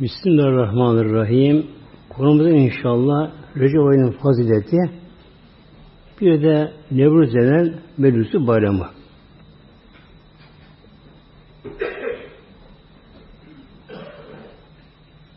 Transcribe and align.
Bismillahirrahmanirrahim. 0.00 1.66
Konumuzda 2.08 2.50
inşallah 2.50 3.30
Recep 3.56 3.80
ayının 3.80 4.10
fazileti 4.10 4.76
bir 6.20 6.42
de 6.42 6.72
Nevruz 6.90 7.34
denen 7.34 7.74
Melusi 7.98 8.46
bayramı. 8.46 8.88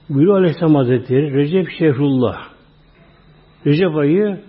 Buyuruyor 0.10 0.38
Aleyhisselam 0.38 0.76
Hazretleri 0.76 1.34
Recep 1.34 1.68
Şehrullah. 1.80 2.38
Recep 3.66 3.96
ayı 3.96 4.44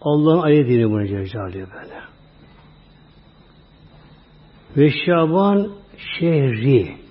Allah'ın 0.00 0.42
ayı 0.42 0.66
dini 0.66 0.90
bunu 0.90 1.06
Celle 1.06 1.54
böyle. 1.54 2.00
Ve 4.76 4.90
Şaban 5.06 5.72
şehri. 6.18 7.07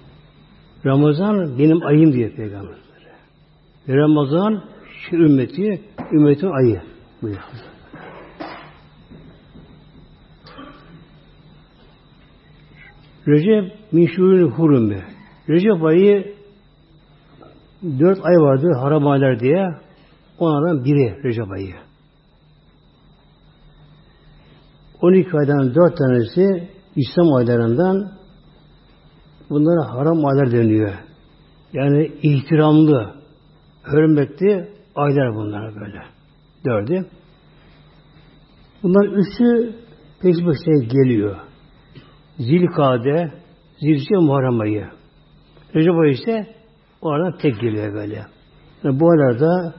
Ramazan 0.87 1.59
benim 1.59 1.85
ayım 1.85 2.13
diyor 2.13 2.31
Peygamber. 2.31 2.75
Ve 3.87 3.95
Ramazan 3.95 4.63
şu 5.09 5.15
ümmeti, 5.15 5.81
ümmetin 6.11 6.47
ayı. 6.47 6.81
Buyuruyor. 7.21 7.43
Recep 13.27 13.77
min 13.91 14.07
hurumi. 14.47 15.03
Recep 15.49 15.83
ayı 15.83 16.35
dört 17.83 18.25
ay 18.25 18.35
vardır 18.35 18.71
haram 18.81 19.07
aylar 19.07 19.39
diye. 19.39 19.67
Onlardan 20.39 20.85
biri 20.85 21.23
Recep 21.23 21.51
ayı. 21.51 21.73
12 25.01 25.37
aydan 25.37 25.75
dört 25.75 25.97
tanesi 25.97 26.69
İslam 26.95 27.33
aylarından 27.33 28.16
bunlara 29.49 29.93
haram 29.93 30.25
aylar 30.25 30.51
deniyor. 30.51 30.93
Yani 31.73 32.11
ihtiramlı, 32.21 33.13
hürmetli 33.91 34.69
aylar 34.95 35.35
bunlar 35.35 35.75
böyle. 35.75 36.01
Dördü. 36.65 37.05
Bunlar 38.83 39.05
üçü 39.07 39.75
peş 40.21 40.35
peşe 40.37 40.85
geliyor. 40.85 41.35
Zilkade, 42.37 43.31
Zilce 43.79 44.15
Muharrem 44.15 44.59
ayı. 44.59 44.87
Recep 45.75 45.93
ayı 45.93 46.11
ise 46.11 46.55
o 47.01 47.09
aradan 47.09 47.37
tek 47.37 47.61
geliyor 47.61 47.93
böyle. 47.93 48.25
Yani 48.83 48.99
bu 48.99 49.11
arada 49.11 49.73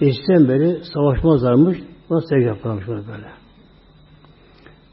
eskiden 0.00 0.48
beri 0.48 0.84
savaşmazlarmış, 0.94 1.78
nasıl 2.10 2.28
tek 2.28 2.46
yaparmış 2.46 2.86
böyle. 2.88 3.30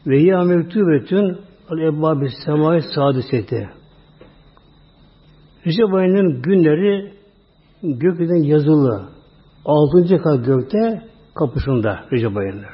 Ve 0.08 0.21
ya 0.21 0.44
mektubetün 0.44 1.38
al 1.70 1.80
ebbâbi 1.80 2.30
semâi 2.46 2.82
sadisete. 2.96 3.70
Recep 5.66 5.94
ayının 5.94 6.42
günleri 6.42 7.14
gökyüzünden 7.84 8.44
yazılı. 8.44 9.10
Altıncı 9.66 10.18
kat 10.18 10.45
gökte 10.45 11.02
kapısında 11.36 12.06
Recep 12.12 12.38
ayının. 12.38 12.66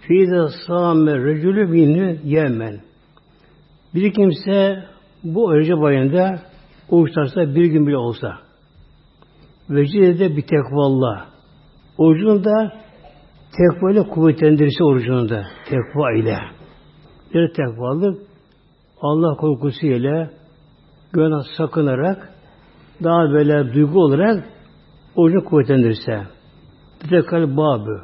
Fîde 0.00 0.48
sâme 0.66 1.18
recülü 1.24 1.72
binü 1.72 2.18
yemen. 2.24 2.80
Bir 3.94 4.12
kimse 4.12 4.84
bu 5.24 5.54
Recep 5.56 5.82
ayında 5.82 6.38
oruçlarsa 6.88 7.54
bir 7.54 7.64
gün 7.64 7.86
bile 7.86 7.96
olsa 7.96 8.28
vecide 9.70 10.36
bir 10.36 10.42
tekvallah 10.42 11.26
orucunu 11.98 12.44
da 12.44 12.72
tekva 13.56 13.92
ile 13.92 14.02
kuvvetlendirirse 14.02 14.84
orucunu 14.84 15.28
da 15.28 15.46
tekva 15.68 16.12
ile 16.12 16.57
bir 17.34 17.52
tekvalık 17.52 18.22
Allah 19.00 19.36
korkusu 19.36 19.86
ile 19.86 20.30
günah 21.12 21.44
sakınarak 21.56 22.32
daha 23.04 23.32
böyle 23.32 23.74
duygu 23.74 24.00
olarak 24.00 24.44
orucunu 25.16 25.44
kuvvetlendirirse 25.44 26.26
tekrar 27.10 27.56
babı 27.56 28.00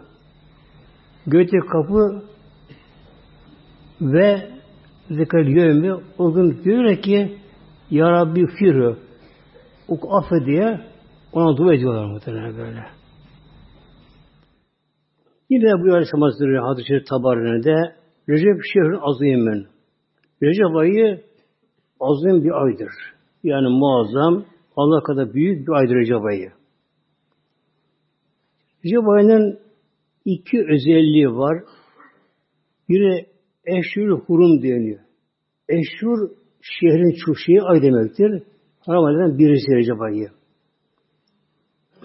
göğte 1.27 1.59
kapı 1.59 2.23
ve 4.01 4.49
zikr 5.11 5.37
yövmi 5.37 5.95
o 6.19 6.35
gün 6.35 6.65
diyor 6.65 6.97
ki 6.97 7.39
Ya 7.91 8.11
Rabbi 8.11 8.47
firu 8.47 8.97
o 9.89 10.17
affet 10.17 10.47
diye 10.47 10.81
ona 11.33 11.57
dua 11.57 11.75
ediyorlar 11.75 12.05
muhtemelen 12.05 12.57
böyle. 12.57 12.85
Yine 15.51 15.73
bu 15.73 15.95
Hazretleri 15.95 16.59
hadis-i 16.59 16.89
şerif 16.89 17.07
tabarinde 17.07 18.04
Recep 18.29 18.61
şehrin 18.73 18.99
azimin. 19.01 19.67
Recep 20.43 20.77
ayı 20.77 21.25
azim 22.01 22.45
bir 22.45 22.63
aydır. 22.65 22.93
Yani 23.43 23.69
muazzam, 23.69 24.45
Allah 24.77 25.03
kadar 25.03 25.35
büyük 25.35 25.69
bir 25.69 25.73
aydır 25.73 25.95
Recep 25.95 26.25
ayı. 26.25 26.53
Recep 28.85 29.09
ayının 29.09 29.59
iki 30.25 30.59
özelliği 30.59 31.29
var. 31.29 31.65
Biri 32.89 33.27
eşhur 33.67 34.19
hurum 34.19 34.63
deniyor. 34.63 35.01
Eşhur 35.69 36.31
şehrin 36.61 37.15
çuşiği 37.25 37.63
ay 37.63 37.83
demektir. 37.83 38.43
Ramazan'dan 38.89 39.39
birisi 39.39 39.77
Recep 39.77 40.01
ayı. 40.01 40.29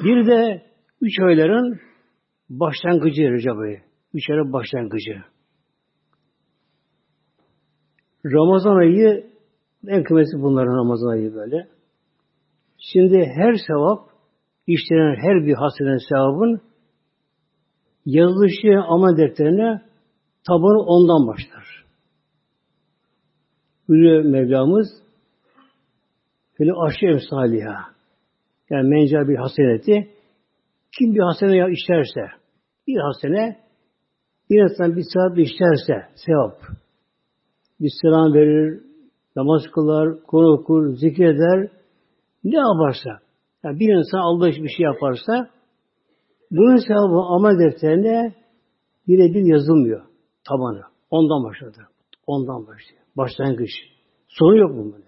Bir 0.04 0.28
de 0.28 0.62
üç 1.02 1.20
ayların 1.20 1.80
başlangıcı 2.50 3.22
Recep 3.22 3.58
ayı. 3.58 3.82
Üç 4.14 4.30
ayların 4.30 4.54
başlangıcı. 4.54 5.24
Ramazan 8.26 8.76
ayı 8.76 9.30
en 9.88 10.04
kıymetli 10.04 10.42
bunların 10.42 10.78
Ramazan 10.78 11.08
ayı 11.08 11.34
böyle. 11.34 11.68
Şimdi 12.78 13.26
her 13.36 13.56
sevap 13.68 14.10
işlenen 14.68 15.16
her 15.16 15.46
bir 15.46 15.54
hasenenin 15.54 16.10
sevabın 16.10 16.62
yazılışı 18.06 18.82
amel 18.88 19.18
defterine 19.18 19.82
tabanı 20.48 20.80
ondan 20.80 21.28
başlar. 21.28 21.86
Buyuruyor 23.88 24.24
Mevlamız 24.24 24.88
Fili 26.54 26.74
aşı 26.74 27.06
emsaliha 27.06 27.86
yani 28.70 28.90
menca 28.90 29.28
bir 29.28 29.36
haseneti 29.36 30.10
kim 30.98 31.16
bir 31.16 31.20
hasene 31.20 31.72
işlerse 31.72 32.22
bir 32.88 32.98
hasene 32.98 33.60
bir 34.50 34.64
insan 34.64 34.96
bir 34.96 35.06
saat 35.14 35.38
işlerse 35.38 36.10
sevap 36.16 36.62
bir 37.80 37.92
selam 38.02 38.34
verir 38.34 38.84
namaz 39.36 39.62
kılar, 39.74 40.24
konu 40.24 40.52
okur, 40.54 40.96
zikreder 40.96 41.70
ne 42.44 42.58
yaparsa 42.58 43.10
yani 43.64 43.80
bir 43.80 43.98
insan 43.98 44.20
Allah 44.20 44.48
bir 44.48 44.70
şey 44.70 44.84
yaparsa 44.86 45.50
bunun 46.52 46.78
sevabı 46.88 47.20
amel 47.36 47.60
defterine 47.60 48.36
birebir 49.08 49.42
yazılmıyor 49.42 50.06
tabanı. 50.50 50.82
Ondan 51.10 51.44
başladı. 51.44 51.88
Ondan 52.28 52.68
başlıyor. 52.68 53.02
Başlangıç. 53.18 53.70
Sonu 54.28 54.58
yok 54.58 54.72
bunun. 54.72 55.04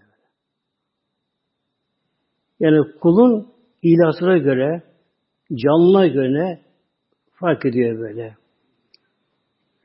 Yani. 2.59 2.99
kulun 2.99 3.47
ilasına 3.81 4.37
göre, 4.37 4.83
canlına 5.53 6.07
göre 6.07 6.61
fark 7.31 7.65
ediyor 7.65 7.99
böyle. 7.99 8.35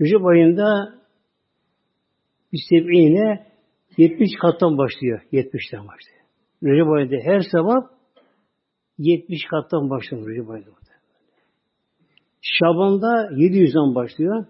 Recep 0.00 0.26
ayında 0.26 0.94
bir 2.52 2.60
seb'ine 2.68 3.46
70 3.96 4.30
kattan 4.40 4.78
başlıyor. 4.78 5.20
70'ten 5.32 5.88
başlıyor. 5.88 6.20
Recep 6.62 6.88
ayında 6.92 7.16
her 7.30 7.40
sabah 7.52 7.88
70 8.98 9.44
kattan 9.50 9.90
başlıyor 9.90 10.28
Recep 10.28 10.50
ayında. 10.50 10.70
Şaban'da 12.40 13.32
700'den 13.32 13.94
başlıyor. 13.94 14.46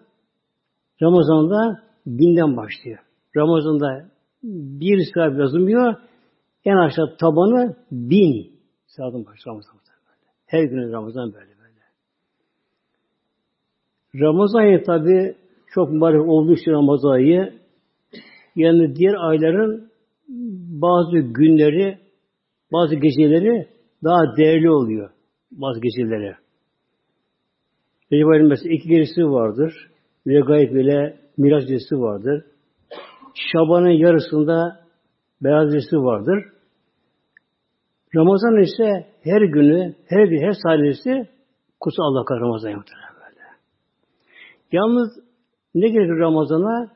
Ramazan'da 1.02 1.82
binden 2.06 2.56
başlıyor. 2.56 2.98
Ramazan'da 3.36 4.10
bir 4.42 4.98
saat 5.14 5.38
yazılmıyor. 5.38 5.94
En 6.64 6.76
aşağı 6.76 7.16
tabanı 7.16 7.76
bin 7.90 8.52
saatin 8.86 9.26
başlıyor 9.26 9.46
Ramazan'da. 9.46 9.80
Her 10.46 10.64
gün 10.64 10.92
Ramazan 10.92 11.32
böyle 11.32 11.46
böyle. 11.46 11.80
Ramazan 14.14 14.82
tabi 14.82 15.36
çok 15.66 15.92
mübarek 15.92 16.28
olduğu 16.28 16.52
için 16.52 16.70
Ramazan 16.70 17.18
yani 18.56 18.96
diğer 18.96 19.14
ayların 19.14 19.90
bazı 20.80 21.18
günleri, 21.18 21.98
bazı 22.72 22.94
geceleri 22.94 23.68
daha 24.04 24.36
değerli 24.36 24.70
oluyor. 24.70 25.10
Bazı 25.50 25.80
geceleri. 25.80 26.34
Recep 28.12 28.28
ayının 28.28 28.48
mesela 28.48 28.74
iki 28.74 28.88
gecesi 28.88 29.24
vardır. 29.24 29.90
Ve 30.26 30.40
gayet 30.40 30.74
böyle 30.74 31.16
Miraç 31.36 31.62
gecesi 31.62 31.94
vardır. 31.96 32.44
Şaban'ın 33.34 33.90
yarısında 33.90 34.86
Beyaz 35.42 35.72
gecesi 35.72 35.96
vardır. 35.96 36.44
Ramazan 38.16 38.62
ise 38.62 39.06
her 39.22 39.40
günü, 39.40 39.94
her 40.08 40.24
gün, 40.26 40.42
her 40.42 40.52
saniyesi 40.62 41.28
kutsal 41.80 42.02
Allah 42.04 42.40
Ramazan 42.40 42.70
yaptırır 42.70 43.00
böyle. 43.14 43.42
Yalnız 44.72 45.08
ne 45.74 45.88
gerekir 45.88 46.18
Ramazan'a? 46.18 46.95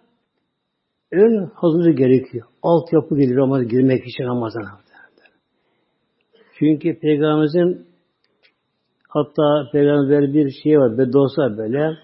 Ön 1.12 1.50
hazırlığı 1.54 1.90
gerekiyor. 1.90 2.46
Altyapı 2.62 3.18
gelir 3.18 3.36
Ramazan 3.36 3.68
girmek 3.68 4.06
için 4.06 4.24
Ramazan'a. 4.24 4.80
Çünkü 6.58 6.98
Peygamberimizin 7.00 7.86
hatta 9.08 9.68
Peygamber 9.72 10.32
bir 10.32 10.50
şey 10.62 10.78
var, 10.78 10.98
beddosa 10.98 11.56
böyle. 11.58 11.96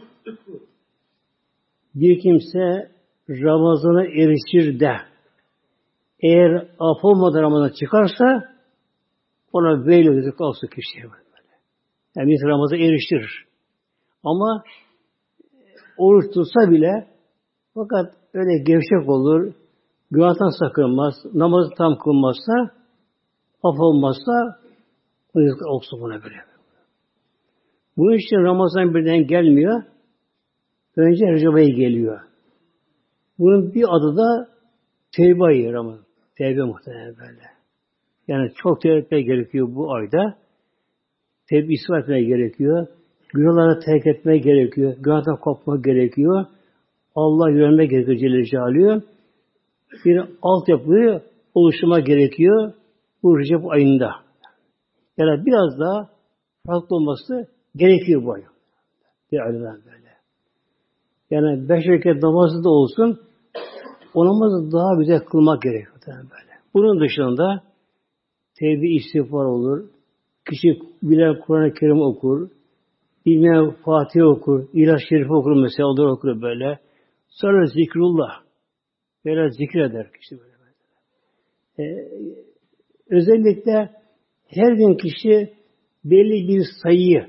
Bir 1.95 2.21
kimse 2.21 2.91
Ramazan'a 3.29 4.05
erişir 4.05 4.81
de 4.81 4.93
eğer 6.21 6.69
af 6.79 7.05
olmadan 7.05 7.43
Ramazan 7.43 7.75
çıkarsa 7.81 8.57
ona 9.53 9.87
böyle 9.87 10.13
gözük 10.15 10.41
olsun 10.41 10.69
kişiye 10.69 11.05
böyle. 11.05 11.27
Yani 12.17 12.31
bir 12.31 12.49
Ramazan'a 12.49 12.81
eriştirir. 12.81 13.45
Ama 14.25 14.65
oruç 15.99 16.35
tutsa 16.35 16.71
bile 16.71 17.16
fakat 17.77 18.15
öyle 18.35 18.63
gevşek 18.63 19.09
olur, 19.09 19.53
günahtan 20.11 20.59
sakınmaz, 20.59 21.15
namazı 21.35 21.71
tam 21.79 21.99
kılmazsa, 21.99 22.53
af 23.63 23.81
olmazsa 23.81 24.61
olsun 25.69 26.01
buna 26.01 26.23
böyle. 26.23 26.37
Bu 27.97 28.15
için 28.15 28.37
Ramazan 28.37 28.95
birden 28.95 29.27
gelmiyor. 29.27 29.83
Önce 30.97 31.27
Recep 31.27 31.55
ayı 31.55 31.75
geliyor. 31.75 32.21
Bunun 33.39 33.75
bir 33.75 33.85
adı 33.89 34.17
da 34.17 34.49
Tevbe 35.17 35.45
ayı 35.45 35.73
Ramazan. 35.73 36.05
Tevbe 36.39 36.63
muhtemelen 36.63 37.17
böyle. 37.17 37.43
Yani 38.29 38.51
çok 38.63 38.81
tevbe 38.81 39.21
gerekiyor 39.21 39.69
bu 39.75 39.95
ayda. 39.95 40.39
Tevbe 41.49 41.73
ispat 41.73 42.07
gerekiyor. 42.07 42.87
Günahları 43.35 43.81
terk 43.81 44.07
etmeye 44.07 44.39
gerekiyor. 44.39 44.95
Günahdan 45.01 45.37
kopmak 45.37 45.85
gerekiyor. 45.85 46.47
Allah 47.17 47.51
yönelme 47.51 47.87
gerekiyor 47.87 48.19
Celle 48.19 48.45
Celaluhu. 48.45 49.03
Bir 50.05 50.25
altyapıyı 50.43 51.23
oluşturma 51.55 52.01
gerekiyor 52.01 52.73
bu 53.23 53.39
Recep 53.39 53.71
ayında. 53.71 54.11
Yani 55.19 55.47
biraz 55.47 55.79
daha 55.81 56.09
farklı 56.67 56.97
olması 56.97 57.49
gerekiyor 57.77 58.25
bu 58.25 58.33
ay. 58.33 58.43
Bir 59.33 59.41
aydan 59.41 59.63
böyle. 59.63 60.07
Yani 61.31 61.69
beş 61.69 61.87
rekat 61.87 62.23
namazı 62.23 62.65
da 62.65 62.71
olsun 62.71 63.21
o 64.15 64.27
namazı 64.27 64.73
daha 64.73 64.95
güzel 64.99 65.21
kılmak 65.21 65.63
gerekiyor. 65.63 65.97
Böyle. 66.07 66.53
Bunun 66.75 67.01
dışında 67.01 67.63
tevbi 68.59 68.97
istiğfar 68.97 69.45
olur. 69.45 69.89
Kişi 70.51 70.79
bilen 71.03 71.41
Kur'an-ı 71.41 71.75
Kerim 71.75 72.01
okur. 72.01 72.49
Bilmeyen 73.27 73.71
Fatih 73.85 74.23
okur. 74.23 74.65
İlaç 74.73 75.01
Şerif 75.09 75.31
okur 75.31 75.63
mesela. 75.63 75.89
Olur 75.89 76.07
okur 76.07 76.43
böyle. 76.43 76.79
Sonra 77.41 77.67
zikrullah. 77.67 78.43
Böyle 79.25 79.51
zikreder 79.51 80.13
kişi 80.13 80.39
böyle. 80.41 80.57
Ee, 81.79 82.09
özellikle 83.11 83.91
her 84.47 84.73
gün 84.73 84.97
kişi 84.97 85.55
belli 86.05 86.49
bir 86.49 86.65
sayıyı 86.83 87.27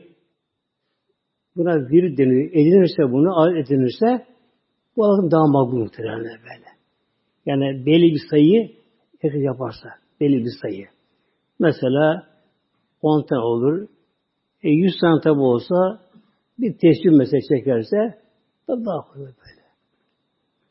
buna 1.56 1.90
bir 1.90 2.18
deniyor. 2.18 2.50
Edinirse 2.52 3.12
bunu, 3.12 3.42
adet 3.42 3.66
edinirse 3.66 4.26
bu 4.98 5.06
adam 5.06 5.32
daha 5.32 5.48
makbul 5.48 5.78
muhtemelen 5.78 6.24
böyle. 6.24 6.68
Yani 7.46 7.86
belli 7.86 8.14
bir 8.14 8.22
sayıyı 8.30 8.72
herkes 9.20 9.44
yaparsa. 9.44 9.90
Belli 10.20 10.46
bir 10.46 10.52
sayı. 10.62 10.88
Mesela 11.60 12.28
10 13.02 13.26
tane 13.26 13.42
olur. 13.42 13.88
E 14.64 14.70
100 14.70 15.00
tane 15.02 15.22
tabi 15.22 15.40
olsa 15.40 16.02
bir 16.60 16.72
tesbih 16.78 17.12
mesela 17.18 17.42
çekerse 17.42 17.98
daha 18.68 19.02
fazla 19.02 19.20
böyle. 19.20 19.57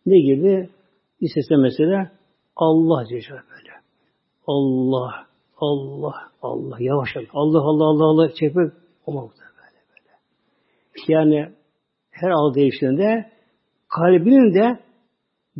Ne 0.06 0.20
gibi? 0.20 0.68
İstese 1.20 1.56
mesela 1.56 2.10
Allah 2.56 3.04
Celle 3.08 3.30
böyle. 3.30 3.72
Allah, 4.46 5.26
Allah, 5.56 6.14
Allah, 6.42 6.76
yavaş 6.80 7.08
yavaş. 7.16 7.28
Allah, 7.32 7.60
Allah, 7.60 7.84
Allah, 7.84 8.04
Allah 8.04 8.34
çekmek 8.34 8.72
olmaz 9.06 9.30
böyle 9.38 9.82
böyle. 9.88 10.12
Yani 11.08 11.52
her 12.10 12.30
al 12.30 12.54
değiştiğinde 12.54 13.30
kalbinin 13.88 14.54
de 14.54 14.80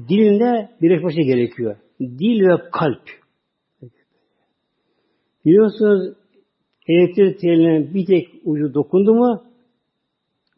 dilinde 0.08 0.70
birleşmesi 0.82 1.20
gerekiyor. 1.20 1.76
Dil 2.00 2.48
ve 2.48 2.70
kalp. 2.72 3.02
Biliyorsunuz 5.44 6.16
elektrik 6.88 7.40
teline 7.40 7.94
bir 7.94 8.06
tek 8.06 8.28
ucu 8.44 8.75
dokundu 8.75 9.14
mu 9.14 9.43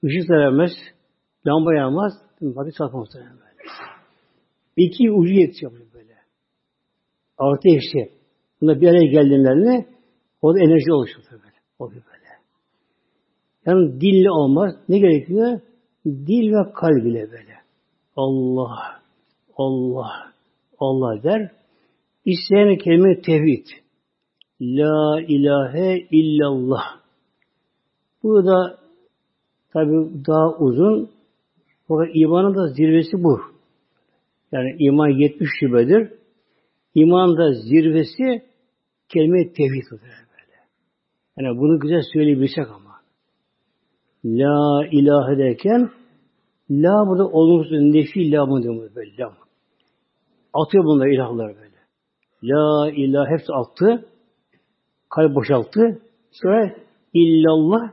ışık 0.04 0.30
vermez, 0.30 0.70
lamba 1.46 1.74
yanmaz, 1.74 2.12
vakit 2.42 2.74
çarpmaz 2.74 3.08
böyle. 4.78 4.88
İki 4.88 5.12
ucu 5.12 5.32
yetişiyor 5.32 5.72
böyle. 5.94 6.14
Artı 7.38 7.68
eksi. 7.68 8.18
Bunda 8.60 8.80
bir 8.80 8.88
araya 8.88 9.06
geldiğinde 9.06 9.86
o 10.42 10.54
da 10.54 10.58
enerji 10.58 10.92
oluşuyor 10.92 11.26
böyle. 11.30 11.56
O 11.78 11.90
böyle. 11.90 12.28
Yani 13.66 14.00
dille 14.00 14.30
olmaz. 14.30 14.74
Ne 14.88 14.98
gerekiyor? 14.98 15.60
Dil 16.06 16.52
ve 16.52 16.72
kalb 16.72 17.06
ile 17.06 17.30
böyle. 17.30 17.58
Allah, 18.16 19.00
Allah, 19.56 20.32
Allah 20.78 21.22
der. 21.22 21.50
İsteyen 22.24 22.78
kelime 22.78 23.20
tevhid. 23.20 23.66
La 24.60 25.20
ilahe 25.20 26.06
illallah. 26.10 26.98
Bu 28.22 28.46
da 28.46 28.78
tabi 29.72 29.92
daha 30.26 30.56
uzun. 30.58 31.10
Fakat 31.88 32.08
imanın 32.14 32.54
da 32.54 32.68
zirvesi 32.68 33.24
bu. 33.24 33.57
Yani 34.52 34.76
iman 34.78 35.08
70 35.08 35.48
şubedir. 35.60 36.12
İman 36.94 37.36
da 37.36 37.52
zirvesi 37.52 38.42
kelime 39.08 39.52
tevhid 39.52 39.90
böyle. 39.90 40.18
Yani 41.38 41.58
bunu 41.58 41.80
güzel 41.80 42.02
söyleyebilsek 42.12 42.68
ama. 42.68 43.00
La 44.24 44.86
ilahe 44.90 45.38
derken 45.38 45.90
la 46.70 47.06
burada 47.08 47.26
olumsuz 47.26 47.80
nefi 47.80 48.32
la 48.32 48.46
mı 48.46 48.62
diyor 48.62 48.94
böyle 48.94 49.16
la. 49.18 49.32
Atıyor 50.52 50.84
bunlar 50.84 51.06
ilahlar 51.06 51.56
böyle. 51.56 51.78
La 52.42 52.90
ilah 52.90 53.30
hepsi 53.30 53.52
attı. 53.52 54.08
Kalp 55.10 55.34
boşalttı. 55.34 56.02
Sonra 56.30 56.74
illallah 57.14 57.92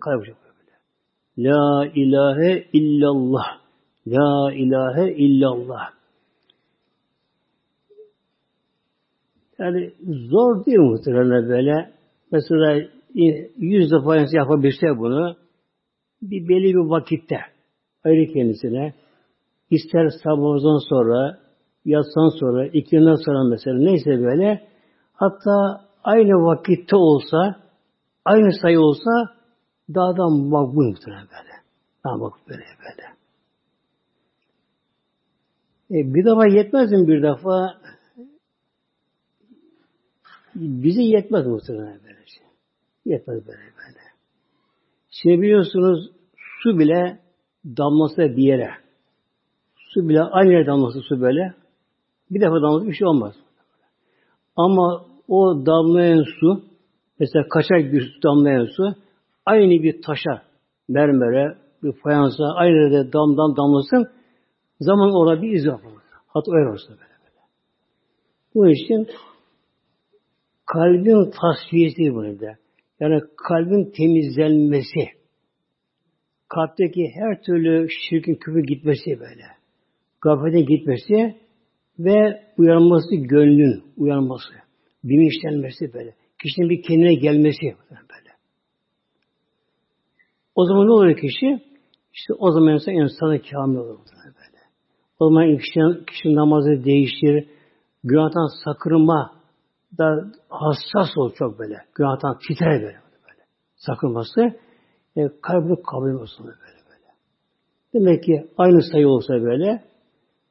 kalp 0.00 0.20
boşalttı 0.20 0.54
böyle. 0.58 0.76
La 1.48 1.86
ilahe 1.94 2.68
illallah. 2.72 3.57
La 4.10 4.52
ilahe 4.52 5.12
illallah. 5.12 5.90
Yani 9.58 9.92
zor 10.30 10.64
değil 10.66 10.78
muhtemelen 10.78 11.48
böyle. 11.48 11.92
Mesela 12.32 12.88
yüz 13.56 13.90
defa 13.90 14.16
yapabilse 14.32 14.86
bunu 14.98 15.36
bir 16.22 16.48
belli 16.48 16.74
bir 16.74 16.90
vakitte 16.90 17.36
ayrı 18.04 18.32
kendisine 18.32 18.94
ister 19.70 20.08
sabahdan 20.24 20.88
sonra 20.88 21.38
yatsan 21.84 22.28
sonra, 22.40 22.66
iklimden 22.66 23.24
sonra 23.24 23.44
mesela 23.44 23.78
neyse 23.78 24.10
böyle 24.10 24.68
hatta 25.12 25.84
aynı 26.04 26.32
vakitte 26.32 26.96
olsa 26.96 27.56
aynı 28.24 28.52
sayı 28.62 28.80
olsa 28.80 29.10
daha 29.94 30.16
da 30.16 30.28
makbul 30.28 30.88
muhtemelen 30.88 31.26
böyle. 31.26 31.52
Daha 32.04 32.16
makbul 32.16 32.48
böyle 32.48 32.62
böyle. 32.62 33.17
E, 35.90 36.14
bir 36.14 36.24
defa 36.24 36.46
yetmez 36.46 36.92
mi 36.92 37.08
bir 37.08 37.22
defa? 37.22 37.74
Bize 40.54 41.02
yetmez 41.02 41.46
muhtemelen 41.46 42.00
böyle 42.04 42.26
şey. 42.26 42.46
Yetmez 43.04 43.46
böyle 43.46 43.58
böyle. 43.58 43.98
Şimdi 45.10 45.42
biliyorsunuz 45.42 46.10
su 46.62 46.78
bile 46.78 47.18
damlası 47.64 48.16
bir 48.16 48.42
yere. 48.42 48.70
Su 49.76 50.08
bile 50.08 50.22
aynı 50.22 50.52
yere 50.52 50.66
damlası 50.66 51.00
su 51.00 51.20
böyle. 51.20 51.54
Bir 52.30 52.40
defa 52.40 52.54
damlası 52.54 52.86
bir 52.86 52.94
şey 52.94 53.06
olmaz. 53.06 53.34
Ama 54.56 55.06
o 55.28 55.66
damlayan 55.66 56.24
su 56.40 56.64
mesela 57.20 57.48
kaçak 57.48 57.92
bir 57.92 58.00
su 58.00 58.22
damlayan 58.22 58.68
su 58.76 58.94
aynı 59.46 59.82
bir 59.82 60.02
taşa 60.02 60.42
mermere, 60.88 61.58
bir 61.82 61.92
fayansa 61.92 62.44
aynı 62.56 62.76
yerde 62.76 63.12
damdan 63.12 63.56
damlasın 63.56 64.17
zaman 64.80 65.14
orada 65.14 65.42
bir 65.42 65.52
iz 65.52 65.64
yapar. 65.64 65.92
Hatta 66.26 66.52
öyle 66.52 66.68
olsa 66.68 66.90
böyle 66.90 67.00
böyle. 67.00 67.40
Bu 68.54 68.68
için 68.68 69.08
kalbin 70.66 71.30
tasfiyesi 71.30 72.14
burada. 72.14 72.56
Yani 73.00 73.20
kalbin 73.48 73.92
temizlenmesi. 73.96 75.18
Kalpteki 76.48 77.10
her 77.14 77.42
türlü 77.42 77.88
şirkin 77.90 78.34
küfür 78.34 78.62
gitmesi 78.62 79.20
böyle. 79.20 79.44
Gafletin 80.20 80.66
gitmesi 80.66 81.36
ve 81.98 82.42
uyanması, 82.58 83.14
gönlün 83.14 83.84
uyanması. 83.96 84.54
Bilinçlenmesi 85.04 85.94
böyle. 85.94 86.14
Kişinin 86.42 86.70
bir 86.70 86.82
kendine 86.82 87.14
gelmesi 87.14 87.62
böyle. 87.90 88.30
O 90.54 90.66
zaman 90.66 90.86
ne 90.86 90.92
oluyor 90.92 91.16
kişi? 91.16 91.68
İşte 92.14 92.34
o 92.38 92.52
zaman 92.52 92.74
insan 92.74 92.94
insanı 92.94 93.42
kamil 93.42 93.76
olur. 93.76 93.98
O 95.18 95.28
zaman 95.28 95.56
kişinin, 95.56 96.04
kişinin 96.04 96.36
namazı 96.36 96.84
değiştir, 96.84 97.48
günahtan 98.04 98.48
sakırma 98.64 99.32
da 99.98 100.24
hassas 100.48 101.18
ol 101.18 101.32
çok 101.38 101.58
böyle. 101.58 101.74
Günahtan 101.94 102.38
titrer 102.48 102.82
böyle. 102.82 102.84
böyle. 102.84 103.42
Sakınması 103.76 104.40
e, 105.16 105.28
kalbini 105.42 105.82
kabul 105.82 106.20
olsun 106.20 106.46
böyle 106.46 106.58
böyle. 106.58 107.08
Demek 107.94 108.24
ki 108.24 108.48
aynı 108.58 108.82
sayı 108.82 109.08
olsa 109.08 109.34
böyle 109.34 109.84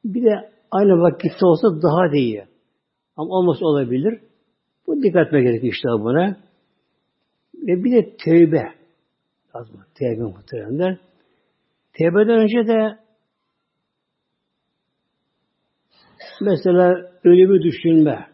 bir 0.04 0.24
de 0.24 0.50
aynı 0.70 1.00
vakitte 1.00 1.46
olsa 1.46 1.82
daha 1.82 2.12
da 2.12 2.16
iyi. 2.16 2.44
Ama 3.16 3.30
olması 3.30 3.66
olabilir. 3.66 4.20
Bu 4.86 5.02
dikkat 5.02 5.26
etme 5.26 5.42
gerekiyor 5.42 5.72
işte 5.72 5.88
buna. 5.88 6.36
Ve 7.54 7.84
bir 7.84 7.92
de 7.92 8.16
tevbe. 8.24 8.72
Lazım. 9.56 9.80
Tevbe 9.94 10.22
muhteremler. 10.22 10.98
Tevbeden 11.92 12.38
önce 12.38 12.68
de 12.68 12.98
mesela 16.40 17.10
ölümü 17.24 17.62
düşünme. 17.62 18.26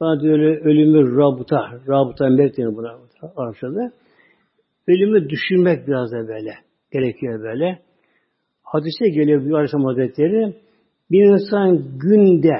Bana 0.00 0.20
diyor 0.20 0.38
ölümü 0.38 1.16
rabuta, 1.16 1.80
rabuta 1.88 2.28
melek 2.28 2.56
deniyor 2.56 2.76
buna 2.76 2.98
Arapçada. 3.36 3.92
Ölümü 4.88 5.28
düşünmek 5.28 5.86
biraz 5.86 6.12
da 6.12 6.28
böyle. 6.28 6.54
Gerekiyor 6.92 7.42
böyle. 7.42 7.78
Hadise 8.62 9.08
geliyor 9.08 9.44
bir 9.44 9.52
Aleyhisselam 9.52 9.84
Hazretleri. 9.84 10.56
Bir 11.10 11.24
insan 11.24 11.98
günde 11.98 12.56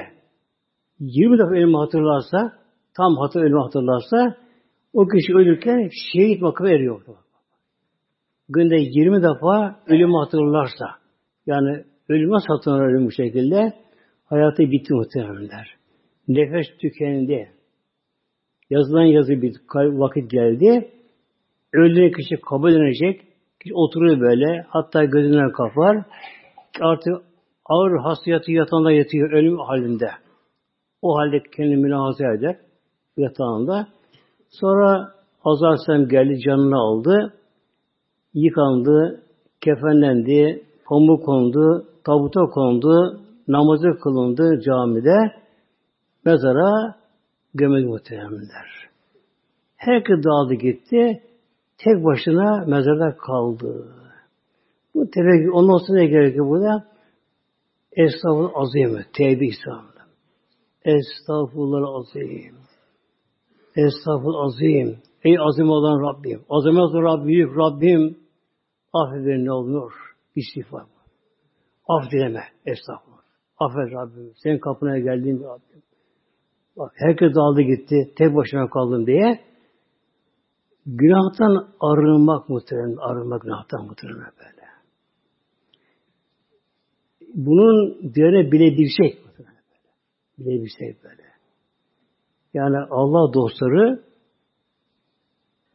20 0.99 1.37
defa 1.37 1.49
ölümü 1.49 1.77
hatırlarsa, 1.77 2.53
tam 2.97 3.17
hatır 3.17 3.41
ölümü 3.41 3.59
hatırlarsa, 3.59 4.37
o 4.93 5.07
kişi 5.07 5.33
ölürken 5.33 5.89
şehit 6.13 6.41
makamı 6.41 6.69
eriyor. 6.69 7.01
Günde 8.49 8.75
20 8.75 9.23
defa 9.23 9.79
ölümü 9.87 10.17
hatırlarsa, 10.17 10.85
yani 11.45 11.83
ölüm 12.09 12.31
nasıl 12.31 12.47
hatırlanır 12.47 12.83
ölüm 12.83 13.05
bu 13.05 13.11
şekilde? 13.11 13.82
Hayatı 14.33 14.71
bitti 14.71 14.93
muhtemelenler. 14.93 15.75
Nefes 16.27 16.67
tükendi. 16.81 17.51
Yazılan 18.69 19.03
yazı 19.03 19.41
bir 19.41 19.55
vakit 19.75 20.31
geldi. 20.31 20.91
Öldüğün 21.73 22.11
kişi 22.11 22.41
kabul 22.41 22.73
edecek. 22.73 23.21
Kişi 23.61 23.73
oturuyor 23.75 24.19
böyle. 24.19 24.65
Hatta 24.69 25.05
gözünden 25.05 25.51
kafar. 25.51 26.05
Artık 26.81 27.13
ağır 27.65 27.97
hastayatı 27.97 28.51
yatağında 28.51 28.91
yatıyor 28.91 29.31
ölüm 29.31 29.57
halinde. 29.57 30.09
O 31.01 31.17
halde 31.17 31.43
kendini 31.55 31.77
mülahaza 31.77 32.33
eder 32.33 32.57
yatağında. 33.17 33.87
Sonra 34.49 35.11
Hazar 35.39 35.77
Sem 35.85 36.07
geldi, 36.07 36.39
canını 36.39 36.77
aldı. 36.77 37.33
Yıkandı, 38.33 39.23
kefenlendi, 39.61 40.63
pamuk 40.85 41.25
kondu, 41.25 41.85
tabuta 42.05 42.45
kondu, 42.45 43.22
namazı 43.47 43.99
kılındı 44.03 44.61
camide, 44.65 45.17
mezara 46.25 46.95
gömülü 47.53 47.87
muhteremler. 47.87 48.89
Herkes 49.75 50.23
dağıldı 50.23 50.53
gitti, 50.53 51.23
tek 51.77 52.03
başına 52.05 52.65
mezarda 52.67 53.17
kaldı. 53.17 53.95
Bu 54.95 55.09
tevekkül, 55.09 55.49
ondan 55.53 55.77
sonra 55.87 55.99
ne 55.99 56.05
gerekiyor 56.05 56.47
burada? 56.49 56.87
Estağfurullah 57.91 58.51
azim, 58.55 59.05
tevbe 59.13 59.45
İslam'da. 59.45 60.03
Estağfurullah 60.85 61.99
azim. 61.99 62.55
Estağfurullah 63.75 64.45
azim. 64.45 64.97
Ey 65.23 65.39
azim 65.39 65.69
olan 65.69 66.01
Rabbim. 66.07 66.41
Azamet 66.49 66.93
Rabbim, 66.93 67.27
büyük 67.27 67.57
Rabbim. 67.57 68.17
Affet 68.93 69.25
ne 69.25 69.51
olur. 69.51 69.91
İstiğfar. 70.35 70.83
Af 71.87 72.11
dileme. 72.11 72.43
Estağfurullah. 72.65 73.12
Affet 73.63 73.93
Rabbim. 73.93 74.31
Senin 74.43 74.59
kapına 74.59 74.99
geldiğim 74.99 75.43
Rabbim. 75.43 75.83
Bak 76.77 76.91
herkes 76.95 77.35
dağıldı 77.35 77.61
gitti. 77.61 78.13
Tek 78.17 78.35
başına 78.35 78.69
kaldım 78.69 79.07
diye 79.07 79.39
günahtan 80.85 81.67
arınmak 81.79 82.49
muhtemelen. 82.49 82.95
Arınmak 82.95 83.41
günahtan 83.41 83.85
muhtemelen 83.85 84.31
böyle. 84.39 84.63
Bunun 87.33 87.99
diğerine 88.13 88.51
bilebilsek 88.51 89.23
bilebilsek 90.37 91.03
böyle. 91.03 91.23
Yani 92.53 92.77
Allah 92.77 93.33
dostları 93.33 94.03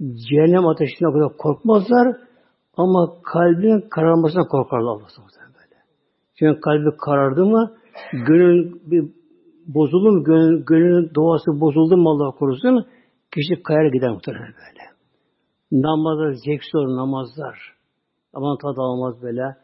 cehennem 0.00 0.66
ateşine 0.66 1.12
kadar 1.12 1.36
korkmazlar 1.36 2.16
ama 2.76 3.22
kalbin 3.22 3.88
kararmasına 3.88 4.48
korkarlar 4.48 4.92
Allah'tan. 4.92 5.47
Çünkü 6.38 6.60
kalbi 6.60 6.96
karardı 7.04 7.46
mı 7.46 7.72
gönül 8.12 8.80
bir 8.90 9.04
bozuldu 9.66 10.12
mu 10.12 10.24
gönül, 10.24 10.64
gönlün 10.64 11.10
doğası 11.14 11.60
bozuldu 11.60 11.96
mu 11.96 12.10
Allah 12.10 12.30
korusun 12.30 12.86
kişi 13.34 13.62
kayar 13.62 13.86
gider 13.92 14.10
muhtemelen 14.10 14.54
böyle. 14.60 14.82
Namazlar, 15.72 16.32
zevksiz 16.32 16.72
namazlar. 16.74 17.58
Aman 18.34 18.58
tadı 18.58 18.80
almaz 18.80 19.22
böyle. 19.22 19.56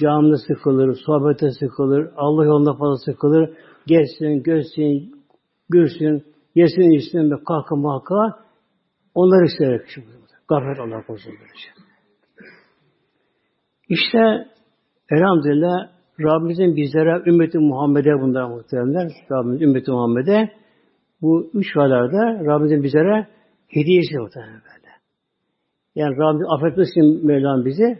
Camide 0.00 0.36
sıkılır, 0.48 0.98
sohbete 1.06 1.50
sıkılır, 1.50 2.10
Allah 2.16 2.44
yolunda 2.44 2.72
fazla 2.72 2.96
sıkılır. 2.96 3.50
Gelsin, 3.86 4.42
görsün, 4.42 5.14
görsün, 5.68 6.24
yesin, 6.54 6.90
içsin 6.98 7.44
kalka 7.48 7.76
mahka 7.76 8.14
onları 9.14 9.44
ister 9.44 9.86
kişi. 9.86 10.04
Gaflet 10.48 10.78
Allah 10.80 11.06
korusun 11.06 11.32
böylece. 11.40 11.68
İşte 13.88 14.48
elhamdülillah 15.10 15.97
Rabbimizin 16.20 16.76
bizlere 16.76 17.22
ümmeti 17.26 17.58
Muhammed'e 17.58 18.20
bunlar 18.20 18.44
muhteremler. 18.44 19.12
Rabbimiz 19.30 19.62
ümmeti 19.62 19.90
Muhammed'e 19.90 20.50
bu 21.22 21.50
üç 21.54 21.76
valarda 21.76 22.44
Rabbimizin 22.44 22.82
bizlere 22.82 23.26
hediyesi 23.68 24.18
muhtemelen 24.18 24.54
böyle. 24.54 24.92
Yani 25.94 26.16
Rabbimiz 26.16 26.46
affetmesin 26.50 27.26
Mevlam 27.26 27.64
bizi 27.64 27.98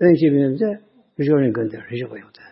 önce 0.00 0.26
bize 0.32 0.80
Recep 1.20 1.34
ayını 1.34 1.52
gönderir. 1.52 1.84
Recep 1.90 2.12
ayı 2.12 2.24
muhtemelen. 2.24 2.50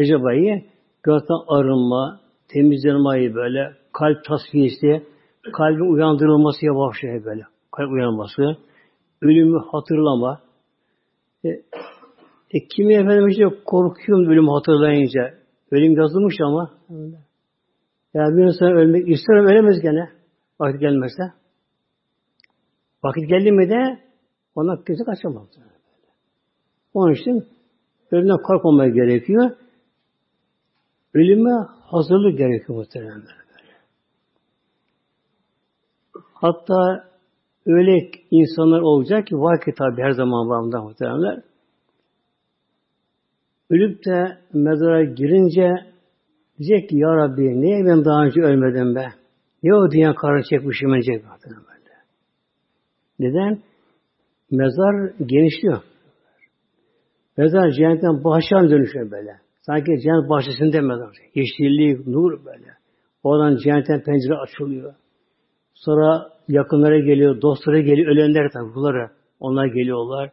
Recep 0.00 0.24
ayı 0.24 0.64
günahtan 1.02 1.44
arınma, 1.48 2.20
temizlenmeyi 2.48 3.34
böyle, 3.34 3.72
kalp 3.92 4.24
tasfiyesi, 4.24 5.02
kalbin 5.52 5.92
uyandırılması 5.92 6.66
yavaş 6.66 6.96
şey 7.00 7.24
böyle. 7.24 7.42
Kalp 7.72 7.92
uyanması, 7.92 8.56
ölümü 9.22 9.58
hatırlama. 9.72 10.40
E, 11.44 11.48
e, 12.56 12.68
kimi 12.68 12.94
efendim 12.94 13.28
işte 13.28 13.44
korkuyorum 13.64 14.26
ölümü 14.26 14.50
hatırlayınca. 14.50 15.34
Ölüm 15.70 15.96
yazılmış 15.96 16.34
ama. 16.40 16.70
Yani 18.14 18.36
bir 18.36 18.42
insan 18.42 18.68
ölmek 18.68 19.08
isterim 19.08 19.46
ölemez 19.46 19.80
gene. 19.82 20.10
Vakit 20.60 20.80
gelmezse. 20.80 21.22
Vakit 23.04 23.28
geldi 23.28 23.52
mi 23.52 23.70
de 23.70 23.98
ona 24.54 24.84
kimse 24.84 25.04
kaçamaz. 25.04 25.48
Onun 26.94 27.12
için 27.12 27.46
ölümden 28.10 28.36
korkmamaya 28.42 28.90
gerekiyor. 28.90 29.50
Ölüme 31.14 31.50
hazırlık 31.82 32.38
gerekiyor 32.38 32.78
muhtemelen 32.78 33.20
böyle. 33.20 33.46
Hatta 36.34 37.04
öyle 37.66 38.10
insanlar 38.30 38.80
olacak 38.80 39.26
ki 39.26 39.36
var 39.36 39.60
ki 39.60 39.72
tabi 39.78 40.02
her 40.02 40.10
zaman 40.10 40.48
var 40.48 40.60
mı 40.60 40.84
muhtemelen. 40.84 41.42
Ölüp 43.70 44.04
de 44.06 44.38
mezara 44.52 45.04
girince 45.04 45.74
diyecek 46.58 46.88
ki 46.88 46.96
Ya 46.96 47.16
Rabbi 47.16 47.60
niye 47.60 47.84
ben 47.86 48.04
daha 48.04 48.24
önce 48.24 48.40
ölmedim 48.40 48.94
be? 48.94 49.06
Niye 49.62 49.74
o 49.74 49.90
dünya 49.90 50.14
karı 50.14 50.42
çekmişim 50.50 50.92
diyecek 50.92 51.24
böyle. 51.24 51.56
Neden? 53.18 53.62
Mezar 54.50 55.12
genişliyor. 55.26 55.82
Mezar 57.36 57.70
cennetten 57.70 58.24
bahçeden 58.24 58.70
dönüşüyor 58.70 59.10
böyle. 59.10 59.36
Sanki 59.66 59.86
cennet 59.86 60.30
bahçesinde 60.30 60.80
mezar. 60.80 61.16
Yeşillik, 61.34 62.06
nur 62.06 62.44
böyle. 62.44 62.66
Oradan 63.22 63.56
cennetten 63.56 64.02
pencere 64.02 64.34
açılıyor. 64.34 64.94
Sonra 65.74 66.28
yakınlara 66.48 66.98
geliyor, 66.98 67.42
dostlara 67.42 67.80
geliyor, 67.80 68.12
ölenler 68.12 68.50
tabi 68.50 68.74
bunlara. 68.74 69.10
Onlar 69.40 69.66
geliyorlar. 69.66 70.30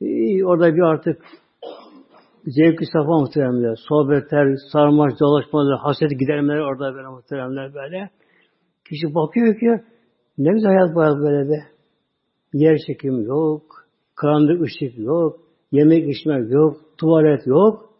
Ee, 0.00 0.44
orada 0.44 0.74
bir 0.74 0.80
artık 0.80 1.22
zevki 2.46 2.86
safa 2.86 3.18
muhteremler. 3.20 3.76
Sohbetler, 3.88 4.56
sarmaş, 4.72 5.12
dolaşmalar, 5.20 5.78
haset 5.78 6.10
gidermeler 6.10 6.60
orada 6.60 6.94
böyle 6.94 7.08
muhteremler 7.08 7.74
böyle. 7.74 8.10
Kişi 8.88 9.14
bakıyor 9.14 9.54
ki 9.60 9.84
ne 10.38 10.52
güzel 10.52 10.70
hayat 10.70 10.96
hayat 10.96 11.16
böyle 11.18 11.50
be. 11.50 11.64
Yer 12.52 12.78
çekim 12.86 13.20
yok, 13.20 13.62
karanlık 14.14 14.62
ışık 14.62 14.98
yok, 14.98 15.40
yemek 15.72 16.16
içmek 16.16 16.50
yok, 16.50 16.76
tuvalet 16.98 17.46
yok. 17.46 17.90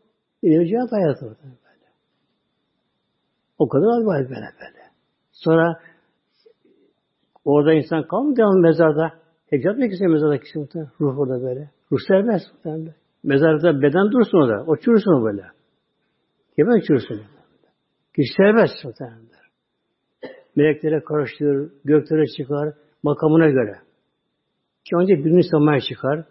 Bir 0.43 0.51
nevi 0.51 0.77
hayatı 0.91 1.27
böyle. 1.27 1.57
O 3.59 3.69
kadar 3.69 3.87
az 3.87 4.05
böyle 4.07 4.31
böyle. 4.31 4.83
Sonra 5.33 5.81
orada 7.45 7.73
insan 7.73 8.09
kalmıyor 8.09 8.61
mezarda. 8.61 9.13
Hep 9.51 9.65
yatmıyor 9.65 9.91
ki 9.91 10.07
mezarda 10.07 10.39
kişi 10.41 10.59
muhtemelen. 10.59 10.91
Ruh 11.01 11.19
orada 11.19 11.43
böyle. 11.43 11.71
Ruh 11.93 11.99
serbest 12.09 12.55
muhtemelen. 12.55 12.95
Mezarda 13.27 13.83
beden 13.83 14.13
dursun 14.13 14.39
orada. 14.39 14.65
O 14.67 14.77
çürüsün 14.77 15.25
böyle. 15.25 15.43
Yemek 16.59 16.85
çürüsün. 16.85 17.21
Kişi 18.17 18.35
serbest 18.37 18.85
muhtemelen. 18.85 19.27
Meleklere 20.57 21.05
karıştırır, 21.05 21.73
göklere 21.85 22.27
çıkar, 22.27 22.75
makamına 23.03 23.49
göre. 23.49 23.75
Ki 24.85 24.97
önce 24.97 25.25
birinci 25.25 25.49
samaya 25.49 25.81
çıkar. 25.81 26.25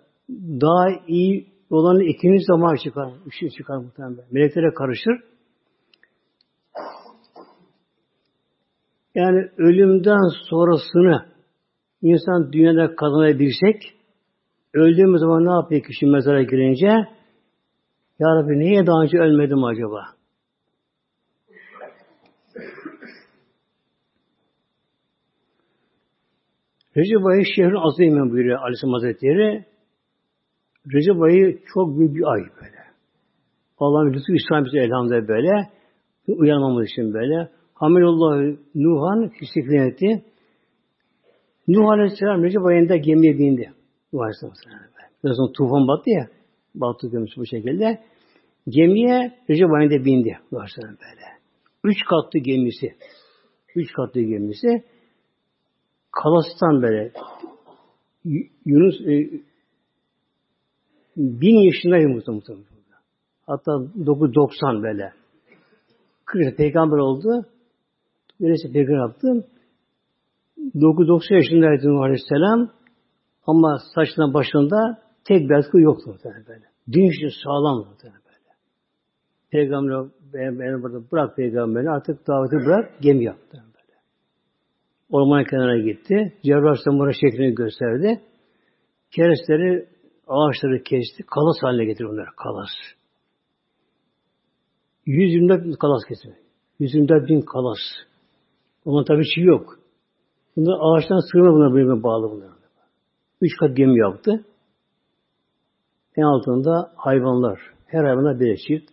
Daha 0.62 0.86
iyi 1.08 1.48
olanı 1.70 2.04
ikinci 2.04 2.44
samaya 2.46 2.78
çıkar. 2.78 3.10
Üçüncü 3.26 3.54
çıkar 3.58 3.78
muhtemelen. 3.78 4.26
Meleklere 4.32 4.74
karışır. 4.74 5.24
Yani 9.16 9.50
ölümden 9.58 10.50
sonrasını 10.50 11.26
insan 12.02 12.54
dünyada 12.54 12.96
kazanabilsek 12.96 13.96
öldüğümüz 14.76 15.20
zaman 15.20 15.46
ne 15.46 15.52
yapıyor 15.52 15.82
kişi 15.82 16.06
mezara 16.06 16.44
girince? 16.44 16.88
Ya 18.20 18.28
Rabbi 18.36 18.60
niye 18.60 18.88
daha 18.88 19.02
önce 19.04 19.18
ölmedim 19.18 19.64
acaba? 19.64 20.06
Recep 26.98 27.26
ayı 27.26 27.44
şehrin 27.56 27.88
azim 27.88 28.32
buyuruyor 28.32 28.60
Aleyhisselam 28.60 28.94
Hazretleri. 28.94 29.66
Recep 30.94 31.22
ayı 31.22 31.60
çok 31.74 31.98
büyük 31.98 32.16
bir 32.16 32.24
ay 32.34 32.42
böyle. 32.42 32.82
Allah'ın 33.78 34.14
lütfu 34.14 34.34
İslam 34.34 34.66
bize 34.66 34.80
elhamdülillah 34.80 35.28
böyle. 35.28 35.70
Uyanmamız 36.28 36.86
için 36.86 37.14
böyle. 37.14 37.50
Hamidullah 37.74 38.58
Nuhan 38.76 39.32
etti. 39.88 40.24
Nuh 41.68 41.90
Aleyhisselam 41.90 42.44
Recep 42.44 42.66
ayında 42.66 42.98
gemiye 42.98 43.38
bindi. 43.38 43.74
Aleyhisselam. 44.22 44.54
Biraz 45.24 45.38
sonra 45.38 45.52
tufan 45.52 45.88
battı 45.88 46.10
ya. 46.10 46.28
Battı 46.76 47.08
gemisi 47.12 47.38
bu 47.38 47.46
şekilde. 47.46 48.04
Gemiye 48.68 49.40
Recep 49.50 49.72
ayında 49.72 50.06
bindi. 50.06 50.38
Aleyhisselam 50.52 50.98
böyle. 51.02 51.26
Üç 51.84 51.98
katlı 52.10 52.40
gemisi. 52.40 52.96
Üç 53.76 53.94
katlı 53.94 54.22
gemisi. 54.22 54.84
Kalas'tan 56.12 56.82
böyle 56.82 57.12
Yunus 58.66 59.02
e, 59.02 59.42
bin 61.18 61.62
yaşındayım 61.62 62.12
muhtemelen. 62.12 62.66
Hatta 63.48 63.72
990 64.06 64.84
böyle. 64.84 65.14
40 66.26 66.58
peygamber 66.58 66.98
oldu. 66.98 67.46
Neresi 68.40 68.72
peygamber 68.72 69.08
yaptı. 69.08 69.48
990 70.82 71.36
yaşındaydı 71.36 71.88
Nuh 71.88 72.02
Aleyhisselam. 72.02 72.72
Ama 73.48 73.78
saçının 73.96 74.34
başında 74.34 75.02
tek 75.24 75.50
bir 75.50 75.56
atkı 75.56 75.80
yoktu 75.80 76.04
muhtemelen 76.08 76.46
böyle. 76.48 76.66
Din 76.92 77.10
için 77.12 77.44
sağlam 77.44 77.86
böyle. 78.04 78.16
Peygamber 79.52 80.12
ben, 80.34 80.60
ben 80.60 80.84
burada 80.84 81.12
bırak 81.12 81.36
peygamberi 81.36 81.90
artık 81.90 82.28
daveti 82.28 82.66
bırak 82.66 83.02
gemi 83.02 83.24
yaptı. 83.24 83.64
Orman 85.12 85.44
kenarına 85.44 85.92
gitti. 85.92 86.34
Cebrail 86.44 86.76
Samura 86.86 87.12
şeklini 87.14 87.56
gösterdi. 87.56 88.22
Keresleri, 89.12 89.88
ağaçları 90.28 90.84
kesti. 90.84 91.24
Kalas 91.24 91.56
haline 91.62 91.86
getirdi 91.86 92.10
bunları. 92.10 92.30
Kalas. 92.44 92.70
124 95.06 95.66
bin 95.66 95.74
kalas 95.74 96.02
kesildi. 96.08 96.38
124 96.80 97.30
bin 97.30 97.42
kalas. 97.42 97.80
Ama 98.86 99.04
tabii 99.04 99.24
çiğ 99.36 99.42
yok. 99.42 99.80
Bunlar 100.56 100.78
ağaçtan 100.82 101.32
sığınma 101.32 101.54
bunlar 101.54 101.74
birbirine 101.74 102.04
bağlı 102.04 102.32
bunlar. 102.32 102.55
Üç 103.42 103.52
kat 103.60 103.78
gemi 103.78 104.00
yaptı. 104.00 104.46
En 106.16 106.24
altında 106.24 106.92
hayvanlar. 106.96 107.60
Her 107.86 108.04
hayvana 108.04 108.40
bir 108.40 108.58
çift. 108.58 108.90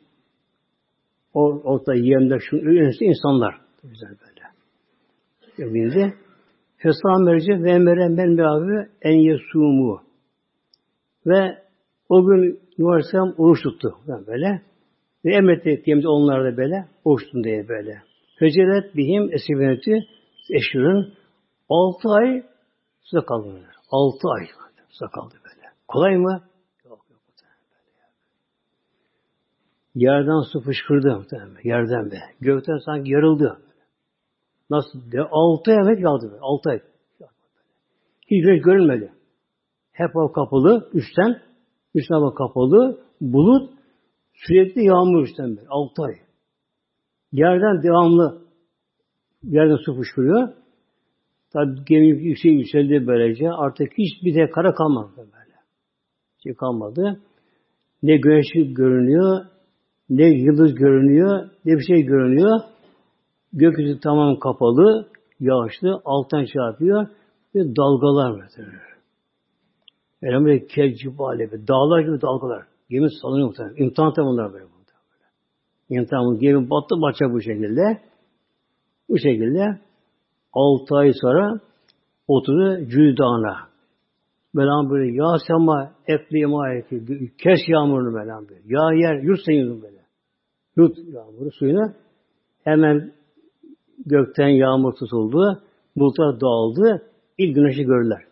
Orta 1.34 1.94
yiyemler, 1.94 2.40
şu 2.50 2.56
önemlisi 2.56 3.04
insanlar. 3.04 3.60
Güzel 3.82 4.10
böyle 4.10 4.42
bindi. 5.58 6.14
Fesam 6.76 7.24
merci 7.24 7.64
ve 7.64 7.70
emre 7.70 8.16
bir 8.16 8.42
abi 8.42 8.88
en 9.02 9.16
yesumu. 9.16 10.00
Ve 11.26 11.58
o 12.08 12.26
gün 12.26 12.60
Nuh 12.78 12.90
Aleyhisselam 12.90 13.34
oruç 13.38 13.62
tuttu. 13.62 13.94
Böyle. 14.26 14.62
Ve 15.24 15.34
emretti 15.34 15.82
diyemiz 15.84 16.06
onlar 16.06 16.52
da 16.52 16.56
böyle. 16.56 16.86
Oruç 17.04 17.22
diye 17.44 17.68
böyle. 17.68 18.02
Fecelet 18.38 18.96
bihim 18.96 19.32
esibineti 19.32 19.98
eşhurun 20.50 21.14
altı 21.68 22.08
ay 22.08 22.42
suda 23.00 23.24
kaldı. 23.24 23.71
Altı 23.92 24.28
ay 24.28 24.46
suda 24.88 25.10
kaldı 25.10 25.34
böyle. 25.44 25.68
Kolay 25.88 26.16
mı? 26.16 26.42
Yok 26.84 27.04
yok. 27.10 27.20
Böyle 29.94 30.04
Yerden 30.06 30.40
su 30.52 30.60
fışkırdı. 30.60 31.26
Yerden 31.64 32.10
be. 32.10 32.16
Gökten 32.40 32.78
sanki 32.84 33.10
yarıldı. 33.10 33.62
Nasıl? 34.70 35.12
De, 35.12 35.20
altı 35.30 35.70
ay 35.70 36.00
yağdı. 36.00 36.38
Altı 36.40 36.70
ay. 36.70 36.80
Hiç 38.30 38.44
güneş 38.44 38.62
görünmedi. 38.62 39.12
Hep 39.92 40.14
hava 40.14 40.32
kapalı 40.32 40.90
üstten. 40.92 41.42
Üstten 41.94 42.14
hava 42.14 42.34
kapalı. 42.34 43.00
Bulut 43.20 43.70
sürekli 44.34 44.84
yağmur 44.84 45.22
üstten 45.22 45.56
böyle. 45.56 45.68
Altı 45.68 46.02
ay. 46.02 46.14
Yerden 47.32 47.82
devamlı 47.82 48.42
yerden 49.42 49.76
su 49.76 49.96
fışkırıyor. 49.96 50.61
Tabi 51.52 51.84
gemi 51.86 52.06
yüksek 52.06 52.52
yükseldi 52.52 53.06
böylece. 53.06 53.50
Artık 53.50 53.92
hiçbir 53.98 54.34
de 54.34 54.50
kara 54.50 54.74
kalmadı 54.74 55.10
böyle. 55.16 55.56
Şey 56.42 56.54
kalmadı. 56.54 57.20
Ne 58.02 58.16
güneş 58.16 58.46
görünüyor, 58.54 59.44
ne 60.10 60.28
yıldız 60.28 60.74
görünüyor, 60.74 61.50
ne 61.64 61.72
bir 61.72 61.82
şey 61.82 62.02
görünüyor. 62.02 62.60
Gökyüzü 63.52 64.00
tamam 64.00 64.38
kapalı, 64.38 65.08
yağışlı, 65.40 66.00
alttan 66.04 66.44
çarpıyor 66.44 67.06
ve 67.54 67.76
dalgalar 67.76 68.30
var. 68.30 68.48
Elhamdülillah 70.22 70.68
kecibale, 70.68 71.50
dağlar 71.68 72.00
gibi 72.00 72.20
dalgalar. 72.20 72.66
Gemi 72.90 73.08
salınıyor 73.22 73.46
muhtemelen. 73.46 73.84
İmtihan 73.84 74.12
tabi 74.12 74.26
bunlar 74.26 74.52
böyle. 74.52 74.64
İmtihan 75.88 76.38
gemi 76.38 76.70
battı 76.70 76.94
batacak 77.02 77.32
bu 77.32 77.40
şekilde. 77.40 78.00
Bu 79.08 79.18
şekilde 79.18 79.78
6 80.52 80.96
ay 80.96 81.12
sonra 81.20 81.60
oturdu 82.28 82.86
Cüdana. 82.88 83.72
Belan 84.54 84.90
böyle 84.90 85.16
ya 85.16 85.36
sema 85.46 85.92
eklima 86.06 86.62
kes 87.38 87.60
yağmurunu 87.68 88.14
belan 88.14 88.48
böyle. 88.48 88.60
Ya 88.66 88.80
yer 88.94 89.22
yurt 89.22 89.40
suyunu 89.44 89.82
böyle. 89.82 90.02
Yut 90.76 90.98
yağmuru 90.98 91.50
suyunu 91.50 91.92
hemen 92.64 93.12
gökten 94.06 94.48
yağmur 94.48 94.92
tutuldu, 94.92 95.62
bulutlar 95.96 96.40
dağıldı, 96.40 97.02
ilk 97.38 97.54
güneşi 97.54 97.84
gördüler. 97.84 98.22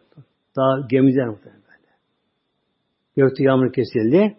Daha 0.56 0.86
gemiden 0.90 1.28
muhtemelen 1.28 1.62
böyle. 1.62 1.92
Gökte 3.16 3.44
yağmur 3.44 3.72
kesildi. 3.72 4.36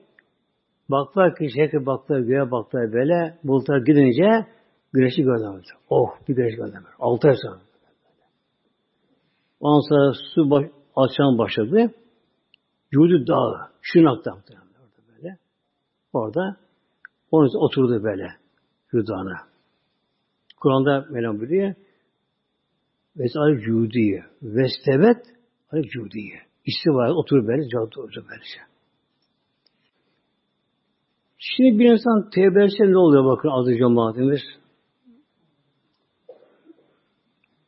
Baktılar 0.90 1.36
ki 1.36 1.48
şekil 1.56 1.86
baktılar, 1.86 2.20
göğe 2.20 2.52
baktılar 2.52 2.94
böyle, 2.94 3.38
bulutlar 3.44 3.78
gidince 3.78 4.48
güneşi 4.94 5.24
gördüler. 5.24 5.64
Oh, 5.90 6.10
bir 6.28 6.36
güneş 6.36 6.56
gördüler. 6.56 6.82
Altı 7.00 7.28
ay 7.28 7.36
sonra. 7.36 7.71
Ondan 9.62 9.90
sonra 9.90 10.14
su 10.36 10.50
baş, 10.50 10.66
alçan 10.96 11.38
başladı. 11.38 11.94
Yudu 12.92 13.28
dağı, 13.28 13.70
Şırnak'ta 13.82 14.32
orada 14.32 15.08
böyle. 15.08 15.38
Orada 16.14 16.58
onun 17.32 17.66
oturdu 17.66 18.04
böyle 18.04 18.28
Yudan'a. 18.94 19.52
Kur'an'da 20.62 21.06
Mevlam 21.10 21.40
buyuruyor. 21.40 21.76
Vesal 23.18 23.58
cudiye. 23.60 24.24
Vestebet 24.42 25.26
al 25.72 25.82
cudiye. 25.82 26.42
İstiva 26.66 27.14
otur 27.14 27.48
böyle, 27.48 27.70
cadı 27.70 27.84
otur 27.84 28.24
böylece. 28.30 28.60
Şimdi 31.38 31.80
bir 31.80 31.92
insan 31.92 32.30
tevbe 32.30 32.68
ne 32.92 32.98
oluyor 32.98 33.26
bakın 33.26 33.50
adı 33.50 33.78
cemaatimiz. 33.78 34.42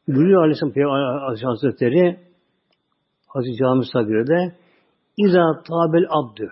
Buyuruyor 0.07 0.41
Aleyhisselam 0.41 0.73
Peygamber 0.73 1.43
Hazretleri 1.43 2.19
Hazreti 3.27 3.57
Cami 3.57 3.85
Sagir'de 3.93 4.55
İza 5.17 5.63
tabel 5.67 6.05
abdü 6.09 6.51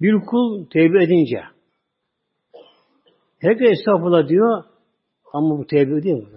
bir 0.00 0.26
kul 0.26 0.66
tevbe 0.66 1.04
edince 1.04 1.42
Herkes 3.38 3.70
estağfurullah 3.70 4.28
diyor 4.28 4.64
ama 5.32 5.58
bu 5.58 5.66
tevbe 5.66 6.02
değil 6.02 6.16
mi? 6.16 6.28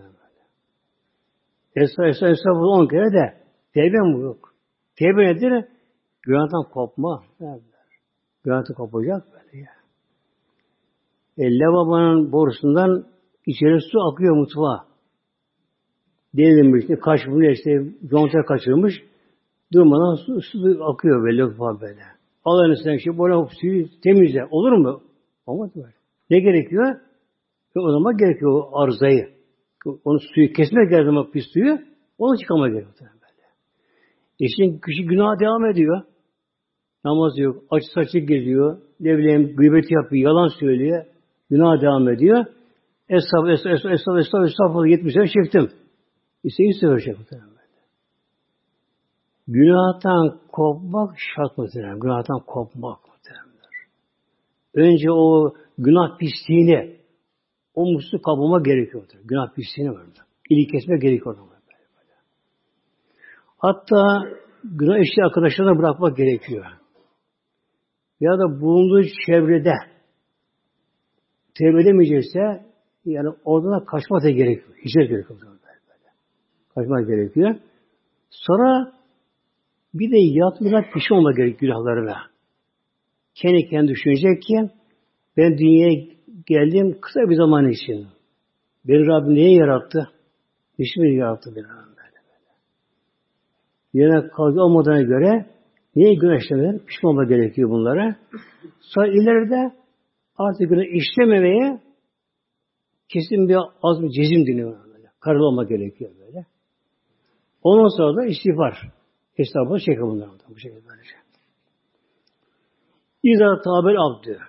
Estağfurullah, 1.76 2.32
estağfurullah 2.32 2.80
on 2.80 2.88
kere 2.88 3.14
de 3.14 3.38
tevbe 3.74 3.98
mi 3.98 4.24
yok? 4.24 4.54
Tevbe 4.96 5.26
nedir? 5.26 5.66
Günahdan 6.22 6.64
kopma. 6.74 7.24
Günahdan 8.44 8.76
kopacak 8.76 9.24
böyle 9.34 9.58
ya. 9.58 9.72
E, 11.38 11.60
lavabanın 11.60 12.32
borusundan 12.32 13.08
içeri 13.46 13.82
su 13.92 14.02
akıyor 14.12 14.36
mutfağa. 14.36 14.93
Denilmiş 16.38 16.82
işte 16.84 16.96
kaç 16.96 17.19
bunu 17.28 17.52
işte 17.52 17.84
conta 18.10 18.46
kaçırmış. 18.46 18.93
Durmadan 19.74 20.15
su, 20.15 20.41
su 20.41 20.84
akıyor 20.84 21.24
böyle 21.24 21.43
mutfağa 21.43 21.82
böyle. 21.82 22.02
Allah'ın 22.46 22.72
üstüne 22.72 23.00
şey 23.00 23.19
böyle 23.19 23.50
suyu 23.62 23.86
temizle. 24.04 24.46
Olur 24.52 24.72
mu? 24.72 25.02
Olmaz 25.46 25.72
böyle. 25.76 25.93
Ne 26.30 26.39
gerekiyor? 26.39 26.96
Ve 27.76 27.80
o 27.80 27.91
zaman 27.91 28.17
gerekiyor 28.17 28.52
o 28.52 28.80
arızayı 28.80 29.30
Onu 30.06 30.19
suyu 30.19 30.54
kesmek 30.54 30.89
gerekiyor 30.89 31.08
ama 31.08 31.32
pis 31.32 31.43
suyu. 31.54 31.80
Onu 32.17 32.38
çıkama 32.38 32.67
gerekiyor. 32.67 32.93
Böyle. 33.00 33.48
E 34.39 34.46
şimdi 34.58 34.82
kişi 34.82 35.06
günah 35.06 35.39
devam 35.39 35.65
ediyor. 35.65 36.02
Namaz 37.06 37.38
yok. 37.38 37.63
Açı 37.69 37.86
saçı 37.93 38.19
geziyor. 38.19 38.78
Ne 39.00 39.17
bileyim 39.17 39.56
gıybet 39.56 39.91
yapıyor. 39.91 40.30
Yalan 40.30 40.48
söylüyor. 40.60 41.06
Günah 41.50 41.82
devam 41.82 42.10
ediyor. 42.10 42.46
Estağfurullah, 43.10 43.54
estağfurullah, 43.54 43.93
estağfurullah, 43.93 44.22
estağfurullah, 44.22 44.50
estağfurullah 44.50 44.88
70 44.88 45.13
sene 45.13 45.28
çektim. 45.28 45.83
İşte 46.44 46.64
100 46.64 46.80
sefer 46.80 47.00
çektim. 47.00 47.54
Günahtan 49.48 50.40
kopmak 50.52 51.16
şart 51.18 51.58
muhtemelen. 51.58 52.00
Günahtan 52.00 52.40
kopmak 52.40 53.00
muhtemelen. 53.08 53.54
Önce 54.74 55.12
o 55.12 55.54
günah 55.78 56.18
pisliğini 56.18 56.98
o 57.76 57.92
muslu 57.94 58.22
kabulma 58.22 58.60
gerekiyordur. 58.60 59.20
Günah 59.24 59.54
pisliğini 59.56 59.94
var. 59.94 60.06
İlik 60.50 60.72
kesme 60.72 60.98
gerekiyor. 60.98 61.38
Hatta 63.58 64.24
günah 64.64 65.00
işi 65.00 65.24
arkadaşlarına 65.24 65.80
bırakmak 65.80 66.18
gerekiyor. 66.18 66.66
Ya 68.20 68.32
da 68.32 68.62
bulunduğu 68.62 69.08
çevrede 69.26 69.74
tevbe 71.56 71.82
edemeyecekse 71.82 72.66
yani 73.06 73.30
oradan 73.46 73.86
kaçmak 73.86 74.24
da 74.24 74.30
gerekiyor. 74.30 74.78
Hicret 74.86 75.10
gerekiyor. 75.10 75.40
Kaçmak 76.76 77.08
gerekiyor. 77.08 77.56
Sonra 78.30 78.94
bir 79.94 80.12
de 80.12 80.18
yatmadan 80.18 80.84
pişman 80.94 81.20
olma 81.20 81.32
gerek 81.32 81.60
günahlarına. 81.60 82.18
Kendi 83.36 83.70
kendi 83.70 83.88
düşünecek 83.88 84.42
ki 84.42 84.70
ben 85.38 85.58
dünyaya 85.58 86.06
geldim 86.46 86.98
kısa 87.02 87.20
bir 87.30 87.36
zaman 87.36 87.70
için. 87.70 88.08
Beni 88.88 89.08
Rabbim 89.08 89.36
neye 89.36 89.56
yarattı? 89.56 90.10
Hiçbir 90.80 91.12
yarattı 91.12 91.56
beni 91.56 91.64
Rabbim 91.64 91.94
Yerine 93.94 94.28
kazı 94.28 94.62
olmadığına 94.62 95.02
göre 95.02 95.46
niye 95.96 96.38
işlemeden 96.38 96.80
pişman 96.80 97.12
olma 97.12 97.24
gerekiyor 97.24 97.70
bunlara. 97.70 98.16
Sonra 98.82 99.08
ileride 99.08 99.76
artık 100.38 100.70
günah 100.70 100.84
işlememeye 100.84 101.80
kesin 103.10 103.50
bir 103.50 103.58
az 103.84 104.02
bir 104.02 104.10
cezim 104.10 104.48
deniyor 104.48 104.86
böyle. 104.94 105.08
Karılı 105.20 105.46
olma 105.46 105.64
gerekiyor 105.64 106.12
böyle. 106.20 106.46
Ondan 107.63 107.97
sonra 107.97 108.17
da 108.17 108.26
istiğfar. 108.26 108.91
Hesabı 109.34 109.80
çekiyor 109.80 110.08
bunlar. 110.08 110.30
Bu 110.49 110.60
şekilde 110.60 110.82
böylece. 110.89 111.15
İza 113.23 113.62
tabel 113.62 113.95
abdü. 114.02 114.39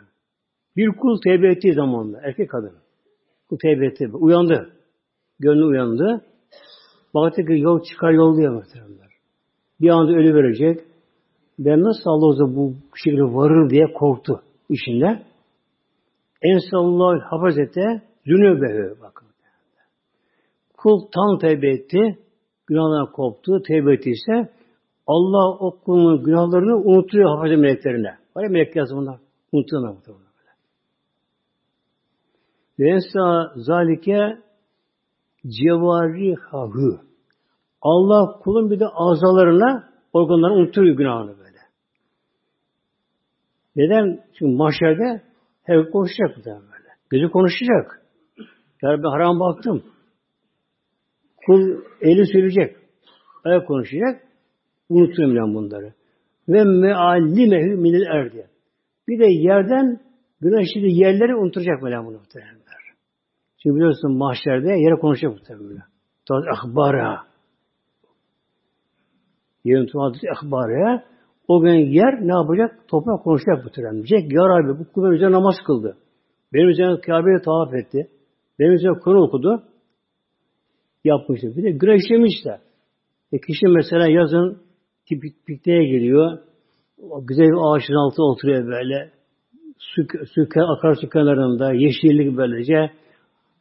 Bir 0.76 0.88
kul 0.88 1.20
tevbe 1.24 1.48
ettiği 1.48 1.74
zamanla, 1.74 2.20
erkek 2.22 2.50
kadın. 2.50 2.72
Kul 3.48 3.58
tevbe 3.58 3.86
etti. 3.86 4.10
Uyandı. 4.12 4.70
Gönlü 5.38 5.64
uyandı. 5.64 6.24
Baktı 7.14 7.44
ki 7.44 7.52
yol 7.58 7.82
çıkar 7.82 8.10
yol 8.10 8.36
diye 8.36 8.48
muhteremler. 8.48 9.10
Bir 9.80 9.88
anda 9.88 10.12
ölü 10.12 10.34
verecek. 10.34 10.80
Ben 11.58 11.82
nasıl 11.82 12.10
Allah 12.10 12.56
bu 12.56 12.74
şekilde 13.04 13.22
varır 13.22 13.70
diye 13.70 13.92
korktu 13.92 14.42
işinde. 14.70 15.22
En 16.42 16.58
sallallahu 16.70 17.20
hafazete 17.30 18.02
zünübehü 18.26 19.00
bakın. 19.00 19.28
Kul 20.76 21.00
tam 21.14 21.38
tevbe 21.38 21.70
etti. 21.70 22.18
Günahdan 22.66 23.12
koptu. 23.12 23.62
Tevbe 23.62 23.94
ettiyse 23.94 24.52
Allah 25.06 25.58
o 25.58 25.78
kulun 25.80 26.24
günahlarını 26.24 26.76
unutuyor 26.76 27.36
hafız 27.36 27.60
meleklerine. 27.60 28.18
Var 28.36 28.42
ya 28.42 28.48
melek 28.48 28.76
yazı 28.76 28.96
bunlar. 28.96 29.18
Unutuyorlar 29.52 29.92
bu 29.92 30.08
böyle. 30.08 30.24
Ve 32.78 32.90
ensa 32.90 33.52
zalike 33.56 34.38
cevarihahü. 35.46 37.00
Allah 37.82 38.38
kulun 38.38 38.70
bir 38.70 38.80
de 38.80 38.86
azalarına 38.86 39.88
organlarını 40.12 40.56
unutuyor 40.56 40.96
günahını 40.96 41.38
böyle. 41.38 41.58
Neden? 43.76 44.20
Çünkü 44.38 44.56
mahşerde 44.56 45.22
her 45.62 45.90
konuşacak 45.90 46.36
bu 46.36 46.44
böyle. 46.44 46.88
Gözü 47.10 47.30
konuşacak. 47.30 48.02
Yani 48.82 49.02
ben 49.02 49.08
haram 49.08 49.40
baktım. 49.40 49.82
Kul 51.46 51.80
eli 52.00 52.26
söyleyecek. 52.26 52.76
Ayak 53.44 53.66
konuşacak. 53.66 54.22
Unutuyorum 54.88 55.36
ben 55.36 55.54
bunları. 55.54 55.92
Ve 56.48 56.64
meallimehü 56.64 57.76
minil 57.76 58.06
erdi. 58.06 58.48
Bir 59.08 59.18
de 59.18 59.26
yerden 59.26 60.00
güneşli 60.40 61.00
yerleri 61.00 61.36
unutacak 61.36 61.82
böyle 61.82 61.96
bunu 61.98 62.18
muhtemelenler. 62.18 62.64
Çünkü 63.62 63.76
biliyorsun 63.76 64.18
mahşerde 64.18 64.68
yere 64.68 65.00
konuşacak 65.00 65.32
muhtemelen. 65.32 65.82
Taz 66.28 66.44
ahbara. 66.54 67.22
Yerin 69.64 69.86
tuvadı 69.86 70.18
ahbara. 70.36 71.04
O 71.48 71.60
gün 71.60 71.74
yer 71.74 72.26
ne 72.26 72.32
yapacak? 72.32 72.88
Toprak 72.88 73.24
konuşacak 73.24 73.64
muhtemelen. 73.64 73.94
Diyecek 73.94 74.32
ya 74.32 74.42
Rabbi 74.42 74.78
bu 74.78 74.92
kullar 74.92 75.12
üzerine 75.12 75.34
namaz 75.34 75.54
kıldı. 75.66 75.96
Benim 76.52 76.68
üzerine 76.68 77.00
Kabe'ye 77.00 77.38
tavaf 77.44 77.74
etti. 77.74 78.10
Benim 78.58 78.72
üzerine 78.72 78.98
Kur'an 78.98 79.22
okudu. 79.22 79.62
Yapmıştı. 81.04 81.56
Bir 81.56 81.62
de 81.62 81.70
güneşlemiş 81.70 82.44
de. 82.44 82.60
E 83.32 83.38
kişi 83.38 83.66
mesela 83.66 84.08
yazın 84.08 84.62
pikniğe 85.46 85.84
geliyor. 85.84 86.38
O 87.10 87.26
güzel 87.26 87.46
bir 87.46 87.76
ağaçın 87.76 87.94
altında 87.94 88.26
oturuyor 88.26 88.66
böyle. 88.66 89.10
Su, 89.78 90.02
su 90.34 90.46
akarsu 90.56 91.08
kenarında 91.08 91.72
yeşillik 91.72 92.36
böylece 92.36 92.90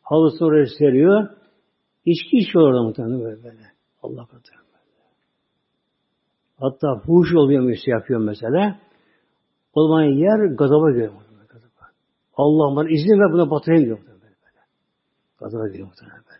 halısı 0.02 0.46
oraya 0.46 0.66
seriyor. 0.80 1.30
İçki 2.06 2.38
içiyor 2.38 2.66
orada 2.68 2.84
muhtemelen 2.84 3.20
böyle. 3.24 3.44
böyle. 3.44 3.72
Allah 4.04 4.26
katı. 4.26 4.52
Hatta 6.60 7.02
fuhuş 7.06 7.36
oluyor 7.36 7.64
mesela 7.64 7.98
yapıyor 7.98 8.20
mesela. 8.20 8.80
O 9.74 9.88
zaman 9.88 10.04
yer 10.04 10.56
gazaba 10.56 10.92
giriyor. 10.92 11.12
Gazaba. 11.50 11.92
Allah 12.36 12.76
bana 12.76 12.90
izin 12.90 13.20
ver 13.20 13.34
buna 13.34 13.52
batırayım 13.52 13.86
diyor. 13.86 13.98
Böyle, 13.98 14.22
böyle. 14.22 14.60
Gazaba 15.40 15.68
giriyor 15.68 15.88
muhtemelen. 15.88 16.33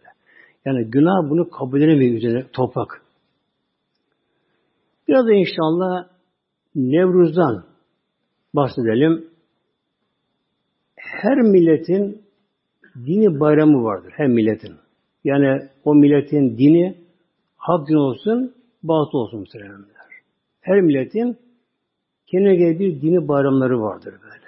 Yani 0.66 0.92
günah 0.92 1.30
bunu 1.30 1.50
kabul 1.50 1.82
edemiyor 1.82 2.16
üzerine 2.16 2.46
toprak. 2.54 3.02
Biraz 5.08 5.28
da 5.28 5.34
inşallah 5.34 6.08
Nevruz'dan 6.76 7.64
bahsedelim. 8.56 9.26
Her 10.96 11.38
milletin 11.38 12.22
dini 12.96 13.40
bayramı 13.40 13.84
vardır. 13.84 14.14
Her 14.16 14.28
milletin. 14.28 14.76
Yani 15.24 15.70
o 15.84 15.96
milletin 15.96 16.58
dini 16.58 16.98
hak 17.58 17.88
din 17.88 17.96
olsun, 17.96 18.54
batıl 18.84 19.18
olsun 19.18 19.40
muhtemelen. 19.40 19.86
Her 20.62 20.82
milletin 20.82 21.38
kendine 22.28 22.56
göre 22.56 22.80
bir 22.80 23.02
dini 23.02 23.28
bayramları 23.28 23.82
vardır 23.82 24.14
böyle. 24.24 24.44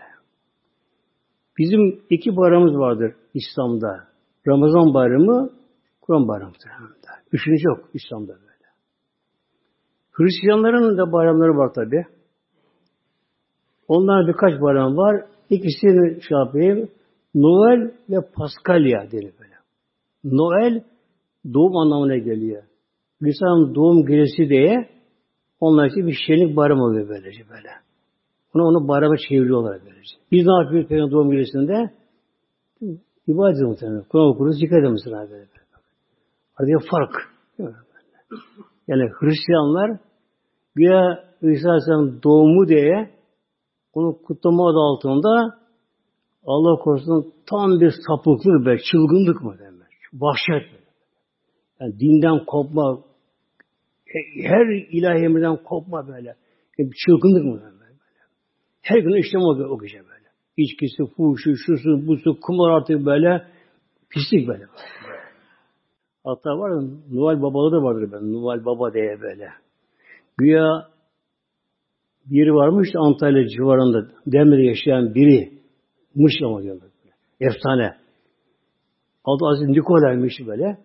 Bizim 1.58 2.02
iki 2.10 2.38
bayramımız 2.38 2.78
vardır 2.78 3.14
İslam'da. 3.34 4.08
Ramazan 4.48 4.94
bayramı, 4.94 5.50
Kur'an 6.06 6.28
bayramı. 6.28 6.54
Üçüncü 7.32 7.68
yok 7.68 7.90
İslam'da. 7.94 8.34
Hristiyanların 10.12 10.98
da 10.98 11.12
bayramları 11.12 11.58
var 11.58 11.74
tabi. 11.74 12.06
Onların 13.88 14.28
birkaç 14.28 14.62
bayram 14.62 14.98
var. 14.98 15.26
İkisini 15.50 16.22
şey 16.22 16.38
yapayım. 16.38 16.90
Noel 17.36 17.92
ve 18.10 18.16
Paskalya 18.34 19.12
denir 19.12 19.34
böyle. 19.40 19.56
Noel 20.24 20.84
doğum 21.54 21.78
anlamına 21.78 22.18
geliyor. 22.18 22.64
Hristiyan 23.22 23.76
doğum 23.76 24.06
gecesi 24.06 24.50
diye 24.50 24.90
onlar 25.60 25.86
için 25.86 26.08
bir 26.08 26.18
şenlik 26.28 26.56
bayram 26.56 26.80
oluyor 26.80 27.10
böylece 27.10 27.50
böyle. 27.50 27.70
Onu 28.54 28.64
onu 28.64 28.88
bayrama 28.88 29.16
çeviriyorlar 29.30 29.82
böylece. 29.86 30.16
Biz 30.32 30.46
ne 30.46 30.64
yapıyoruz 30.64 30.90
Peygamber 30.90 31.12
doğum 31.12 31.32
gecesinde? 31.32 31.92
İbadet 33.28 33.62
muhtemelen. 33.62 34.04
Kur'an 34.10 34.28
okuruz, 34.28 34.60
zikret 34.60 34.84
ederiz 34.84 35.32
böyle. 35.32 35.55
Böyle. 36.60 36.76
Arada 36.76 36.86
fark. 36.92 37.12
Yani 38.88 39.10
Hristiyanlar 39.20 40.00
güya 40.76 41.26
İsa 41.42 41.78
doğumu 42.24 42.68
diye 42.68 43.10
onu 43.94 44.22
kutlama 44.22 44.70
adı 44.70 44.78
altında 44.78 45.60
Allah 46.46 46.80
korusun 46.80 47.34
tam 47.50 47.80
bir 47.80 47.94
sapıklık 48.08 48.66
be, 48.66 48.78
çılgınlık 48.92 49.42
mı 49.42 49.56
demek. 49.60 49.88
Vahşet. 50.14 50.72
Yani 51.80 52.00
dinden 52.00 52.46
kopma, 52.46 53.04
her 54.44 54.66
ilahi 54.92 55.64
kopma 55.64 56.08
böyle. 56.08 56.36
Yani 56.78 56.92
çılgınlık 57.06 57.46
mı 57.46 57.62
demek 57.62 57.82
böyle. 57.82 58.22
Her 58.82 59.00
gün 59.00 59.22
işlem 59.22 59.42
oluyor 59.42 59.70
o 59.70 59.80
gece 59.80 59.98
böyle. 59.98 60.26
İçkisi, 60.58 61.04
fuhuşu, 61.18 61.56
şusu, 61.56 62.08
busu, 62.08 62.40
kumar 62.40 62.72
artık 62.72 63.06
böyle 63.06 63.46
pislik 64.10 64.48
böyle. 64.48 64.66
Hatta 66.26 66.50
var 66.50 66.70
ya, 66.70 66.90
Noel 67.12 67.42
babalı 67.42 67.72
da 67.72 67.84
vardır 67.84 68.10
ben. 68.12 68.34
Noel 68.34 68.66
baba 68.66 68.94
diye 68.94 69.22
böyle. 69.22 69.50
Güya 70.38 70.88
biri 72.26 72.54
varmış 72.54 72.90
Antalya 72.96 73.48
civarında. 73.48 74.12
Demir'de 74.28 74.64
yaşayan 74.64 75.16
biri. 75.16 75.54
Mış 76.16 76.34
ama 76.46 76.64
diyorlar. 76.64 76.90
Efsane. 77.40 77.96
Adı 79.26 79.46
Aziz 79.46 79.70
Nikolay'mış 79.70 80.34
böyle. 80.48 80.78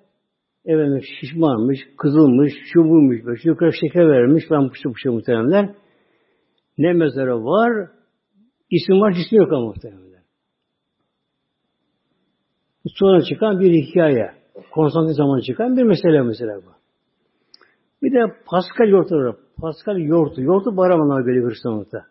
Efendim 0.64 1.02
şişmanmış, 1.02 1.78
kızılmış, 1.98 2.52
şubuymuş, 2.72 3.24
böyle. 3.24 3.40
Yukarı 3.44 3.72
şeker 3.72 4.08
vermiş 4.08 4.44
falan 4.48 4.68
puşu 4.68 4.92
puşu 4.92 5.12
muhteremler. 5.12 5.74
Ne 6.78 6.92
mezarı 6.92 7.44
var, 7.44 7.90
isim 8.70 9.00
var, 9.00 9.12
cismi 9.12 9.38
yok 9.38 9.52
ama 9.52 9.66
muhteremler. 9.66 10.22
Sonra 12.86 13.22
çıkan 13.22 13.60
bir 13.60 13.72
hikaye. 13.72 14.39
Konstantin 14.70 15.12
zaman 15.12 15.40
çıkan 15.40 15.76
bir 15.76 15.82
mesele 15.82 16.22
mesela 16.22 16.56
bu. 16.56 16.70
Bir 18.02 18.12
de 18.12 18.34
Pascal 18.46 18.88
yoğurtu 18.88 19.14
var. 19.14 19.36
Pascal 19.60 19.98
yoğurtu. 19.98 20.42
Yoğurtu 20.42 20.76
bayramına 20.76 21.26
böyle 21.26 21.46
Hristiyanlıkta. 21.46 22.04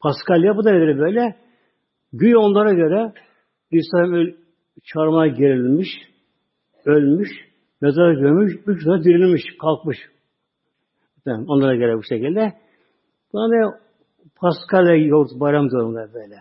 Paskalya 0.00 0.56
bu 0.56 0.64
da 0.64 0.72
böyle 0.72 0.98
böyle. 0.98 1.36
Güya 2.12 2.38
onlara 2.38 2.72
göre 2.72 3.12
İsrail 3.70 4.34
çarmıha 4.84 5.26
gerilmiş, 5.26 5.88
ölmüş, 6.84 7.30
mezara 7.80 8.14
gömüş, 8.14 8.52
üç 8.66 8.82
sonra 8.84 9.04
dirilmiş, 9.04 9.42
kalkmış. 9.60 9.96
Yani 11.26 11.44
onlara 11.48 11.76
göre 11.76 11.96
bu 11.96 12.02
şekilde. 12.02 12.52
Buna 13.32 13.50
da 13.50 13.80
Paskalya 14.36 14.96
yoğurt 14.96 15.30
bayram 15.40 15.70
diyorlar 15.70 16.14
böyle. 16.14 16.36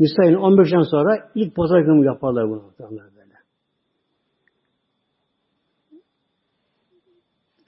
Nisa'nın 0.00 0.34
15'ten 0.34 0.82
sonra 0.82 1.30
ilk 1.34 1.56
pazar 1.56 1.80
günü 1.80 2.06
yaparlar 2.06 2.48
bunu. 2.48 2.62
Böyle. 2.80 3.17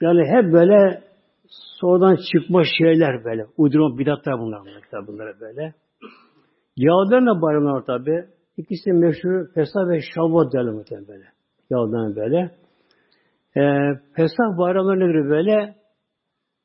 Yani 0.01 0.25
hep 0.25 0.53
böyle 0.53 1.03
sonradan 1.79 2.17
çıkma 2.33 2.63
şeyler 2.77 3.23
böyle. 3.25 3.45
Uydurma 3.57 3.97
bidatlar 3.97 4.39
bunlar. 4.39 4.61
Bunlar, 4.61 5.07
bunlar 5.07 5.39
böyle. 5.39 5.73
Yahudilerin 6.77 7.25
de 7.25 7.41
bayramlar 7.41 7.85
tabi. 7.85 8.25
İkisi 8.57 8.91
meşhur 8.91 9.53
Pesah 9.53 9.89
ve 9.89 10.01
Şavvat 10.15 10.53
diyelim 10.53 10.73
muhtemelen 10.73 11.07
böyle. 11.07 11.25
Yahudilerin 11.69 12.15
böyle. 12.15 12.51
Ee, 13.57 13.99
Pesah 14.15 14.57
bayramları 14.57 14.99
nedir 14.99 15.29
böyle? 15.29 15.75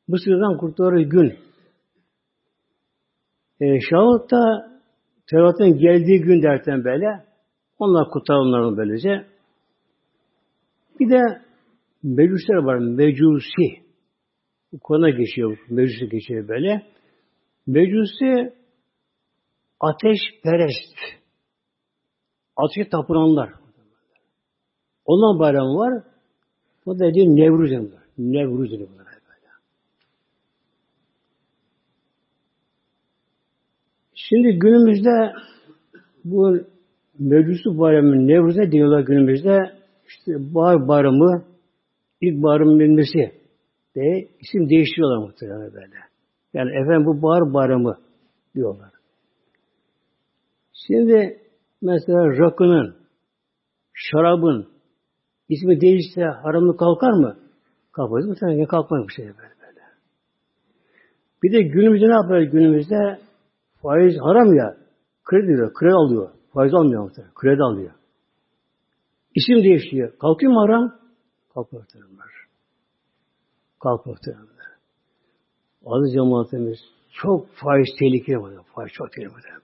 Mısır'dan 0.08 0.58
kurtulduğu 0.58 1.08
gün. 1.08 1.34
Ee, 3.60 3.80
Şavvat 3.90 4.30
da 4.30 4.70
Tevrat'ın 5.30 5.78
geldiği 5.78 6.20
gün 6.20 6.42
derken 6.42 6.84
böyle. 6.84 7.06
Onlar 7.78 8.06
onların 8.28 8.76
böylece. 8.76 9.26
Bir 11.00 11.10
de 11.10 11.45
Mecusler 12.06 12.54
var. 12.54 12.78
Mecusi. 12.78 13.86
Bu 14.72 14.78
konu 14.78 15.16
geçiyor. 15.16 15.58
Mecusi 15.70 16.08
geçiyor 16.08 16.48
böyle. 16.48 16.82
Mecusi 17.66 18.54
ateş 19.80 20.18
perest. 20.42 20.96
Ateşe 22.56 22.88
tapınanlar. 22.88 23.50
Ondan 25.04 25.38
bayramı 25.38 25.78
var. 25.78 26.02
O 26.86 26.98
da 26.98 27.14
diyor 27.14 27.26
Nevruz 27.26 27.70
diyorlar. 27.70 28.02
Nevruz 28.18 28.70
diyorlar 28.70 28.98
böyle. 28.98 29.50
Şimdi 34.14 34.58
günümüzde 34.58 35.32
bu 36.24 36.58
Mecusi 37.18 37.78
bayramı 37.78 38.28
Nevruz'a 38.28 38.72
diyorlar 38.72 39.00
günümüzde 39.00 39.58
işte 40.08 40.54
bahar 40.54 40.88
bayramı 40.88 41.55
ilk 42.20 42.42
bayramın 42.42 42.78
bilmesi 42.80 43.32
de 43.96 44.28
isim 44.40 44.68
değiştiriyorlar 44.68 45.18
muhtemelen 45.18 45.74
böyle. 45.74 45.96
Yani 46.54 46.70
efendim 46.70 47.06
bu 47.06 47.22
bahar 47.22 47.54
bayramı 47.54 47.98
diyorlar. 48.54 48.90
Şimdi 50.86 51.40
mesela 51.82 52.38
rakının, 52.38 52.96
şarabın 53.94 54.68
ismi 55.48 55.80
değişse 55.80 56.22
haramlı 56.22 56.76
kalkar 56.76 57.12
mı? 57.12 57.36
Kalkmaz. 57.92 58.26
Muhtemelen 58.26 58.66
kalkmaz 58.66 59.08
bir 59.08 59.12
şey 59.12 59.24
böyle, 59.24 59.36
böyle. 59.36 59.80
Bir 61.42 61.52
de 61.52 61.62
günümüzde 61.62 62.08
ne 62.08 62.14
yapıyor 62.14 62.40
günümüzde? 62.40 63.18
Faiz 63.82 64.14
haram 64.20 64.54
ya. 64.54 64.76
Kredi 65.24 65.46
diyor, 65.46 65.74
kredi 65.74 65.94
alıyor. 65.94 66.30
Faiz 66.54 66.74
almıyor 66.74 67.02
muhtemelen. 67.02 67.34
Kredi 67.34 67.62
alıyor. 67.62 67.92
İsim 69.34 69.64
değişiyor. 69.64 70.18
Kalkıyor 70.18 70.52
mu 70.52 70.60
haram? 70.60 71.05
Kalk 71.56 71.72
muhteremler. 71.72 72.30
Kalk 73.80 74.06
muhteremler. 74.06 74.66
Aziz 75.86 76.12
cemaatimiz 76.12 76.78
çok 77.12 77.48
faiz 77.48 77.86
tehlikeli 77.98 78.38
var. 78.38 78.52
Faiz 78.74 78.92
çok 78.92 79.12
tehlikeli 79.12 79.34
böyle. 79.34 79.56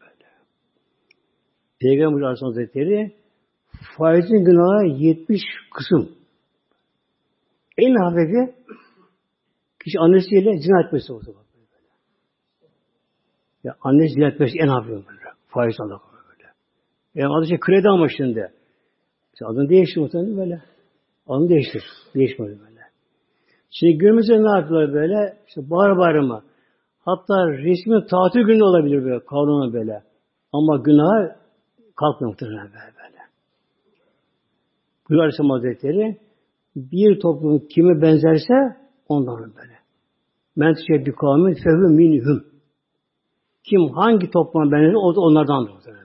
Peygamber 1.80 2.22
Aleyhisselam 2.22 2.52
Hazretleri 2.52 3.16
faizin 3.98 4.44
günahı 4.44 4.86
70 4.86 5.40
kısım. 5.74 6.16
En 7.78 7.94
hafifi 7.94 8.54
kişi 9.84 9.98
annesiyle 9.98 10.58
zina 10.58 10.86
etmesi 10.86 11.12
oldu. 11.12 11.36
Ya 13.64 13.76
annesi 13.80 14.14
zina 14.14 14.28
etmesi 14.28 14.58
en 14.58 14.68
hafifi 14.68 14.92
böyle. 14.92 15.20
Faiz 15.48 15.76
Allah 15.80 16.00
böyle. 16.28 16.48
Yani 17.14 17.34
adı 17.36 17.46
şey 17.48 17.60
kredi 17.60 17.88
amaçlığında. 17.88 18.52
İşte 19.32 19.46
adını 19.46 19.68
değişti 19.68 20.00
böyle. 20.14 20.71
Onu 21.26 21.48
değiştir. 21.48 21.82
Değişmedi 22.14 22.50
böyle. 22.50 22.80
Şimdi 23.70 23.98
günümüzde 23.98 24.32
ne 24.32 24.58
yapıyorlar 24.58 24.92
böyle? 24.94 25.38
İşte 25.48 25.70
bahar 25.70 25.98
bayramı. 25.98 26.42
Hatta 26.98 27.48
resmi 27.48 28.06
tatil 28.06 28.40
günü 28.40 28.62
olabilir 28.62 29.04
böyle. 29.04 29.24
Kanuna 29.24 29.72
böyle. 29.72 30.02
Ama 30.52 30.76
günah 30.76 31.36
kalkmıyor 31.96 32.36
böyle. 32.40 32.56
böyle. 32.72 33.18
Buyur 35.08 35.20
Aleyhisselam 35.20 35.50
Hazretleri 35.50 36.18
bir 36.76 37.20
toplum 37.20 37.58
kime 37.68 38.02
benzerse 38.02 38.54
ondan 39.08 39.40
böyle. 39.40 39.72
Men 40.56 40.74
teşebbü 40.74 41.12
kavmin 41.12 41.54
fehü 41.54 41.94
minhum. 41.94 42.44
Kim 43.64 43.88
hangi 43.88 44.30
topluma 44.30 44.72
benzer 44.72 44.94
o 44.94 45.14
da. 45.14 46.01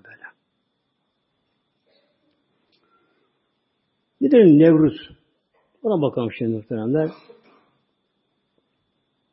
Nedir 4.28 4.60
Nevruz? 4.60 5.10
Ona 5.84 6.02
bakalım 6.02 6.30
şimdi 6.38 6.52
muhteremler. 6.56 7.10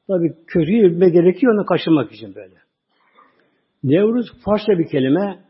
Tabi 0.06 0.34
kötüyü 0.46 0.90
bilme 0.90 1.08
gerekiyor 1.08 1.54
onu 1.54 1.66
kaçırmak 1.66 2.12
için 2.12 2.34
böyle. 2.34 2.54
Nevruz 3.84 4.26
Farsça 4.44 4.78
bir 4.78 4.86
kelime 4.86 5.44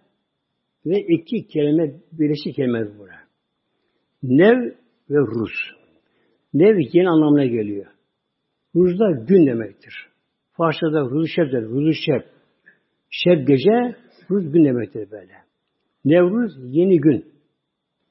ve 0.87 1.01
iki 1.01 1.47
kelime 1.47 1.95
birleşik 2.13 2.57
kelime 2.57 2.99
buraya. 2.99 3.21
Nev 4.23 4.63
ve 5.11 5.19
Rus. 5.19 5.53
Nev 6.55 6.79
yeni 6.93 7.09
anlamına 7.09 7.47
geliyor. 7.47 7.87
Ruz 8.77 8.99
da 8.99 9.11
gün 9.11 9.47
demektir. 9.47 9.95
Farsçada 10.53 11.01
Ruz 11.01 11.31
şebdir. 11.37 11.63
Ruz 11.63 11.97
şeb. 12.07 12.23
Şeb 13.11 13.49
gece, 13.49 13.97
Ruz 14.31 14.53
gün 14.53 14.65
demektir 14.65 15.11
böyle. 15.11 15.33
Nevruz 16.05 16.53
yeni 16.65 17.01
gün. 17.01 17.25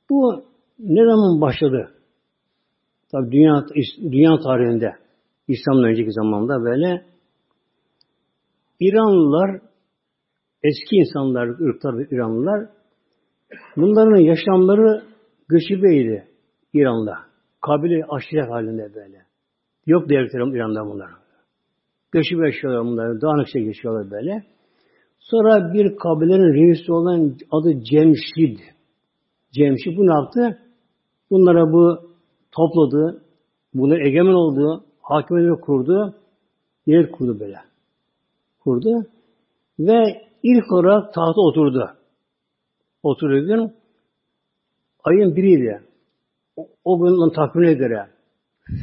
Bu 0.10 0.52
ne 0.84 1.06
zaman 1.06 1.41
başladı? 1.41 1.91
Tabi 3.12 3.32
dünya, 3.32 3.65
dünya 4.12 4.38
tarihinde 4.43 4.96
İslam'dan 5.48 5.84
önceki 5.84 6.12
zamanda 6.12 6.63
böyle 6.63 7.06
İranlılar 8.80 9.62
eski 10.63 10.96
insanlar, 10.96 11.48
ırklar 11.48 11.98
ve 11.98 12.08
İranlılar 12.12 12.69
bunların 13.78 14.19
yaşamları 14.19 15.04
göçübeydi 15.50 16.28
İran'da. 16.74 17.17
Kabile 17.62 18.06
aşiret 18.10 18.50
halinde 18.50 18.96
böyle. 18.96 19.22
Yok 19.86 20.10
devletlerim 20.10 20.56
İran'da 20.56 20.86
bunlar. 20.86 21.10
Göçübe 22.12 22.46
yaşıyorlar 22.46 22.86
bunlar. 22.86 23.22
Dağınıkça 23.22 23.60
geçiyorlar 23.60 24.12
böyle. 24.12 24.43
Sonra 25.19 25.74
bir 25.74 25.96
kabilenin 25.96 26.54
reisi 26.54 26.91
olan 26.91 27.36
adı 27.52 27.84
Cemşid. 27.84 28.60
Cemşid 29.52 29.98
bu 29.98 30.08
ne 30.08 30.13
yaptı? 30.13 30.62
Bunlara 31.34 31.74
bu 31.74 32.00
topladı, 32.52 33.24
bunu 33.74 34.08
egemen 34.08 34.34
oldu, 34.34 34.84
hakimiyeti 35.02 35.62
kurdu, 35.62 36.15
yer 36.86 37.12
kurdu 37.12 37.39
böyle. 37.39 37.58
Kurdu 38.60 39.06
ve 39.80 40.22
ilk 40.43 40.72
olarak 40.72 41.13
tahta 41.13 41.41
oturdu. 41.41 41.89
Oturduğu 43.04 43.46
gün 43.46 43.74
ayın 45.04 45.36
biriydi. 45.36 45.82
O, 46.56 46.67
o 46.84 47.00
günün 47.00 47.34
takvimine 47.34 47.74
göre 47.74 48.08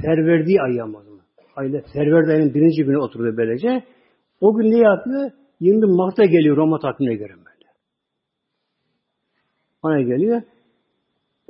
ferverdiği 0.03 0.61
ay 0.63 0.75
yamadı. 0.77 1.09
Ayda 1.57 1.81
ferverdi 1.93 2.33
ayının 2.33 2.55
birinci 2.55 2.85
günü 2.85 2.99
oturdu 2.99 3.37
böylece. 3.37 3.85
O 4.41 4.55
gün 4.57 4.71
ne 4.71 4.79
yapıyor? 4.79 5.31
20 5.61 5.87
Mart'ta 5.87 6.25
geliyor 6.25 6.57
Roma 6.57 6.79
takvimine 6.79 7.15
göre 7.15 7.33
böyle. 7.33 7.69
Ona 9.83 10.01
geliyor. 10.01 10.43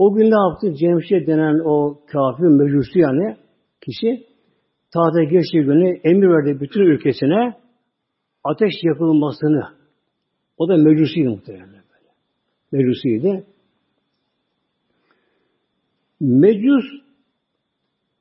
O 0.00 0.14
gün 0.14 0.30
ne 0.30 0.50
yaptı? 0.50 0.74
Cemşir 0.74 1.26
denen 1.26 1.58
o 1.64 2.00
kafir 2.12 2.44
mecusu 2.44 2.98
yani 2.98 3.36
kişi 3.80 4.26
tahta 4.94 5.22
geçtiği 5.22 5.64
günü 5.64 5.98
emir 6.04 6.28
verdi 6.28 6.60
bütün 6.60 6.80
ülkesine 6.80 7.54
ateş 8.44 8.72
yakılmasını. 8.82 9.64
O 10.58 10.68
da 10.68 10.76
mecusiydi 10.76 11.28
muhtemelen 11.28 11.68
böyle. 11.68 12.10
Mecusiydi. 12.72 13.44
Mecus 16.20 16.84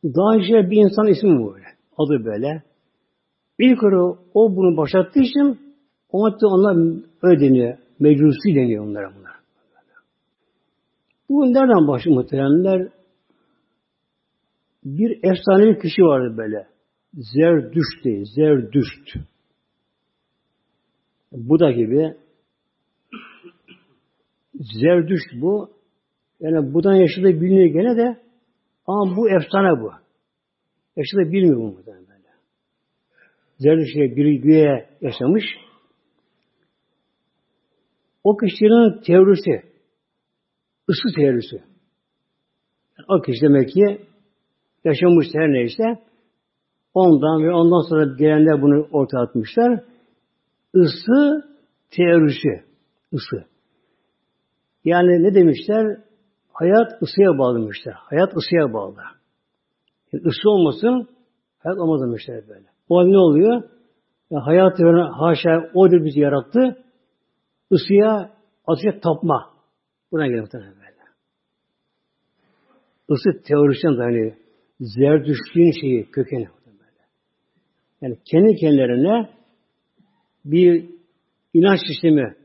daha 0.04 0.36
önce 0.36 0.72
bir 0.72 0.78
insan 0.78 1.08
ismi 1.08 1.30
böyle. 1.30 1.65
Adı 1.98 2.26
böyle. 2.26 2.63
İlk 3.60 3.84
olarak 3.84 4.20
o 4.34 4.56
bunu 4.56 4.78
başlattığı 4.78 5.20
için 5.20 5.60
o 6.12 6.30
onlar 6.44 6.78
öyle 7.22 7.39
deniyor. 7.39 7.78
Mecusi 8.00 8.56
deniyor 8.56 8.86
onlara 8.86 9.12
bunlar. 9.15 9.29
Bu 11.30 11.54
nereden 11.54 11.88
başlıyor 11.88 12.18
muhteremler? 12.18 12.89
Bir 14.84 15.20
efsanevi 15.24 15.80
kişi 15.80 16.02
vardı 16.02 16.38
böyle. 16.38 16.68
Zerdüşt 17.13 18.06
değil, 18.06 18.26
Zerdüşt. 18.36 19.15
Buda 21.32 21.72
gibi 21.72 22.18
Zerdüşt 24.54 25.42
bu. 25.42 25.70
Yani 26.39 26.74
Buda'nın 26.74 26.96
yaşadığı 26.96 27.42
biliniyor 27.42 27.65
gene 27.65 27.98
de 27.98 28.22
ama 28.88 29.18
bu 29.18 29.30
efsane 29.30 29.82
bu. 29.82 29.92
Yaşadığı 30.96 31.32
bilmiyor 31.32 31.58
bu 31.58 31.68
muhtemelen 31.68 32.08
böyle. 32.08 32.30
Zerdüşt'e 33.58 34.15
bir 34.15 34.32
güye 34.42 34.89
yaşamış. 35.02 35.44
O 38.24 38.38
kişinin 38.38 39.02
teorisi 39.02 39.70
ısı 40.89 41.15
teorisi. 41.15 41.56
Yani 42.97 43.06
o 43.10 43.21
kişi 43.21 43.41
demek 43.41 43.69
ki 43.69 44.02
yaşamış 44.84 45.28
her 45.34 45.52
neyse 45.52 45.84
ondan 46.93 47.43
ve 47.43 47.54
ondan 47.54 47.89
sonra 47.89 48.15
gelenler 48.17 48.62
bunu 48.62 48.88
ortaya 48.91 49.19
atmışlar. 49.19 49.84
Isı 50.73 51.49
teorisi. 51.91 52.63
Isı. 53.12 53.45
Yani 54.86 55.23
ne 55.23 55.34
demişler? 55.34 55.97
Hayat 56.54 57.02
ısıya 57.02 57.38
bağlamışlar. 57.38 57.93
Hayat 57.93 58.38
ısıya 58.38 58.73
bağlı. 58.73 58.95
Yani 60.13 60.23
ısı 60.25 60.49
olmasın 60.49 61.08
hayat 61.60 61.78
olmaz 61.80 62.02
demişler 62.02 62.47
böyle. 62.47 62.67
O 62.89 63.12
ne 63.12 63.17
oluyor? 63.17 63.63
Yani 64.32 64.43
hayatı 64.43 64.84
haşa 65.02 65.71
o 65.73 65.91
da 65.91 66.06
bizi 66.06 66.19
yarattı. 66.19 66.84
Isıya, 67.71 68.32
ateşe 68.67 68.99
tapma. 68.99 69.49
Buna 70.12 70.28
gelir 70.28 70.41
muhtemelen 70.41 70.79
böyle. 73.10 73.19
Isı 73.19 73.43
teorisinden 73.43 73.98
dayanıyor. 73.98 74.36
Zerdüştüğün 74.80 75.72
şeyi, 75.82 76.12
kökeni. 76.12 76.48
Yani 78.02 78.17
kendi 78.32 78.56
kendilerine 78.56 79.30
bir 80.45 80.89
inanç 81.54 81.80
sistemi 81.88 82.36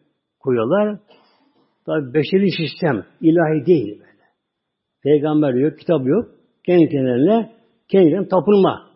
koyuyorlar. 0.41 0.99
Tabi 1.87 2.15
beşeri 2.15 2.51
sistem, 2.51 3.05
ilahi 3.21 3.67
değil 3.67 4.01
böyle. 4.01 4.25
Peygamber 5.03 5.55
yok, 5.55 5.79
kitap 5.79 6.07
yok. 6.07 6.31
Kendi 6.67 6.89
kendilerine, 6.89 7.53
kendilerine 7.89 8.29
tapınma. 8.29 8.91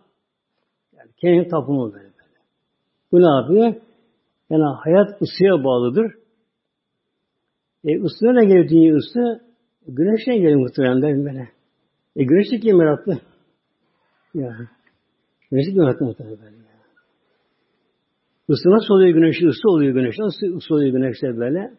Yani 0.97 1.11
kendi 1.17 1.49
tapınma 1.49 1.93
böyle, 1.93 2.05
böyle. 2.05 2.39
Bu 3.13 3.21
ne 3.21 3.43
yapıyor? 3.43 3.83
Yani 4.51 4.63
hayat 4.85 5.23
ısıya 5.23 5.65
bağlıdır. 5.65 6.13
E 7.85 8.01
ısına 8.01 8.33
ne 8.33 8.45
geliyor 8.45 8.69
dünya 8.69 8.95
ısı? 8.95 9.49
Güneşten 9.87 10.37
geliyor 10.37 10.61
muhtemelen 10.61 11.25
böyle. 11.25 11.58
E 12.19 12.25
güneşi 12.25 12.61
kim 12.61 12.81
yarattı? 12.81 13.21
Ya. 14.35 14.57
Güneşi 15.51 15.71
kim 15.71 15.83
yarattı 15.83 16.05
muhtemelen. 16.05 16.59
Isı 18.49 18.71
nasıl 18.71 18.95
oluyor 18.95 19.15
güneşi? 19.15 19.47
Isı 19.47 19.69
oluyor 19.69 19.95
güneş. 19.95 20.15
Nasıl 20.19 20.57
ısı 20.57 20.75
oluyor 20.75 20.93
güneşte 20.93 21.37
böyle? 21.37 21.75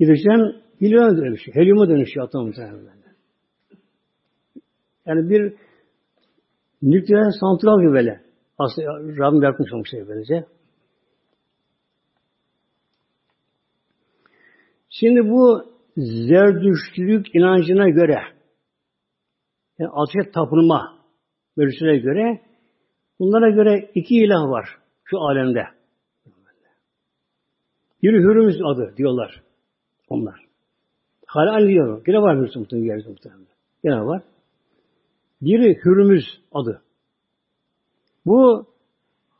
Hidrojen 0.00 0.62
helyuma 0.78 1.16
dönüşüyor. 1.16 1.56
Helyuma 1.56 1.88
dönüşüyor 1.88 2.26
atom 2.26 2.46
muhtemelen. 2.46 2.98
Yani 5.06 5.30
bir 5.30 5.54
nükleer 6.82 7.30
santral 7.40 7.80
gibi 7.80 7.92
böyle. 7.92 8.20
Aslında 8.58 8.88
Rabbim 9.18 9.42
yapmış 9.42 9.72
olmuş 9.72 9.90
şey 9.90 10.08
böylece. 10.08 10.44
Şimdi 14.90 15.30
bu 15.30 15.64
zerdüştlük 15.96 17.34
inancına 17.34 17.88
göre 17.88 18.37
yani 19.78 19.90
ateşe 19.94 20.30
tapınma 20.30 20.98
görüşüne 21.56 21.98
göre 21.98 22.42
bunlara 23.20 23.50
göre 23.50 23.90
iki 23.94 24.16
ilah 24.16 24.50
var 24.50 24.68
şu 25.04 25.18
alemde. 25.18 25.64
Biri 28.02 28.18
Hürmüz 28.18 28.56
adı 28.64 28.94
diyorlar 28.96 29.42
onlar. 30.08 30.46
Hala 31.26 31.68
diyor. 31.68 32.04
Gene 32.04 32.22
var 32.22 32.36
Hürmüz 32.36 32.56
muhtemelen. 32.56 33.46
Gene 33.84 34.06
var. 34.06 34.22
Biri 35.42 35.78
Hürmüz 35.84 36.24
adı. 36.52 36.82
Bu 38.26 38.66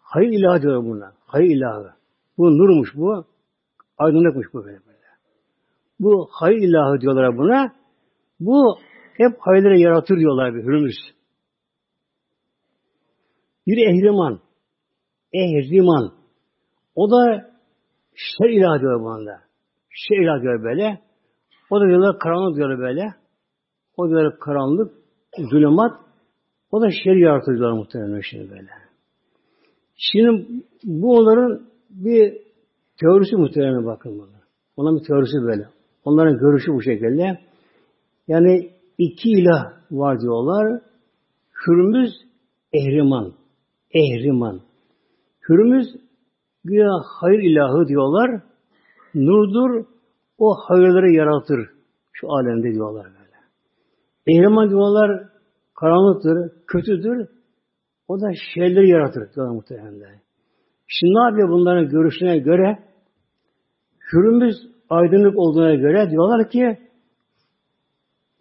hayır 0.00 0.28
ilahı 0.28 0.62
diyor 0.62 0.84
bunlar. 0.84 1.12
Hayır 1.26 1.56
ilahı. 1.56 1.92
Bu 2.38 2.58
nurmuş 2.58 2.94
bu. 2.94 3.24
Aydınlıkmış 3.98 4.46
bu 4.54 4.64
böyle. 4.64 4.78
Bu 6.00 6.28
hayır 6.30 6.58
ilahı 6.58 7.00
diyorlar 7.00 7.38
buna. 7.38 7.72
Bu 8.40 8.78
hep 9.18 9.38
hayırları 9.38 9.78
yaratır 9.78 10.18
diyorlar 10.18 10.54
bir 10.54 10.62
hürmüz. 10.62 10.96
Bir 13.66 13.76
ehriman. 13.86 14.40
Ehriman. 15.32 16.12
O 16.94 17.10
da 17.10 17.50
şer 18.14 18.48
ilah 18.48 18.80
diyor 18.80 19.00
buna. 19.00 19.40
Şer 19.90 20.16
ilah 20.16 20.42
diyor 20.42 20.64
böyle. 20.64 21.00
O 21.70 21.80
da 21.80 21.88
diyorlar 21.88 22.18
karanlık 22.18 22.56
diyorlar 22.56 22.78
böyle. 22.78 23.14
O 23.96 24.08
diyorlar 24.08 24.38
karanlık, 24.38 24.94
zulümat. 25.38 26.00
O 26.70 26.82
da 26.82 26.90
şer 26.90 27.14
yaratır 27.14 27.52
diyorlar 27.52 27.78
muhtemelen 27.78 28.20
şimdi 28.30 28.50
böyle. 28.50 28.68
Şimdi 29.96 30.46
bu 30.84 31.16
onların 31.16 31.68
bir 31.90 32.38
teorisi 33.00 33.36
muhtemelen 33.36 33.86
bakın 33.86 34.18
buna. 34.18 34.38
Onun 34.76 35.00
bir 35.00 35.04
teorisi 35.06 35.42
böyle. 35.42 35.68
Onların 36.04 36.38
görüşü 36.38 36.72
bu 36.72 36.82
şekilde. 36.82 37.38
Yani 38.28 38.77
iki 38.98 39.30
ilah 39.30 39.72
var 39.90 40.20
diyorlar. 40.20 40.80
Hürmüz, 41.66 42.10
Ehriman. 42.72 43.32
Ehriman. 43.94 44.60
Hürmüz 45.48 45.86
güya 46.64 46.90
hayır 47.20 47.38
ilahı 47.38 47.88
diyorlar. 47.88 48.42
Nurdur, 49.14 49.84
o 50.38 50.54
hayırları 50.54 51.12
yaratır. 51.12 51.70
Şu 52.12 52.32
alemde 52.32 52.74
diyorlar 52.74 53.06
böyle. 53.06 53.38
Ehriman 54.26 54.70
diyorlar 54.70 55.28
karanlıktır, 55.74 56.52
kötüdür. 56.66 57.28
O 58.08 58.20
da 58.20 58.30
şeyleri 58.54 58.88
yaratır 58.88 59.34
diyorlar 59.34 59.54
muhtemelen. 59.54 60.20
Şimdi 60.86 61.14
ne 61.14 61.22
yapıyor 61.22 61.48
bunların 61.48 61.88
görüşüne 61.88 62.38
göre? 62.38 62.78
Hürmüz 64.12 64.56
aydınlık 64.90 65.38
olduğuna 65.38 65.74
göre 65.74 66.10
diyorlar 66.10 66.50
ki 66.50 66.78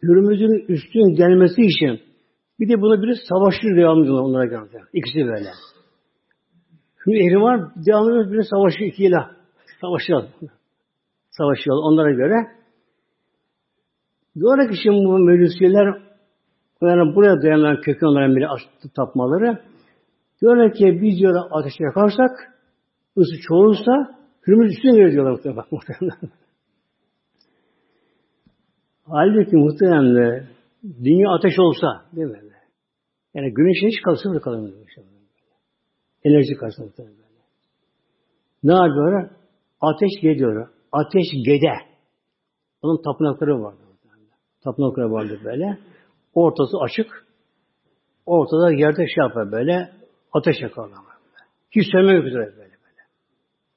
Hürmüz'ün 0.03 0.65
üstün 0.67 1.15
gelmesi 1.15 1.61
için 1.61 1.99
bir 2.59 2.69
de 2.69 2.81
bunu 2.81 3.03
bir 3.03 3.15
savaşır 3.29 3.77
devamlı 3.77 4.21
onlara 4.23 4.45
göre. 4.45 4.83
İkisi 4.93 5.19
böyle. 5.19 5.49
Şimdi 7.03 7.17
ehli 7.17 7.41
var 7.41 7.71
devamlı 7.87 8.31
bir 8.31 8.41
savaşıyor 8.41 8.91
ikiyle. 8.91 9.17
Savaşıyor. 9.81 10.23
Savaşıyor 11.29 11.77
onlara 11.77 12.11
göre. 12.11 12.35
Diyorlar 14.35 14.69
ki 14.69 14.77
şimdi 14.83 15.05
bu 15.05 15.17
meclisçiler 15.17 16.01
yani 16.81 17.15
buraya 17.15 17.41
dayanan 17.41 17.81
kökü 17.81 18.05
onların 18.05 18.35
biri 18.35 18.47
açtı 18.47 18.89
tapmaları. 18.95 19.61
Diyorlar 20.41 20.73
ki 20.73 20.99
biz 21.01 21.19
diyorlar 21.19 21.47
ateşe 21.51 21.83
yakarsak 21.83 22.31
ısı 23.17 23.35
çoğulsa 23.47 24.17
Hürmüz 24.47 24.71
üstüne 24.71 24.95
gelir 24.95 25.11
diyorlar 25.11 25.65
muhtemelen. 25.71 26.17
Halbuki 29.09 29.55
muhtemelen 29.55 30.47
dünya 31.03 31.29
ateş 31.29 31.59
olsa 31.59 31.87
değil 32.15 32.27
mi? 32.27 32.39
Yani 33.33 33.53
güneşin 33.53 33.87
hiç 33.87 34.01
kalsın 34.01 34.35
da 34.35 34.39
kalır 34.39 34.73
Enerji 36.23 36.53
kalsın 36.53 36.85
muhtemelen. 36.85 37.15
Ne 38.63 38.73
yapıyorlar? 38.73 39.29
Ateş 39.81 40.21
geliyor. 40.21 40.69
Ateş 40.91 41.25
gede. 41.45 41.73
Onun 42.81 43.01
tapınakları 43.01 43.63
vardı. 43.63 43.77
Tapınakları 44.63 45.11
vardı 45.11 45.39
böyle. 45.43 45.77
Ortası 46.33 46.77
açık. 46.77 47.25
Ortada 48.25 48.73
yerde 48.73 49.07
şey 49.07 49.23
yapar 49.23 49.51
böyle. 49.51 49.89
Ateş 50.33 50.55
yakarlar. 50.61 50.97
Hiç 51.71 51.91
sönmemek 51.91 52.25
üzere 52.25 52.45
böyle. 52.57 52.77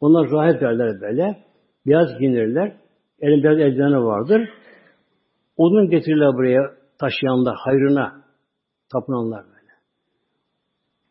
Onlar 0.00 0.30
rahip 0.30 0.60
derler 0.60 1.00
böyle. 1.00 1.44
Beyaz 1.86 2.18
giyinirler. 2.18 2.76
Elinde 3.20 3.44
beyaz 3.44 3.58
eldivenleri 3.58 4.04
vardır. 4.04 4.48
Odun 5.60 5.90
getirirler 5.90 6.34
buraya 6.34 6.62
taşıyanlar, 6.98 7.56
hayrına 7.56 8.24
tapınanlar 8.92 9.44
böyle. 9.44 9.72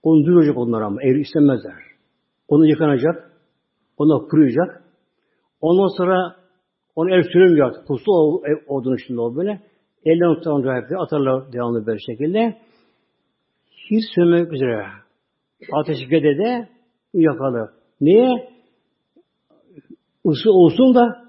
Onu 0.04 0.26
duyuracak 0.26 0.58
onlar 0.58 0.82
ama 0.82 1.04
eğri 1.04 1.22
istemezler. 1.22 1.74
Onu 2.47 2.68
yıkanacak, 2.68 3.32
onu 3.97 4.28
kuruyacak. 4.28 4.84
Ondan 5.62 5.97
sonra 5.97 6.36
onu 6.95 7.16
el 7.16 7.24
sürülmüyor 7.24 7.68
artık. 7.68 7.88
Puslu 7.88 8.41
odun 8.68 8.95
içinde 8.95 9.22
o 9.22 9.36
böyle. 9.36 9.62
Elden 10.06 10.36
tutan 10.36 10.64
rahipleri 10.64 11.00
atarlar 11.00 11.54
devamlı 11.54 11.86
böyle 11.86 12.00
şekilde. 12.00 12.58
Hiç 13.91 14.04
sönmek 14.16 14.54
üzere. 14.54 14.86
Ateşi 15.74 16.08
gedede 16.08 16.70
yakalı. 17.14 17.72
Niye? 18.02 18.50
Isı 20.26 20.52
olsun 20.52 20.95
da 20.95 21.26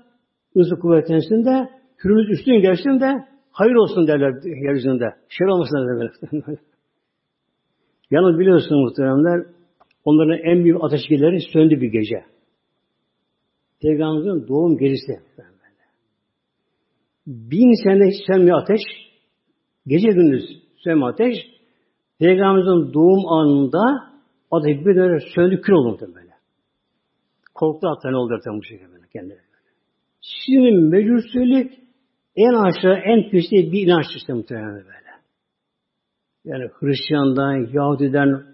ısı 0.56 0.76
kuvvetlensin 0.80 1.44
de 1.44 1.79
hürmüz 2.04 2.30
üstün 2.30 2.60
gelsin 2.60 3.00
de 3.00 3.26
hayır 3.52 3.74
olsun 3.74 4.06
derler 4.06 4.32
yeryüzünde. 4.44 5.14
Şer 5.28 5.46
olmasın 5.46 5.88
derler. 5.88 6.10
Yalnız 8.10 8.38
biliyorsunuz 8.38 8.84
muhteremler 8.84 9.46
onların 10.04 10.38
en 10.38 10.64
büyük 10.64 10.84
ateşkileri 10.84 11.40
söndü 11.52 11.80
bir 11.80 11.92
gece. 11.92 12.24
Peygamberimizin 13.82 14.48
doğum 14.48 14.78
gecesi. 14.78 15.20
Bin 17.26 17.84
sene 17.84 18.10
hiç 18.10 18.26
sönmüyor 18.26 18.62
ateş. 18.62 18.80
Gece 19.86 20.08
gündüz 20.08 20.44
sönmüyor 20.84 21.12
ateş. 21.12 21.36
Peygamberimizin 22.18 22.94
doğum 22.94 23.26
anında 23.28 24.10
ateş 24.50 24.86
bir 24.86 24.96
de 24.96 25.18
söndü 25.34 25.60
kül 25.60 25.72
oldu 25.72 26.12
böyle. 26.14 26.30
Korktu 27.54 27.88
hatta 27.88 28.10
ne 28.10 28.16
oldu 28.16 28.40
bu 28.46 28.62
şekilde 28.62 28.92
böyle 28.92 29.06
kendileri. 29.12 29.40
Şimdi 30.20 30.70
mecusilik 30.70 31.79
en 32.36 32.54
aşağı, 32.54 32.94
en 32.94 33.30
pisli 33.30 33.72
bir 33.72 33.86
inanç 33.86 34.06
sistemi 34.12 34.36
muhtemelen 34.38 34.74
böyle. 34.74 35.10
Yani 36.44 36.70
Hristiyan'dan, 36.80 37.68
Yahudi'den, 37.72 38.44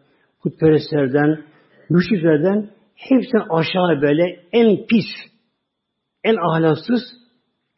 putperestlerden, 0.42 1.44
müşriklerden 1.90 2.70
hepsinden 2.94 3.46
aşağı 3.50 4.02
böyle 4.02 4.40
en 4.52 4.86
pis, 4.86 5.06
en 6.24 6.36
ahlaksız, 6.36 7.02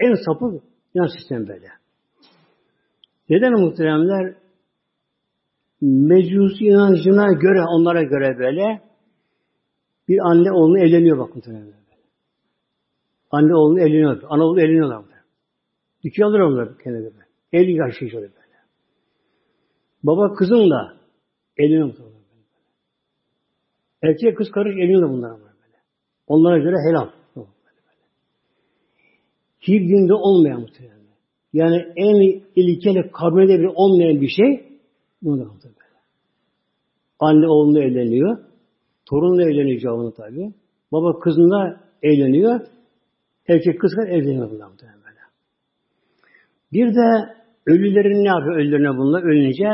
en 0.01 0.15
sapık 0.15 0.63
inanç 0.95 1.11
sistemi 1.19 1.49
böyle. 1.49 1.69
Neden 3.29 3.53
muhteremler? 3.53 4.35
Mecusi 5.81 6.65
inancına 6.65 7.33
göre, 7.33 7.65
onlara 7.69 8.03
göre 8.03 8.39
böyle 8.39 8.83
bir 10.09 10.19
anne 10.31 10.53
oğlunu 10.53 10.79
evleniyor 10.79 11.19
bak 11.19 11.35
muhteremler. 11.37 11.75
Anne 13.31 13.55
oğlunu 13.55 13.81
evleniyor. 13.81 14.23
Ana 14.29 14.45
oğlu 14.45 14.61
evleniyorlar. 14.61 15.05
Dükkan 16.05 16.25
alır 16.25 16.41
onlar 16.41 16.79
kendileri. 16.79 17.13
50 17.53 17.73
yaş 17.73 18.03
yaşıyor 18.03 18.23
böyle. 18.23 18.33
Baba 20.03 20.35
kızınla 20.35 20.97
evleniyor. 21.57 21.95
Erkek 24.03 24.37
kız 24.37 24.51
karış 24.51 24.75
evleniyor 24.75 25.11
bunlar 25.11 25.31
böyle. 25.31 25.79
Onlara 26.27 26.59
göre 26.59 26.77
helal. 26.89 27.09
Hiç 29.61 29.81
dinde 29.91 30.15
olmayan 30.15 30.61
muhtemelen. 30.61 30.99
Yani 31.53 31.87
en 31.97 32.43
ilkeli 32.57 33.11
kabul 33.11 33.43
edebilir 33.43 33.71
olmayan 33.75 34.21
bir 34.21 34.29
şey 34.29 34.69
bu 35.23 35.39
da 35.39 35.45
böyle. 35.65 35.99
Anne 37.19 37.49
oğlunu 37.49 37.83
evleniyor. 37.83 38.39
Torunla 39.07 39.43
evleniyor 39.43 39.81
cevabını 39.81 40.15
tabi. 40.15 40.53
Baba 40.93 41.21
kızınla 41.21 41.81
evleniyor. 42.03 42.61
Erkek 43.49 43.81
kız 43.81 43.93
evleniyor 44.09 44.51
bunlar 44.51 44.69
muhtemelen 44.69 44.98
böyle. 44.98 44.98
Bir 46.73 46.95
de 46.95 47.35
ölülerin 47.67 48.25
ne 48.25 48.29
yapıyor 48.29 48.57
ölülerine 48.57 48.99
bunlar? 48.99 49.23
Ölünce 49.23 49.69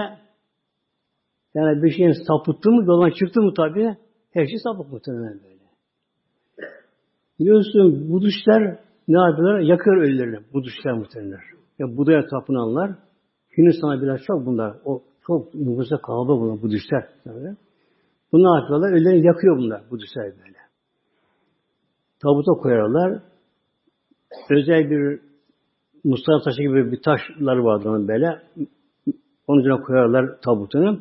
yani 1.54 1.82
bir 1.82 1.90
şeyin 1.90 2.14
sapıttı 2.26 2.70
mı, 2.70 2.84
yoldan 2.86 3.10
çıktı 3.10 3.40
mı 3.42 3.54
tabi 3.54 3.96
her 4.30 4.46
şey 4.46 4.58
sapık 4.58 4.92
muhtemelen 4.92 5.40
böyle. 5.44 5.64
Biliyorsun 7.38 8.12
Budistler 8.12 8.78
ne 9.08 9.18
yapıyorlar? 9.18 9.60
Yakıyor 9.60 9.96
ölülerini. 9.96 10.38
Budistler 10.52 10.92
muhtemelen. 10.92 11.40
Yani 11.78 11.96
Buda'ya 11.96 12.26
tapınanlar 12.26 12.90
Hindistan'a 13.58 14.02
biraz 14.02 14.20
çok 14.26 14.46
bunlar. 14.46 14.76
O 14.84 15.02
çok 15.26 15.54
nüfusa 15.54 15.96
kalabalık 15.98 16.40
bunlar 16.40 16.62
Budistler. 16.62 17.08
Yani. 17.26 17.56
Bunu 18.32 18.42
ne 18.42 18.60
yapıyorlar? 18.60 18.92
Ölülerini 18.92 19.26
yakıyor 19.26 19.58
bunlar 19.58 19.90
Budistler 19.90 20.24
böyle. 20.24 20.58
Tabuta 22.22 22.52
koyarlar. 22.52 23.22
Özel 24.50 24.90
bir 24.90 25.20
Mustafa 26.04 26.44
taşı 26.44 26.62
gibi 26.62 26.92
bir 26.92 27.02
taşlar 27.02 27.56
vardı 27.56 27.88
onun 27.88 28.08
böyle. 28.08 28.42
Onun 29.46 29.60
üzerine 29.60 29.82
koyarlar 29.82 30.40
tabutunu. 30.40 31.00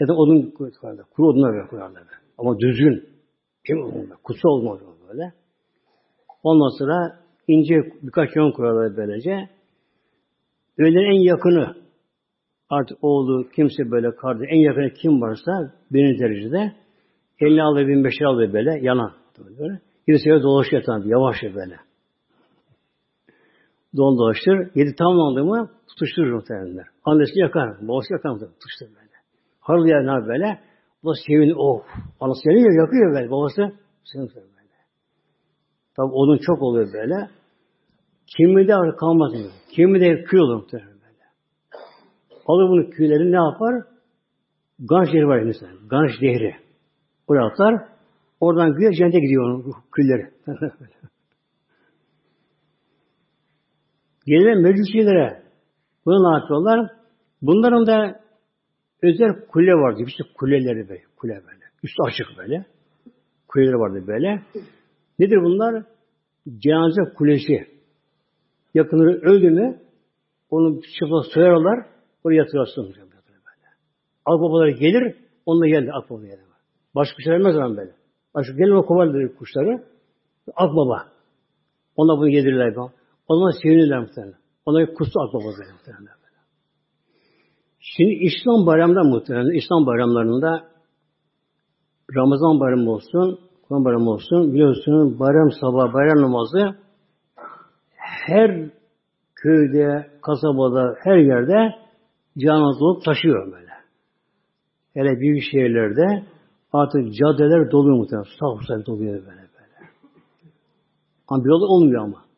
Ya 0.00 0.08
da 0.08 0.14
odun 0.14 0.50
koyarlar. 0.50 1.06
Kuru 1.10 1.26
odunlar 1.28 1.68
koyarlar. 1.68 2.02
Ama 2.38 2.58
düzgün. 2.58 3.04
Kim 3.66 3.82
olmalı? 3.82 4.16
Kutsal 4.24 4.48
olmalı 4.48 4.80
böyle. 5.08 5.32
Ondan 6.42 6.78
sonra 6.78 7.18
ince 7.48 7.74
birkaç 8.02 8.36
yön 8.36 8.50
koyarlar 8.50 8.96
böylece. 8.96 9.48
Öğlen 10.78 11.14
en 11.14 11.20
yakını 11.20 11.74
artık 12.70 12.98
oğlu 13.02 13.48
kimse 13.56 13.90
böyle 13.90 14.16
kardeş 14.16 14.48
en 14.50 14.58
yakını 14.58 14.90
kim 14.90 15.20
varsa 15.20 15.72
birinci 15.90 16.20
derecede 16.20 16.72
elini 17.40 17.62
alır 17.62 17.88
bin 17.88 18.04
beşer 18.04 18.24
alır 18.26 18.52
böyle 18.52 18.78
yalan. 18.82 19.12
Böyle. 19.58 19.80
Birisi 20.08 20.30
dolaşıyor 20.30 20.82
tabii 20.86 21.08
yavaşça 21.08 21.54
böyle. 21.54 21.76
Don 23.96 24.18
dolaştır. 24.18 24.70
Yedi 24.74 24.94
tamamlandı 24.94 25.44
mı 25.44 25.70
tutuşturur 25.88 26.32
muhtemelenler. 26.32 26.86
Annesi 27.04 27.38
yakar. 27.38 27.88
Babası 27.88 28.12
yakar 28.12 28.32
tutuşturur 28.38 28.94
böyle. 28.94 29.16
Harıl 29.60 29.86
yani 29.86 30.26
böyle. 30.28 30.60
Bu 31.04 31.12
sevini 31.26 31.54
oh. 31.56 31.82
Anası 32.20 32.48
yanıyor, 32.48 32.86
yakıyor 32.86 33.14
böyle. 33.14 33.30
Babası 33.30 33.72
sınıf 34.04 34.34
böyle. 34.34 34.50
Tabi 35.96 36.12
onun 36.12 36.38
çok 36.38 36.62
oluyor 36.62 36.92
böyle. 36.92 37.30
Kimi 38.36 38.68
de 38.68 38.96
kalmaz 39.00 39.32
mı? 39.32 39.50
Kimi 39.70 40.00
de 40.00 40.22
kül 40.24 40.38
olur 40.38 40.56
muhtemelen 40.56 40.88
böyle. 40.88 41.24
Alır 42.46 42.68
bunu 42.68 42.90
külleri 42.90 43.32
ne 43.32 43.36
yapar? 43.36 43.74
Ganj 44.78 45.14
yeri 45.14 45.26
var 45.26 45.42
mesela. 45.42 45.72
Ganj 45.90 46.20
değeri. 46.20 46.56
Buraya 47.28 47.46
atar. 47.46 47.88
Oradan 48.40 48.74
güya 48.74 48.92
cennete 48.92 49.20
gidiyor 49.20 49.44
onun 49.44 49.74
külleri. 49.92 50.30
Gelen 54.30 54.62
meclisilere 54.62 55.42
bunu 56.06 56.30
ne 56.30 56.38
yapıyorlar? 56.38 56.90
Bunların 57.42 57.86
da 57.86 58.20
özel 59.02 59.46
kule 59.48 59.72
vardı. 59.72 60.02
İşte 60.06 60.24
kuleleri 60.34 60.88
böyle. 60.88 61.02
Kule 61.16 61.32
böyle. 61.32 61.64
Üstü 61.82 62.02
açık 62.02 62.38
böyle. 62.38 62.66
Kuleleri 63.48 63.74
vardı 63.74 64.04
böyle. 64.06 64.42
Nedir 65.18 65.36
bunlar? 65.42 65.84
Cenaze 66.58 67.14
kulesi. 67.16 67.66
Yakınları 68.74 69.20
öldü 69.20 69.50
mü 69.50 69.78
onu 70.50 70.80
çıplak 70.82 71.26
soyarlar 71.34 71.86
oraya 72.24 72.36
yatırırsın. 72.36 72.84
Böyle. 72.86 73.00
Akbabaları 74.26 74.70
gelir 74.70 75.14
onunla 75.46 75.68
geldi 75.68 75.90
akbaba 75.92 76.22
gelir. 76.22 76.40
Başka 76.94 77.18
bir 77.18 77.22
şey 77.22 77.32
vermez 77.32 77.54
zaman 77.54 77.76
böyle. 77.76 77.92
Başka 78.34 78.52
gelir 78.52 78.70
o 78.70 78.86
kovarlar 78.86 79.34
kuşları. 79.34 79.84
Akbaba. 80.56 81.08
Ona 81.96 82.18
bunu 82.18 82.28
yedirirler. 82.28 82.74
O 83.30 83.36
zaman 83.36 83.50
sevinirler 83.62 83.98
muhtemelen. 83.98 84.34
Onları 84.66 84.94
kutsu 84.94 85.20
akbaba 85.20 85.44
böyle 85.44 85.72
muhtemelen. 85.72 86.20
Şimdi 87.80 88.12
İslam 88.12 88.66
bayramında 88.66 89.02
muhtemelen, 89.02 89.58
İslam 89.58 89.86
bayramlarında 89.86 90.68
Ramazan 92.16 92.60
bayramı 92.60 92.90
olsun, 92.90 93.38
Kurban 93.62 93.84
bayramı 93.84 94.10
olsun, 94.10 94.52
biliyorsunuz 94.52 95.20
bayram 95.20 95.50
sabah 95.60 95.94
bayram 95.94 96.22
namazı 96.22 96.76
her 97.96 98.70
köyde, 99.34 100.10
kasabada, 100.22 100.94
her 101.04 101.16
yerde 101.16 101.74
canlı 102.38 102.66
olup 102.66 103.04
taşıyor 103.04 103.52
böyle. 103.52 103.70
Hele 104.94 105.20
büyük 105.20 105.42
şehirlerde 105.52 106.24
artık 106.72 107.14
caddeler 107.14 107.70
doluyor 107.70 107.96
muhtemelen. 107.96 108.28
Sağ 108.40 108.86
doluyor 108.86 109.12
böyle 109.12 109.26
böyle. 109.26 109.90
Ama 111.28 111.44
bir 111.44 111.50
olmuyor 111.50 112.02
ama. 112.02 112.29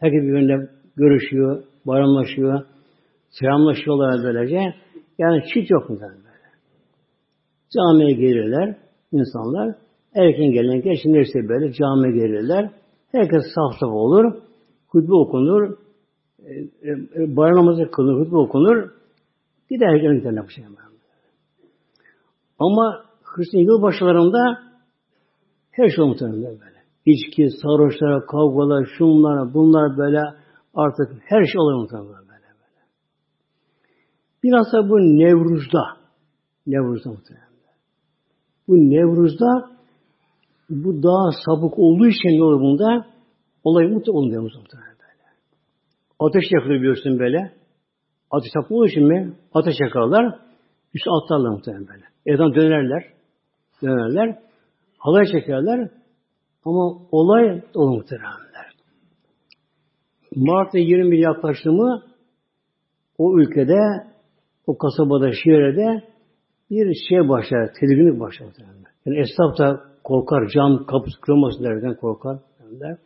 Herkes 0.00 0.22
birbirine 0.22 0.68
görüşüyor, 0.96 1.64
bayramlaşıyor, 1.86 2.62
selamlaşıyorlar 3.30 4.24
böylece. 4.24 4.74
Yani 5.18 5.42
çift 5.54 5.70
yok 5.70 5.90
mu 5.90 5.98
böyle? 6.00 6.26
Camiye 7.74 8.12
gelirler 8.12 8.76
insanlar. 9.12 9.74
Erken 10.14 10.50
gelen 10.50 10.82
genç 10.82 10.98
neyse 11.04 11.48
böyle 11.48 11.72
camiye 11.72 12.12
gelirler. 12.12 12.70
Herkes 13.12 13.42
saf 13.54 13.80
saf 13.80 13.90
olur. 13.90 14.34
Hutbe 14.88 15.14
okunur. 15.14 15.76
E, 16.38 16.52
e, 16.88 17.36
bayram 17.36 17.56
namazı 17.56 17.90
kılınır, 17.90 18.20
hutbe 18.20 18.36
okunur. 18.36 18.90
Gider 19.70 19.86
herkesin 19.86 20.18
giderler 20.18 20.44
bu 20.44 20.50
şey. 20.50 20.64
Ama 22.58 23.04
Hristiyan 23.22 23.64
yılbaşılarında 23.64 24.58
her 25.70 25.88
şey 25.88 26.04
muhtemelen 26.04 26.60
böyle. 26.60 26.75
İçki, 27.06 27.48
sarhoşlara, 27.62 28.26
kavgalar, 28.26 28.86
şunlar, 28.98 29.54
bunlar 29.54 29.98
böyle 29.98 30.22
artık 30.74 31.22
her 31.24 31.44
şey 31.44 31.60
olur 31.60 31.74
muhtemelen 31.74 32.08
böyle. 32.08 32.28
böyle. 32.28 32.82
Biraz 34.42 34.72
da 34.72 34.88
bu 34.88 34.98
Nevruz'da, 34.98 35.82
Nevruz'da 36.66 37.10
muhtemelen. 37.10 37.46
Bu 38.68 38.74
Nevruz'da 38.74 39.76
bu 40.70 41.02
daha 41.02 41.30
sabık 41.46 41.78
olduğu 41.78 42.06
için 42.06 42.28
ne 42.28 42.44
olur 42.44 42.60
bunda? 42.60 43.06
Olay 43.64 43.86
muhtemelen 43.86 44.18
olmuyor 44.18 44.42
muhtemelen 44.42 44.90
böyle. 44.90 45.24
Ateş 46.20 46.44
yakılır 46.50 46.74
biliyorsun 46.74 47.18
böyle. 47.18 47.52
Ateş 48.30 48.50
yakılır 48.54 48.88
için 48.88 49.06
mi? 49.06 49.36
Ateş 49.54 49.74
yakarlar. 49.80 50.38
Üstü 50.94 51.10
atlarlar 51.10 51.50
muhtemelen 51.50 51.88
böyle. 51.88 52.04
Evden 52.26 52.54
dönerler. 52.54 53.04
Dönerler. 53.82 54.38
Halay 54.98 55.26
çekerler. 55.26 55.90
Ama 56.66 56.98
olay 57.12 57.62
olur 57.74 57.96
muhtemelenler. 57.96 58.66
Mart'ın 60.36 60.78
21 60.78 61.18
yaklaştı 61.18 61.72
mı 61.72 62.02
o 63.18 63.38
ülkede, 63.38 63.80
o 64.66 64.78
kasabada, 64.78 65.32
şehirde 65.44 66.02
bir 66.70 66.94
şey 67.08 67.28
başlar, 67.28 67.70
tedirginlik 67.80 68.20
başlar. 68.20 68.48
Yani 69.06 69.18
esnaf 69.18 69.58
da 69.58 69.80
korkar, 70.04 70.48
cam 70.54 70.86
kapısı 70.86 71.20
kırılmasın 71.20 71.64
derden 71.64 71.96
korkar. 71.96 72.38
Derler. 72.60 72.98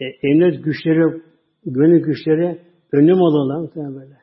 E, 0.00 0.04
emniyet 0.28 0.64
güçleri, 0.64 1.22
güvenlik 1.66 2.04
güçleri 2.04 2.60
önlem 2.92 3.22
alırlar 3.22 3.70
böyle. 3.76 4.16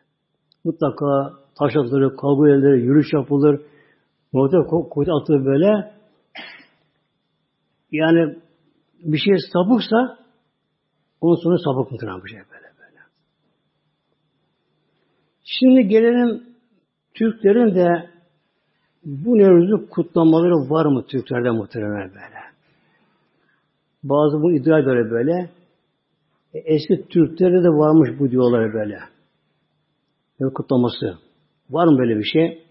Mutlaka 0.63 1.33
taş 1.59 1.75
atılır, 1.75 2.17
kavga 2.17 2.49
edilir, 2.49 2.83
yürüyüş 2.83 3.13
yapılır. 3.13 3.61
Orada 4.33 4.63
kuvvet 4.67 5.09
atılır 5.09 5.45
böyle. 5.45 5.93
Yani 7.93 8.35
bir 9.03 9.17
şey 9.17 9.33
sapıksa 9.53 10.17
onun 11.21 11.35
sonu 11.35 11.59
sapık 11.59 11.91
mıdır 11.91 12.21
bu 12.23 12.27
şey 12.27 12.39
böyle 12.39 12.73
böyle. 12.79 12.99
Şimdi 15.43 15.87
gelelim 15.87 16.43
Türklerin 17.13 17.75
de 17.75 18.09
bu 19.05 19.37
Nevruz'u 19.37 19.89
kutlamaları 19.89 20.69
var 20.69 20.85
mı 20.85 21.05
Türklerde 21.05 21.49
muhtemelen 21.49 22.09
böyle. 22.09 22.43
Bazı 24.03 24.41
bu 24.41 24.51
iddia 24.51 24.79
göre 24.79 25.11
böyle. 25.11 25.49
E, 26.53 26.59
eski 26.59 27.07
Türklerde 27.07 27.63
de 27.63 27.69
varmış 27.69 28.19
bu 28.19 28.31
diyorlar 28.31 28.73
böyle. 28.73 28.99
Yani 30.39 30.53
kutlaması. 30.53 31.17
Var 31.69 31.87
mı 31.87 31.97
böyle 31.97 32.19
bir 32.19 32.25
şey? 32.33 32.63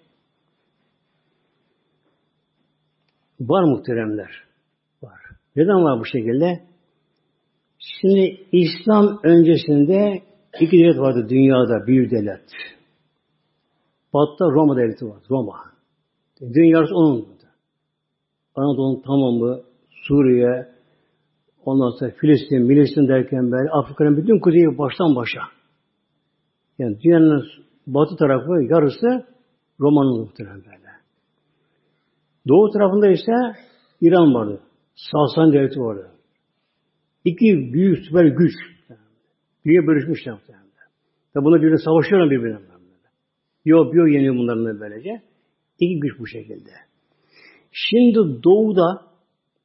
Var 3.41 3.65
muhteremler. 3.65 4.52
Neden 5.57 5.85
var 5.85 6.01
bu 6.01 6.05
şekilde? 6.05 6.61
Şimdi 7.79 8.47
İslam 8.53 9.21
öncesinde 9.23 10.23
iki 10.61 10.79
devlet 10.79 10.99
vardı 10.99 11.27
dünyada, 11.29 11.87
bir 11.87 12.11
devlet. 12.11 12.41
Batı'da 14.15 14.51
Roma 14.51 14.77
devleti 14.77 15.07
vardı. 15.07 15.25
Roma. 15.31 15.57
Dünyası 16.41 16.95
onun. 16.95 17.33
Anadolu'nun 18.55 19.03
tamamı, 19.03 19.63
Suriye, 19.91 20.69
ondan 21.65 21.91
sonra 21.99 22.11
Filistin, 22.11 22.69
Filistin 22.69 23.09
derken 23.09 23.53
böyle 23.53 23.71
Afrika'nın 23.71 24.17
bütün 24.17 24.39
kuzeyi 24.41 24.79
baştan 24.79 25.17
başa. 25.17 25.41
Yani 26.79 27.01
dünyanın 27.01 27.45
batı 27.87 28.17
tarafı 28.17 28.53
yarısı 28.71 29.27
Roma'nın 29.81 30.21
muhtemelen 30.21 30.65
böyle. 30.65 30.93
Doğu 32.49 32.71
tarafında 32.71 33.09
ise 33.11 33.33
İran 34.01 34.35
vardı. 34.35 34.61
Sasani 34.95 35.53
devleti 35.53 35.81
vardı. 35.81 36.11
İki 37.25 37.73
büyük 37.73 38.07
süper 38.07 38.25
güç. 38.25 38.53
Dünya 39.67 39.87
bölüşmüşler 39.87 40.35
muhtemelen. 40.35 40.67
Ve 41.37 41.45
bunlar 41.45 41.61
birbirine 41.61 41.79
savaşıyorlar 41.79 42.31
birbirine. 42.31 42.59
Biyo, 43.67 43.93
biyo 43.93 44.07
yeniyor 44.07 44.35
bunların 44.35 44.81
böylece. 44.81 45.23
İki 45.81 46.01
güç 46.01 46.19
bu 46.19 46.27
şekilde. 46.27 46.71
Şimdi 47.73 48.43
doğuda 48.43 49.03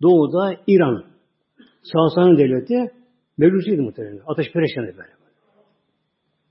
doğuda 0.01 0.61
İran 0.67 1.05
Sasani 1.84 2.38
devleti 2.38 2.91
Mevcusiydi 3.38 3.82
muhtemelen. 3.82 4.21
Ateşperest 4.28 4.78
yani 4.78 4.88
böyle. 4.88 5.09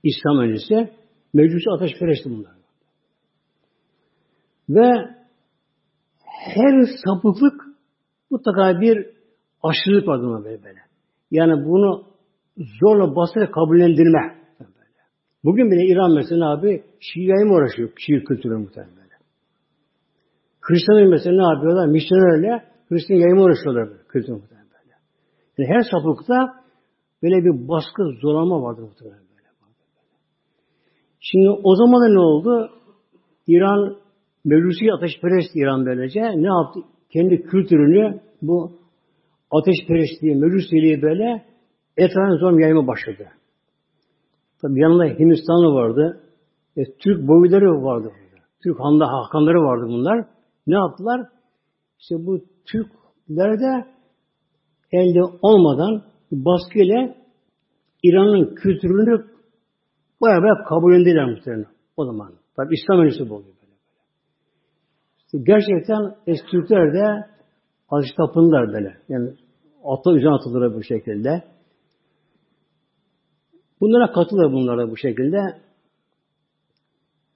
İslam 0.03 0.39
öncesi 0.39 0.93
Mevcusi 1.33 1.69
ateşperestti 1.69 2.29
bunlar. 2.29 2.51
Ve 4.69 5.17
her 6.25 6.85
sapıklık 7.05 7.66
mutlaka 8.31 8.81
bir 8.81 9.05
aşırılık 9.63 10.07
var 10.07 10.21
buna 10.21 10.43
böyle, 10.43 10.63
böyle. 10.63 10.79
Yani 11.31 11.65
bunu 11.65 12.03
zorla 12.81 13.15
basıra 13.15 13.51
kabullendirme. 13.51 14.37
Böyle. 14.59 14.99
Bugün 15.43 15.71
bile 15.71 15.85
İran 15.85 16.15
mesela 16.15 16.51
abi 16.51 16.83
Şia'yı 16.99 17.45
mı 17.45 17.53
uğraşıyor? 17.53 17.89
Şii 17.97 18.23
kültürü 18.23 18.57
muhtemelen 18.57 18.95
böyle. 18.95 19.15
Hristiyanlar 20.61 21.05
mesela 21.05 21.35
ne 21.35 21.53
yapıyorlar? 21.53 21.87
Misyonerle 21.87 22.63
Hristiyan 22.89 23.19
yayımı 23.19 23.41
uğraşıyorlar 23.43 23.89
böyle. 23.89 24.03
Kültürü 24.07 24.35
muhtemelen 24.35 24.67
böyle. 24.67 24.95
Yani 25.57 25.69
her 25.73 25.81
sapıkta 25.91 26.53
böyle 27.23 27.35
bir 27.35 27.67
baskı, 27.67 28.03
zorlama 28.21 28.61
vardır 28.61 28.81
muhtemelen 28.81 29.19
böyle. 29.19 29.27
Şimdi 31.19 31.49
o 31.63 31.75
zaman 31.75 32.01
da 32.01 32.13
ne 32.13 32.19
oldu? 32.19 32.69
İran 33.47 33.97
Mevlusi 34.45 34.93
ateşperest 34.93 35.55
İran 35.55 35.85
böylece 35.85 36.21
ne 36.21 36.47
yaptı? 36.47 36.79
Kendi 37.09 37.41
kültürünü 37.41 38.19
bu 38.41 38.71
ateşperestliği, 39.51 40.35
Mevlusiliği 40.35 41.01
böyle 41.01 41.45
etrafına 41.97 42.37
zor 42.37 42.59
yayma 42.59 42.87
başladı. 42.87 43.27
Tabi 44.61 44.81
yanında 44.81 45.05
Hindistanlı 45.05 45.73
vardı. 45.73 46.23
E, 46.77 46.83
Türk 46.99 47.27
boyları 47.27 47.83
vardı. 47.83 48.11
Türk 48.63 48.79
handa 48.79 49.05
hakanları 49.07 49.57
vardı 49.57 49.85
bunlar. 49.87 50.25
Ne 50.67 50.75
yaptılar? 50.75 51.29
İşte 51.99 52.15
bu 52.15 52.39
Türkler 52.65 53.59
de 53.59 53.85
elde 54.91 55.21
olmadan 55.41 56.03
baskıyla 56.31 57.15
İran'ın 58.03 58.55
kültürünü 58.55 59.25
bayağı 60.21 60.41
bayağı 60.41 60.65
kabul 60.69 60.93
edildiler 60.93 61.25
muhtemelen 61.25 61.65
o 61.97 62.05
zaman. 62.05 62.33
Tabi 62.55 62.75
İslam 62.75 62.99
öncesi 62.99 63.29
bu 63.29 63.35
oluyor 63.35 63.56
gerçekten 65.33 66.15
eski 66.27 66.47
Türkler 66.51 66.93
de 66.93 67.25
aziz 67.89 68.15
tapındılar 68.17 68.73
böyle. 68.73 68.97
Yani 69.09 69.29
atla 69.83 70.15
üzerine 70.15 70.35
atıldılar 70.35 70.73
bu 70.73 70.83
şekilde. 70.83 71.43
Bunlara 73.81 74.11
katılır 74.11 74.51
bunlara 74.53 74.89
bu 74.91 74.97
şekilde. 74.97 75.37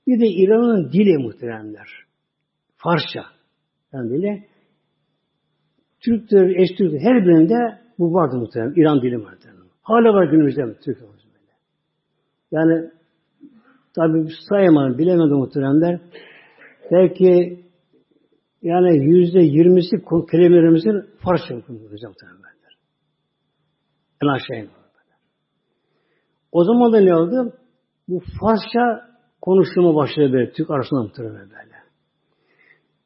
Bir 0.07 0.19
de 0.19 0.27
İran'ın 0.27 0.91
dili 0.91 1.17
muhteremler. 1.17 1.87
Farsça. 2.77 3.23
Yani 3.93 4.09
dili. 4.09 4.45
Türkler, 5.99 6.49
eski 6.63 6.75
Türkler 6.75 6.99
her 6.99 7.25
birinde 7.25 7.79
bu 7.99 8.13
vardı 8.13 8.35
muhtemelen. 8.37 8.81
İran 8.81 9.01
dili 9.01 9.23
vardı. 9.23 9.47
Hala 9.81 10.13
var 10.13 10.31
günümüzde 10.31 10.61
Türk. 10.85 10.97
Yani 12.51 12.91
tabi 13.95 14.27
sayamadım, 14.49 14.97
bilemedim 14.97 15.37
muhteremler. 15.37 15.99
Belki 16.91 17.59
yani 18.61 19.05
yüzde 19.05 19.39
yirmisi 19.39 19.91
kelimelerimizin 20.31 21.05
Farsça 21.23 21.61
konuşuyoruz 21.61 22.03
muhteremler. 22.03 22.51
En 24.23 24.27
aşağıya. 24.27 24.65
O 26.51 26.63
zaman 26.63 26.93
da 26.93 26.99
ne 26.99 27.15
oldu? 27.15 27.53
Bu 28.07 28.21
Farsça 28.41 29.11
konuşulma 29.41 29.95
başladı 29.95 30.33
böyle 30.33 30.51
Türk 30.51 30.71
arasında 30.71 31.03
muhtemelen 31.03 31.49
böyle. 31.49 31.75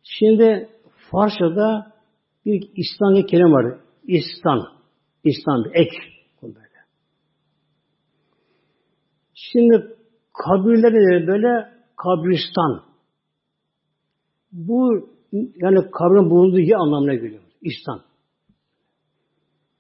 Şimdi 0.04 0.70
Farsça'da 1.12 1.92
bir 2.46 2.70
İslam 2.76 3.14
diye 3.14 3.26
kelime 3.26 3.52
var. 3.52 3.80
İstan. 4.04 4.64
İstan. 5.24 5.66
Ek. 5.74 5.92
Böyle. 6.44 6.60
Şimdi 9.34 9.96
kabirleri 10.34 11.28
böyle 11.28 11.74
kabristan. 11.98 12.84
Bu 14.52 15.15
yani 15.56 15.92
kabrin 15.92 16.30
bulunduğu 16.30 16.60
yer 16.60 16.76
anlamına 16.76 17.14
geliyor. 17.14 17.42
İstan. 17.62 18.02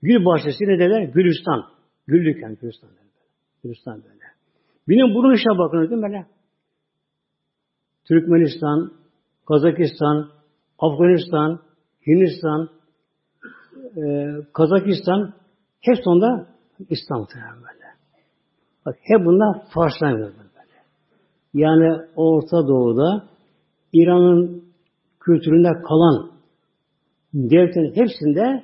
Gül 0.02 0.26
bahçesi 0.26 0.64
ne 0.64 0.80
derler? 0.80 1.04
Gülistan. 1.04 1.66
Güllük 2.08 2.42
yani 2.42 2.58
Gülistan. 2.62 2.90
Böyle. 2.90 3.10
Gülistan 3.64 4.04
böyle. 4.04 4.26
Benim 4.90 5.16
bunun 5.16 5.36
işe 5.36 5.50
bakın 5.58 5.82
dedim 5.82 6.02
böyle. 6.02 6.26
Türkmenistan, 8.08 8.92
Kazakistan, 9.48 10.30
Afganistan, 10.80 11.60
Hindistan, 12.08 12.70
e, 13.98 14.36
Kazakistan 14.54 15.34
hep 15.82 15.96
sonunda 16.04 16.48
İslam 16.90 17.28
böyle. 17.36 17.86
Bak 18.86 18.96
hep 19.02 19.26
bunlar 19.26 19.62
Fars'tan 19.74 20.14
böyle. 20.14 20.46
Yani 21.54 22.02
Orta 22.16 22.68
Doğu'da 22.68 23.28
İran'ın 23.94 24.65
kültüründe 25.26 25.70
kalan 25.88 26.32
devletin 27.34 27.96
hepsinde 27.96 28.64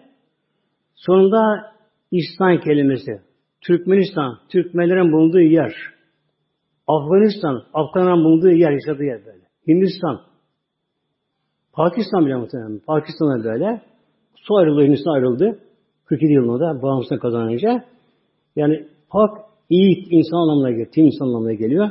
sonunda 0.95 1.71
İslam 2.11 2.59
kelimesi, 2.59 3.21
Türkmenistan, 3.61 4.39
Türkmenlerin 4.49 5.11
bulunduğu 5.11 5.41
yer, 5.41 5.73
Afganistan, 6.87 7.63
Afganların 7.73 8.23
bulunduğu 8.23 8.51
yer, 8.51 8.71
yaşadığı 8.71 9.03
yer 9.03 9.25
böyle. 9.25 9.43
Hindistan, 9.67 10.21
Pakistan 11.73 12.25
bile 12.25 12.35
muhtemelen. 12.35 12.79
Pakistan'a 12.79 13.43
böyle. 13.43 13.81
Su 14.35 14.55
ayrıldı, 14.55 14.83
Hindistan 14.83 15.11
ayrıldı. 15.11 15.59
47 16.05 16.33
yılında 16.33 16.81
bağımsızlık 16.81 17.21
kazanınca. 17.21 17.85
Yani 18.55 18.87
Pak 19.09 19.37
iyi 19.69 20.07
insan 20.09 20.37
anlamına 20.37 20.69
geliyor. 20.69 20.91
Tim 20.91 21.05
insan 21.05 21.25
anlamına 21.25 21.53
geliyor. 21.53 21.89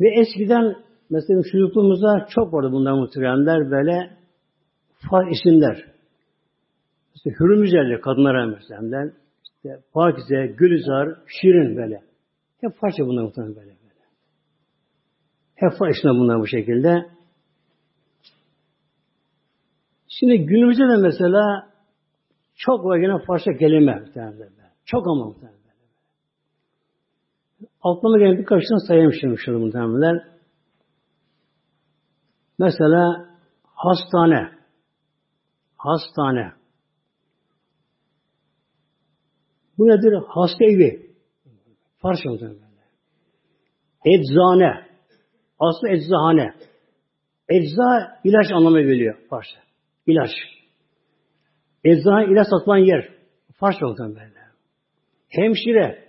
Ve 0.00 0.20
eskiden 0.20 0.76
mesela 1.10 1.42
çocukluğumuzda 1.52 2.26
çok 2.30 2.54
vardı 2.54 2.72
bunlar 2.72 2.92
muhteremler 2.92 3.70
böyle 3.70 4.10
far 5.10 5.26
isimler. 5.26 5.84
İşte 7.14 7.30
Hürmüzerli 7.40 8.00
kadınlara 8.00 8.46
mesela. 8.46 9.10
İşte 9.44 9.80
Pakize, 9.92 10.46
Gülizar, 10.46 11.08
Şirin 11.26 11.76
böyle. 11.76 12.02
Hep 12.60 12.72
farça 12.80 13.06
bunlar 13.06 13.22
muhtemelen 13.22 13.56
böyle. 13.56 13.66
böyle. 13.66 14.04
Hep 15.54 15.78
far 15.78 15.92
bunlar 16.04 16.40
bu 16.40 16.46
şekilde. 16.46 17.14
Şimdi 20.08 20.46
günümüzde 20.46 20.82
de 20.82 20.96
mesela 20.96 21.68
çok 22.56 22.84
var 22.84 22.98
gene 22.98 23.24
Farsça 23.26 23.52
kelime 23.52 24.00
muhtemelen. 24.00 24.48
Çok 24.86 25.06
ama 25.08 25.24
muhtemelen. 25.24 25.58
Aklıma 27.82 28.18
gelen 28.18 28.38
birkaç 28.38 28.62
tane 28.68 28.80
sayayım 28.88 29.12
şimdi 29.20 29.38
şurada 29.38 29.58
muhtemelen. 29.58 30.33
Mesela 32.58 33.34
hastane. 33.64 34.50
Hastane. 35.76 36.52
Bu 39.78 39.86
nedir? 39.86 40.24
Hasta 40.28 40.64
evi. 40.64 41.10
Farsça 41.98 42.30
muhtemelen. 42.30 42.64
Eczane. 44.04 44.86
Aslında 45.58 45.92
eczahane. 45.92 46.54
Ecza 47.48 48.20
ilaç 48.24 48.46
anlamı 48.52 48.80
geliyor 48.80 49.18
Farsça. 49.30 49.58
İlaç. 50.06 50.30
Eczane 51.84 52.32
ilaç 52.32 52.46
satılan 52.48 52.78
yer. 52.78 53.08
Farsça 53.52 53.86
olsun 53.86 54.14
böyle. 54.14 54.44
Hemşire. 55.28 56.08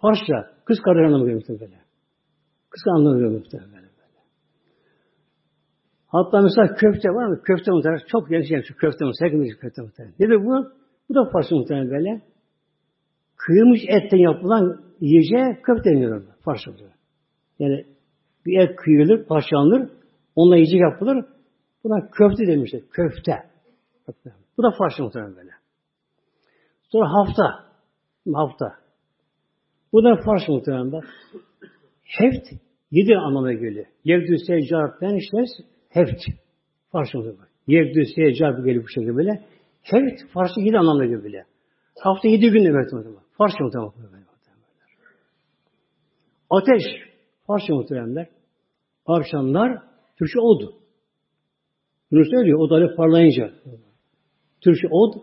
Farsça. 0.00 0.50
Kız 0.64 0.78
kardeş 0.80 1.06
anlamı 1.06 1.24
geliyor 1.24 1.60
böyle. 1.60 1.80
Kız 2.70 2.82
anlamı 2.96 3.16
geliyor 3.18 3.44
böyle. 3.74 3.79
Hatta 6.12 6.40
mesela 6.40 6.74
köfte 6.74 7.08
var 7.08 7.26
mı? 7.26 7.42
Köfte 7.42 7.70
muhtemelen. 7.70 8.02
Çok 8.06 8.30
yani 8.30 8.64
şu 8.68 8.76
köfte 8.76 9.04
muhtemelen. 9.04 9.34
Hepimiz 9.34 9.56
köfte 9.58 9.82
muhtemelen. 9.82 10.14
Nedir 10.20 10.44
bu? 10.44 10.72
Bu 11.08 11.14
da 11.14 11.30
Farsça 11.32 11.56
muhtemelen 11.56 11.90
böyle. 11.90 12.22
Kıyılmış 13.36 13.80
etten 13.88 14.18
yapılan 14.18 14.80
yiyeceğe 15.00 15.60
köfte 15.62 15.90
deniyor. 15.90 16.22
Farsça. 16.44 16.70
Yani 17.58 17.86
bir 18.46 18.58
et 18.58 18.76
kıyılır, 18.76 19.24
parçalanır. 19.24 19.90
Onunla 20.36 20.56
yiyecek 20.56 20.80
yapılır. 20.80 21.24
Buna 21.84 22.10
köfte 22.10 22.46
demişler. 22.46 22.80
Köfte. 22.90 23.32
Bu 24.58 24.62
da 24.62 24.70
Farsça 24.78 25.02
muhtemelen 25.02 25.36
böyle. 25.36 25.50
Sonra 26.82 27.08
hafta. 27.12 27.64
Hafta. 28.34 28.72
Bu 29.92 30.04
da 30.04 30.16
Farsça 30.24 30.52
muhtemelen 30.52 30.92
bak. 30.92 31.04
Heft 32.04 32.46
yedi 32.90 33.16
anlamına 33.16 33.52
geliyor. 33.52 33.86
Yevdü 34.04 34.36
seccar 34.46 34.98
penişles 34.98 35.50
heft. 35.90 36.20
Farsça 36.92 37.18
muhtemelen. 37.18 37.48
Yevdü 37.66 38.02
seccar 38.14 38.58
geliyor 38.58 38.84
bu 38.84 38.88
şekilde 38.88 39.16
böyle. 39.16 39.44
Heft 39.82 40.32
Farsça 40.32 40.60
yedi 40.60 40.78
anlamına 40.78 41.04
geliyor 41.04 41.22
böyle. 41.22 41.44
Hafta 42.00 42.28
yedi 42.28 42.50
gün 42.50 42.64
demek 42.64 42.92
muhtemelen. 42.92 43.22
Farsça 43.38 43.64
muhtemelen. 43.64 44.20
Ateş. 46.50 46.82
Farsça 47.46 47.74
muhtemelenler. 47.74 48.28
Tavşanlar 49.06 49.82
Türkçe 50.18 50.40
oldu. 50.40 50.74
Bunu 52.12 52.24
söylüyor. 52.24 52.58
O 52.58 52.70
da 52.70 52.96
parlayınca. 52.96 53.52
Türkçe 54.60 54.88
od, 54.90 55.14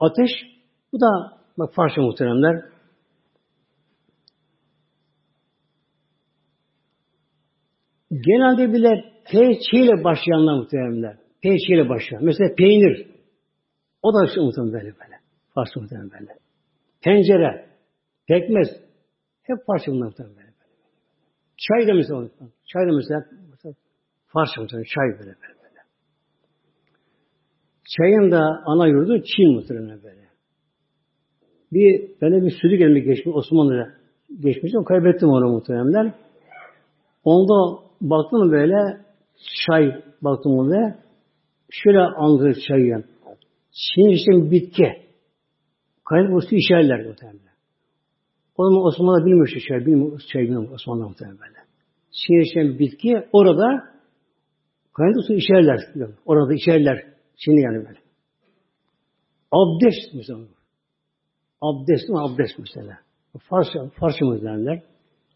ateş. 0.00 0.30
Bu 0.92 1.00
da 1.00 1.40
bak 1.58 1.74
Farsça 1.74 2.02
muhteremler. 2.02 2.64
Genelde 8.10 8.72
bile 8.72 9.09
P 9.24 9.38
ile 9.72 10.04
başlayanlar 10.04 10.58
muhteremler. 10.58 11.16
P 11.42 11.48
ile 11.48 11.88
başlayan. 11.88 12.24
Mesela 12.24 12.54
peynir. 12.54 13.06
O 14.02 14.14
da 14.14 14.26
işte 14.26 14.40
muhterem 14.40 14.72
böyle 14.72 14.84
böyle. 14.84 15.16
Farsça 15.54 15.80
muhterem 15.80 16.10
böyle. 16.10 16.38
Tencere, 17.00 17.66
pekmez. 18.28 18.68
Hep 19.42 19.58
Farsça 19.66 19.92
muhterem 19.92 20.30
böyle. 20.36 20.50
Çay 21.56 21.88
da 21.88 21.94
mesela. 21.94 22.28
Çay 22.66 22.86
da 22.86 22.92
mesela. 22.92 23.24
Farsça 24.26 24.60
muhterem. 24.60 24.84
Çay 24.84 25.08
böyle 25.08 25.34
böyle. 25.42 25.60
Çayın 27.96 28.30
da 28.30 28.62
ana 28.66 28.86
yurdu 28.86 29.22
Çin 29.22 29.54
muhtemelen 29.54 30.02
böyle. 30.02 30.20
Bir, 31.72 32.10
ben 32.20 32.46
bir 32.46 32.50
sürü 32.50 32.76
gelmek 32.76 33.04
geçmiş 33.04 33.34
Osmanlı'da 33.34 33.92
geçmiştim. 34.40 34.84
Kaybettim 34.84 35.28
onu 35.28 35.48
muhtemelen. 35.48 36.14
Onda 37.24 37.82
baktım 38.00 38.52
böyle 38.52 39.00
çay 39.66 40.02
baktım 40.22 40.58
ona 40.58 40.98
şöyle 41.70 42.00
anlatır 42.00 42.62
çayı. 42.68 43.04
Çin 43.72 44.08
işte 44.08 44.50
bitki. 44.50 44.86
Kaynak 46.04 46.36
usulü 46.36 46.56
işerler 46.56 47.06
muhtemelen. 47.06 47.50
O 48.56 48.70
zaman 48.70 48.86
Osmanlı 48.86 49.26
bilmiyor 49.26 49.46
şu 49.46 49.60
çay, 49.60 49.86
bilmiyor 49.86 50.20
çay 50.32 50.42
bilmiyor 50.42 50.70
Osmanlı 50.70 51.08
muhtemelen 51.08 51.38
böyle. 51.38 51.58
Çin 52.10 52.40
işte 52.40 52.78
bitki 52.78 53.28
orada 53.32 53.84
kaynak 54.92 55.16
usulü 55.16 55.36
işerler. 55.36 55.78
Orada 56.26 56.54
işerler. 56.54 57.04
Şimdi 57.36 57.60
yani 57.60 57.76
böyle. 57.76 57.98
Abdest 59.52 60.14
mesela. 60.14 60.38
Abdest 61.60 62.08
mi? 62.08 62.18
Abdest 62.18 62.58
mesela. 62.58 62.98
Farsça, 63.38 63.88
Farsça 64.00 64.24
mı 64.24 64.42
derler? 64.42 64.82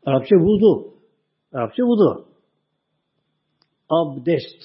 Arapça 0.07 0.37
vudu. 0.37 0.95
Arapça 1.53 1.83
vudu. 1.83 2.34
Abdest. 3.89 4.61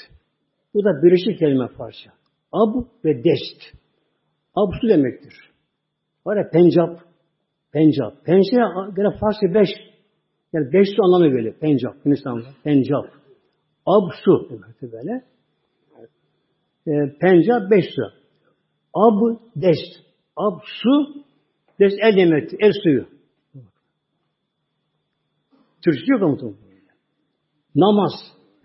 Bu 0.73 0.83
da 0.83 1.03
birleşik 1.03 1.39
kelime 1.39 1.67
Farsça. 1.67 2.11
Ab 2.51 2.85
ve 3.05 3.23
dest. 3.23 3.77
Ab 4.55 4.71
su 4.81 4.89
demektir. 4.89 5.33
Var 6.25 6.37
ya 6.37 6.49
pencap. 6.49 6.99
Pencap. 7.71 8.25
Pencap 8.25 8.95
gene 8.95 9.17
Farsça 9.19 9.53
beş. 9.53 9.69
Yani 10.53 10.73
beş 10.73 10.87
su 10.95 11.03
anlamı 11.03 11.37
geliyor. 11.37 11.55
Pencap. 11.59 12.05
Hindistan'da. 12.05 12.47
Pencap. 12.63 13.05
Ab 13.85 14.13
su 14.23 14.49
demektir 14.49 14.91
böyle 14.91 15.29
e, 16.87 17.17
penca 17.21 17.69
beş 17.71 17.85
su. 17.95 18.01
Ab 18.93 19.39
dest. 19.55 20.05
Ab 20.35 20.61
su 20.65 21.23
dest 21.79 21.97
el 22.01 22.17
demektir. 22.17 22.57
El 22.61 22.71
suyu. 22.83 23.05
Türkçe 25.81 26.13
yok 26.13 26.23
ama 26.23 26.53
Namaz. 27.75 28.11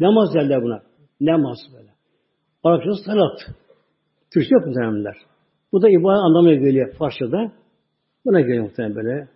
Namaz 0.01 0.35
derler 0.35 0.63
buna. 0.63 0.83
Namaz 1.21 1.59
böyle. 1.77 1.91
Arapçası 2.65 3.05
salat. 3.05 3.39
Türkçe 4.35 4.55
yok 4.55 4.67
muhtemelenler. 4.67 5.17
Bu 5.73 5.83
da 5.83 5.91
ibadet 5.91 6.25
anlamına 6.25 6.55
geliyor 6.55 6.95
Farsçada. 6.95 7.53
Buna 8.25 8.41
geliyor 8.41 8.65
muhtemelen 8.65 8.97
böyle. 8.97 9.29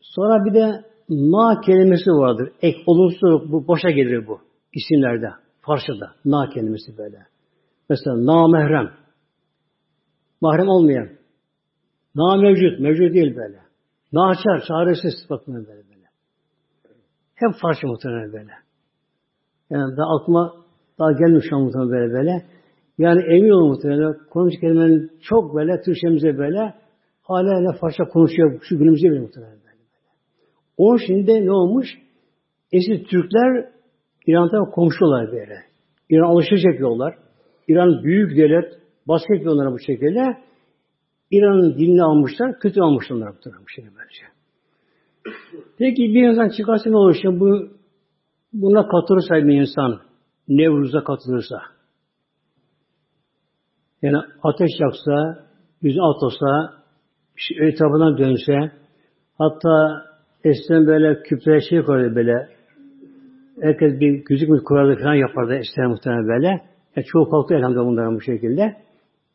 Sonra 0.00 0.44
bir 0.44 0.54
de 0.54 0.84
na 1.10 1.60
kelimesi 1.60 2.10
vardır. 2.10 2.52
Ek 2.62 2.78
olumsuz 2.86 3.52
bu 3.52 3.68
boşa 3.68 3.90
gelir 3.90 4.26
bu 4.26 4.40
isimlerde. 4.74 5.30
Farsçada 5.60 6.12
na 6.24 6.48
kelimesi 6.48 6.98
böyle. 6.98 7.26
Mesela 7.90 8.16
na 8.16 8.48
mehrem. 8.48 8.92
Mahrem 10.40 10.68
olmayan. 10.68 11.08
Na 12.14 12.36
mevcut. 12.36 12.80
Mevcut 12.80 13.14
değil 13.14 13.36
böyle. 13.36 13.60
Naçar, 14.12 14.64
çaresiz 14.68 15.30
bakın 15.30 15.54
böyle. 15.54 15.85
Hep 17.36 17.50
Farsça 17.62 17.86
muhtemelen 17.86 18.32
böyle. 18.32 18.52
Yani 19.70 19.96
daha 19.96 20.16
aklıma 20.16 20.54
daha 20.98 21.12
gelmiş 21.12 21.44
şu 21.50 21.56
an 21.56 21.62
muhtemelen 21.62 21.90
böyle 21.90 22.12
böyle. 22.12 22.44
Yani 22.98 23.22
emin 23.22 23.50
olun 23.50 23.68
muhtemelen 23.68 24.16
konuş 24.30 24.54
kelimenin 24.60 25.12
çok 25.22 25.54
böyle 25.54 25.80
Türkçemize 25.80 26.38
böyle 26.38 26.74
hala 27.22 27.60
ne 27.60 27.78
Farsça 27.78 28.04
konuşuyor 28.04 28.60
şu 28.62 28.78
günümüzde 28.78 29.10
bile 29.10 29.20
muhtemelen 29.20 29.52
böyle. 29.52 29.64
böyle. 29.64 29.76
O 30.76 30.98
şimdi 30.98 31.46
ne 31.46 31.52
olmuş? 31.52 31.86
Eski 32.72 33.04
Türkler 33.04 33.68
İran'da 34.26 34.70
komşular 34.70 35.32
böyle. 35.32 35.62
İran 36.10 36.28
alışveriş 36.28 36.64
yapıyorlar. 36.64 37.14
İran 37.68 38.04
büyük 38.04 38.36
devlet, 38.36 38.80
baskı 39.08 39.34
yapıyorlar 39.34 39.72
bu 39.72 39.78
şekilde. 39.78 40.36
İran'ın 41.30 41.74
dilini 41.74 42.02
almışlar, 42.02 42.58
kötü 42.58 42.80
almışlar 42.80 43.32
bu 43.44 43.68
şekilde 43.68 43.94
böylece. 43.96 44.35
Peki 45.78 46.02
bir 46.02 46.28
insan 46.28 46.48
çıkarsa 46.48 46.90
ne 46.90 46.96
olur? 46.96 47.16
Şimdi 47.22 47.40
bu, 47.40 47.68
buna 48.52 48.88
katılırsa 48.88 49.34
bir 49.34 49.60
insan, 49.60 50.00
Nevruz'a 50.48 51.04
katılırsa, 51.04 51.62
yani 54.02 54.16
ateş 54.42 54.70
yaksa, 54.80 55.46
yüzü 55.82 56.00
atılsa, 56.00 56.74
etrafından 57.60 58.18
dönse, 58.18 58.72
hatta 59.38 60.02
eskiden 60.44 60.86
böyle 60.86 61.22
küplere 61.22 61.60
şey 61.60 61.82
koyardı 61.82 62.16
böyle, 62.16 62.48
herkes 63.60 64.00
bir 64.00 64.24
güzük 64.24 64.48
mü 64.48 64.64
kurardı 64.64 65.02
falan 65.02 65.14
yapardı 65.14 65.54
eskiden 65.54 65.90
muhtemelen 65.90 66.28
böyle. 66.28 66.48
Yani 66.96 67.06
çoğu 67.06 67.30
kalktı 67.30 67.54
elhamdülillah 67.54 67.86
bunların 67.86 68.14
bu 68.14 68.20
şekilde 68.20 68.76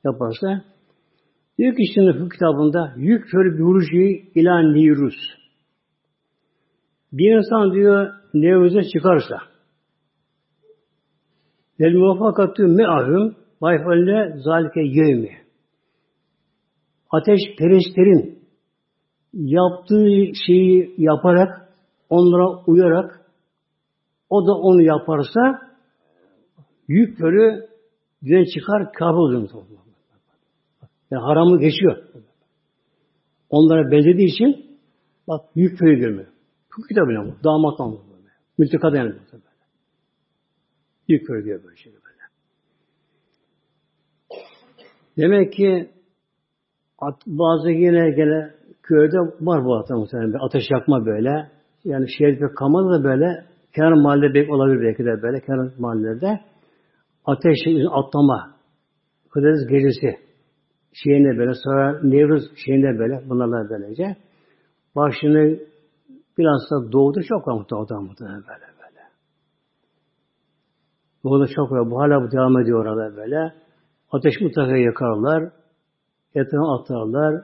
yaparsa. 0.05 0.61
Diyor 1.57 1.75
ki 1.75 1.83
şimdi 1.93 2.21
bu 2.21 2.29
kitabında 2.29 2.93
yükfür 2.97 3.59
buruci 3.59 4.31
ila 4.35 4.59
nirus. 4.59 5.40
Bir 7.13 7.37
insan 7.37 7.73
diyor 7.73 8.13
Nevruz'a 8.33 8.81
çıkarsa 8.83 9.37
Vel 11.79 11.93
muvaffakatü 11.93 12.63
me'ahüm 12.63 13.35
bayfalle 13.61 14.37
zalike 14.37 14.81
yevmi. 14.81 15.37
Ateş 17.09 17.39
perestlerin 17.57 18.39
yaptığı 19.33 20.35
şeyi 20.45 20.95
yaparak, 20.97 21.69
onlara 22.09 22.63
uyarak, 22.67 23.21
o 24.29 24.47
da 24.47 24.53
onu 24.53 24.81
yaparsa 24.81 25.61
yük 26.87 27.17
körü 27.17 27.67
güven 28.21 28.45
çıkar 28.53 28.93
kâbe 28.93 29.17
oluyor. 29.17 29.49
Yani 31.11 31.21
haramı 31.21 31.59
geçiyor. 31.59 31.97
Onlara 33.49 33.91
benzediği 33.91 34.27
için 34.27 34.79
bak 35.27 35.45
yük 35.55 35.79
körü 35.79 35.99
görmüyor. 35.99 36.30
Bu 36.77 36.87
kitabına 36.87 37.25
bu. 37.25 37.43
Damat 37.43 37.81
anlamı. 37.81 37.99
Mültekada 38.57 38.97
yani. 38.97 39.13
Yük 41.07 41.27
körü 41.27 41.45
diyor 41.45 41.63
böyle 41.63 41.75
şey 41.75 41.93
böyle. 41.93 42.21
Demek 45.17 45.53
ki 45.53 45.89
bazı 47.27 47.69
yine 47.69 48.11
gene 48.11 48.53
köyde 48.83 49.17
var 49.41 49.65
bu 49.65 49.77
hata 49.77 49.95
muhtemelen. 49.95 50.45
Ateş 50.45 50.63
yakma 50.71 51.05
böyle. 51.05 51.51
Yani 51.83 52.05
şehir 52.17 52.39
pek 52.39 52.57
kalmadı 52.57 52.99
da 52.99 53.03
böyle 53.03 53.45
kenar 53.75 53.91
mahalle 53.91 54.33
belki 54.33 54.51
olabilir 54.51 54.81
belki 54.81 55.05
de 55.05 55.21
böyle 55.21 55.39
kenar 55.41 55.71
mahallelerde 55.79 56.39
ateş 57.25 57.57
atlama 57.91 58.51
Kıdırız 59.29 59.67
gecesi 59.67 60.19
şeyinde 60.93 61.37
böyle 61.37 61.51
sonra 61.53 61.99
Nevruz 62.03 62.43
şeyinde 62.65 62.99
böyle 62.99 63.29
bunlarla 63.29 63.69
böylece 63.69 64.15
başını 64.95 65.59
biraz 66.37 66.61
da 66.71 66.91
doğdu 66.91 67.21
çok 67.23 67.47
var 67.47 67.53
muhtemelen 67.53 68.03
muhtemelen 68.03 68.43
böyle 68.47 68.65
böyle. 68.81 69.01
Doğuda 71.23 71.47
çok 71.47 71.71
var. 71.71 71.91
Bu 71.91 71.99
hala 71.99 72.31
devam 72.31 72.61
ediyor 72.61 72.85
orada 72.85 73.17
böyle. 73.17 73.53
Ateş 74.11 74.41
mutlaka 74.41 74.77
yakarlar. 74.77 75.51
Etrafına 76.35 76.79
atarlar. 76.79 77.43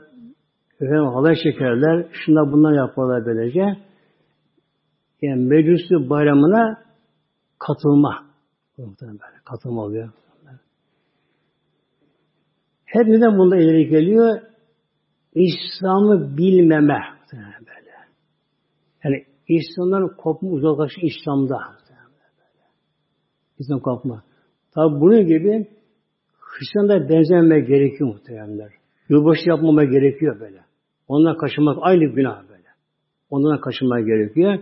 Efendim 0.81 1.05
halay 1.05 1.35
çekerler. 1.43 2.07
Şunlar 2.11 2.51
bunlar 2.51 2.73
yaparlar 2.73 3.25
böylece. 3.25 3.77
Yani 5.21 5.45
meclisi 5.45 6.09
bayramına 6.09 6.83
katılma. 7.59 8.27
Böyle, 8.77 9.19
katılma 9.45 9.81
oluyor. 9.81 10.09
Her 12.85 13.05
neden 13.05 13.37
bunda 13.37 13.57
ileri 13.57 13.87
geliyor? 13.89 14.41
İslam'ı 15.33 16.37
bilmeme. 16.37 17.16
Yani 19.03 19.25
İslam'dan 19.47 20.15
kopma 20.17 20.49
uzaklaşma 20.49 21.03
İslam'da. 21.03 21.57
İslam 23.59 23.79
kopma. 23.79 24.23
Tabi 24.75 25.01
bunun 25.01 25.27
gibi 25.27 25.67
Hristiyanlara 26.39 27.09
benzememe 27.09 27.59
gerekiyor 27.59 28.09
muhtemelenler. 28.13 28.71
Yılbaşı 29.09 29.49
yapmama 29.49 29.83
gerekiyor 29.83 30.39
böyle. 30.39 30.61
Ondan 31.07 31.37
kaçınmak 31.37 31.77
aynı 31.81 32.05
günah 32.05 32.49
böyle. 32.49 32.67
Ondan 33.29 33.61
kaçınmak 33.61 34.05
gerekiyor. 34.05 34.59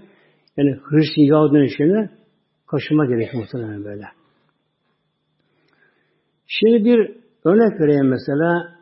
Yani 0.58 0.80
Hristiyan 0.84 1.28
Yahudi'nin 1.28 1.64
işine 1.64 2.10
kaçınmak 2.68 3.10
gerekiyor 3.10 3.44
muhtemelen 3.44 3.84
böyle. 3.84 4.04
Şimdi 6.48 6.86
bir 6.86 7.18
örnek 7.46 7.80
vereyim 7.82 8.08
mesela. 8.08 8.76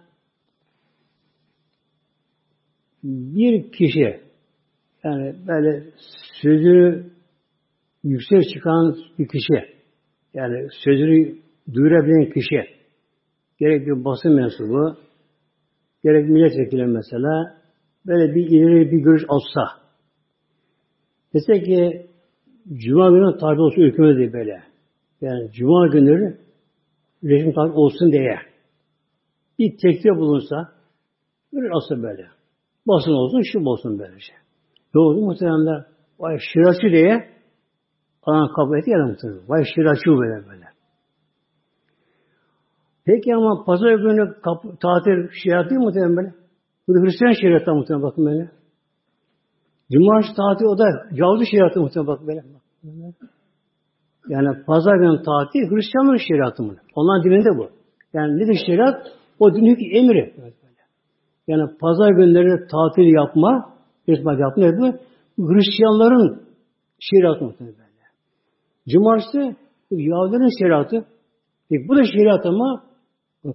Bir 3.04 3.72
kişi 3.72 4.23
yani 5.04 5.36
böyle 5.48 5.84
sözü 6.42 7.06
yüksek 8.04 8.50
çıkan 8.54 8.96
bir 9.20 9.28
kişi 9.28 9.74
yani 10.34 10.68
sözünü 10.84 11.36
duyurabilen 11.74 12.34
kişi 12.34 12.64
gerek 13.60 13.88
bir 13.88 14.06
basın 14.06 14.34
mensubu 14.34 14.98
gerek 16.04 16.30
milletvekili 16.30 16.86
mesela 16.86 17.58
böyle 18.06 18.36
bir 18.36 18.48
ileri 18.48 18.92
bir 18.92 18.98
görüş 18.98 19.24
alsa 19.28 19.84
dese 21.34 21.64
ki 21.64 22.08
Cuma 22.74 23.10
günü 23.10 23.38
tabi 23.38 23.62
olsun 23.62 23.82
hükümet 23.82 24.18
diye 24.18 24.34
böyle. 24.34 24.64
Yani 25.22 25.52
Cuma 25.52 25.88
günleri 25.88 26.38
rejim 27.24 27.54
tabi 27.54 27.72
olsun 27.72 28.12
diye 28.12 28.40
bir 29.60 29.78
teklif 29.78 30.16
bulunsa 30.16 30.72
böyle 31.54 31.70
asıl 31.74 32.04
böyle. 32.04 32.28
Basın 32.88 33.12
olsun, 33.12 33.42
şu 33.52 33.60
olsun 33.60 34.00
böylece. 34.00 34.43
Oldu 34.96 35.22
muhteremler? 35.26 35.86
Vay 36.20 36.38
şiraçı 36.54 36.88
diye 36.92 37.30
anan 38.24 38.54
kabul 38.56 38.78
etti 38.78 38.90
ya 38.90 39.06
muhterem. 39.08 39.40
Vay 39.48 39.64
şiraçı 39.76 40.10
böyle 40.10 40.48
böyle. 40.50 40.66
Peki 43.06 43.36
ama 43.36 43.64
pazar 43.66 43.96
günü 43.96 44.42
kapı, 44.42 44.68
tatil 44.82 45.30
şeriat 45.44 45.70
değil 45.70 45.82
muhtemelen 45.82 46.18
böyle. 46.18 46.34
Bu 46.88 46.94
da 46.96 47.00
Hristiyan 47.00 47.34
şeriatı 47.42 47.74
muhtemelen 47.74 48.04
bakın 48.04 48.26
böyle. 48.26 48.52
Cumartesi 49.92 50.36
tatil 50.36 50.66
o 50.66 50.78
da 50.78 50.86
Yahudi 51.12 51.46
şeriatı 51.52 51.80
muhtemelen 51.80 52.08
bakın 52.08 52.28
böyle. 52.28 52.44
Yani 54.30 54.64
pazar 54.66 54.96
günü 54.96 55.24
tatil 55.24 55.60
Hristiyanların 55.60 56.28
şeriatı 56.28 56.64
mı? 56.64 56.76
Onların 56.96 57.24
dininde 57.24 57.58
bu. 57.58 57.70
Yani 58.14 58.38
nedir 58.38 58.64
şeriat? 58.66 59.08
O 59.40 59.52
ki 59.52 59.92
emri. 59.94 60.34
Yani 61.48 61.78
pazar 61.80 62.12
günleri 62.12 62.68
tatil 62.68 63.14
yapma, 63.14 63.73
Hristiyan 64.06 64.38
yapma 64.40 64.64
nedir? 64.64 65.00
Hristiyanların 65.38 66.44
şeriatı 67.00 67.46
muhtemelen 67.46 67.76
böyle. 67.78 68.08
Cumartesi 68.88 69.56
Yahudilerin 69.92 70.60
şeriatı. 70.60 71.06
Peki 71.70 71.88
bu 71.90 71.96
da 71.96 72.04
şeriat 72.04 72.46
ama 72.46 72.84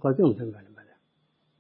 kalkıyor 0.03 0.29
muhtemelen 0.29 0.55
böyle. 0.77 0.93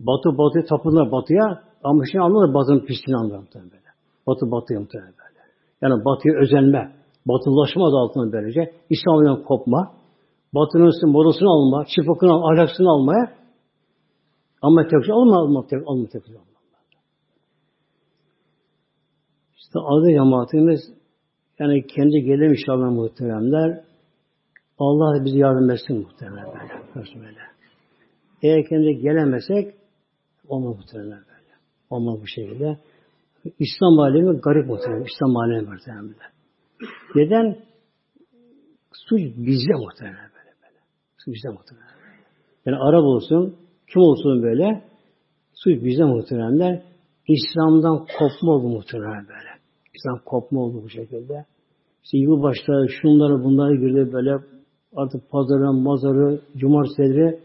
Batı 0.00 0.38
batıya 0.38 0.64
tapınlar 0.64 1.12
batıya 1.12 1.62
ama 1.84 2.02
şimdi 2.10 2.24
anlar 2.24 2.54
batının 2.54 2.80
pisliğini 2.80 3.20
anlar 3.20 3.38
muhtemelen 3.38 3.70
böyle. 3.70 3.88
Batı 4.26 4.50
batıya 4.50 4.80
muhtemelen 4.80 5.12
böyle. 5.12 5.40
Yani 5.82 6.04
batıya 6.04 6.34
özenme, 6.42 6.92
batılılaşma 7.26 7.88
adı 7.88 7.96
altında 7.96 8.32
böylece 8.32 8.72
İslam'dan 8.90 9.42
kopma, 9.42 9.92
batının 10.54 11.12
modasını 11.12 11.48
alma, 11.48 11.84
çıfakını 11.96 12.32
al, 12.32 12.42
ahlaksını 12.42 12.90
almaya 12.90 13.24
ama 14.62 14.82
tekrar 14.82 15.08
alma, 15.08 15.36
alma, 15.36 15.62
tekrar 15.62 15.86
alma, 15.86 16.06
tekrar 16.06 16.34
alma. 16.34 16.47
İşte 19.68 19.78
adı 19.78 20.10
cemaatimiz 20.10 20.80
yani 21.58 21.86
kendi 21.86 22.20
gelir 22.20 22.50
inşallah 22.50 22.90
muhteremler 22.90 23.84
Allah 24.78 25.24
bizi 25.24 25.38
yardım 25.38 25.70
etsin 25.70 25.98
muhtemelen 25.98 26.46
böyle. 27.16 27.38
Eğer 28.42 28.68
kendi 28.68 29.00
gelemesek 29.00 29.74
olmaz 30.48 30.76
muhtemelen 30.76 31.10
böyle. 31.10 31.52
Olmaz 31.90 32.20
bu 32.22 32.26
şekilde. 32.26 32.78
İslam 33.58 33.98
alemi 33.98 34.40
garip 34.40 34.66
muhtemelen. 34.66 35.04
İslam 35.04 35.36
alemi 35.36 35.66
böyle. 35.66 36.18
Neden? 37.14 37.58
Suç 38.92 39.20
bizde 39.36 39.74
muhtemelen 39.74 40.30
böyle. 40.36 40.52
böyle. 40.62 40.78
Suç 41.18 41.34
bizde 41.34 41.48
muhtemelen. 41.48 41.88
Yani 42.66 42.76
Arap 42.76 43.04
olsun, 43.04 43.56
kim 43.92 44.02
olsun 44.02 44.42
böyle, 44.42 44.84
suç 45.54 45.84
bizde 45.84 46.04
muhtemelen. 46.04 46.82
İslam'dan 47.28 47.98
kopma 48.18 48.52
oldu 48.52 48.68
muhtemelen 48.68 49.28
böyle. 49.28 49.47
İslam 49.98 50.18
kopma 50.24 50.60
oldu 50.60 50.80
bu 50.84 50.88
şekilde. 50.88 51.44
İşte 52.04 52.18
yılbaşları, 52.18 52.88
şunları 52.88 53.44
bunları 53.44 53.76
girdi 53.76 54.12
böyle 54.12 54.38
artık 54.96 55.30
pazarı, 55.30 55.72
mazarı, 55.72 56.40
cumartesileri 56.56 57.40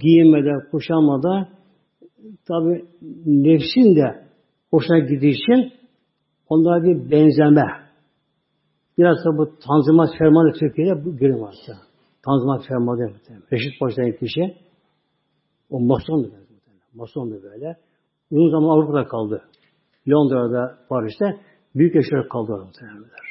giyinmede, 0.00 0.70
kuşanmada 0.70 1.48
tabi 2.48 2.84
nefsin 3.26 3.96
de 3.96 4.24
hoşuna 4.70 4.98
gittiği 4.98 5.30
için 5.30 5.72
onlara 6.48 6.82
bir 6.84 7.10
benzeme. 7.10 7.66
Biraz 8.98 9.16
da 9.16 9.38
bu 9.38 9.50
tanzimat 9.66 10.18
fermanı 10.18 10.52
Türkiye'de 10.52 11.04
bu 11.04 11.16
girin 11.16 11.40
varsa. 11.40 11.72
Tanzimat 12.24 12.66
fermanı 12.68 13.12
Reşit 13.52 13.80
başlayan 13.80 14.12
kişi 14.12 14.56
o 15.70 15.80
mason 15.80 16.24
da 16.24 16.28
Mason 16.94 17.30
da 17.30 17.42
böyle. 17.42 17.76
Uzun 18.30 18.50
zaman 18.50 18.68
Avrupa'da 18.68 19.04
kaldı. 19.04 19.42
Londra'da, 20.10 20.78
Paris'te 20.88 21.40
büyük 21.74 21.94
yaşayarak 21.94 22.30
kaldı 22.30 22.52
muhtemelenler. 22.52 23.30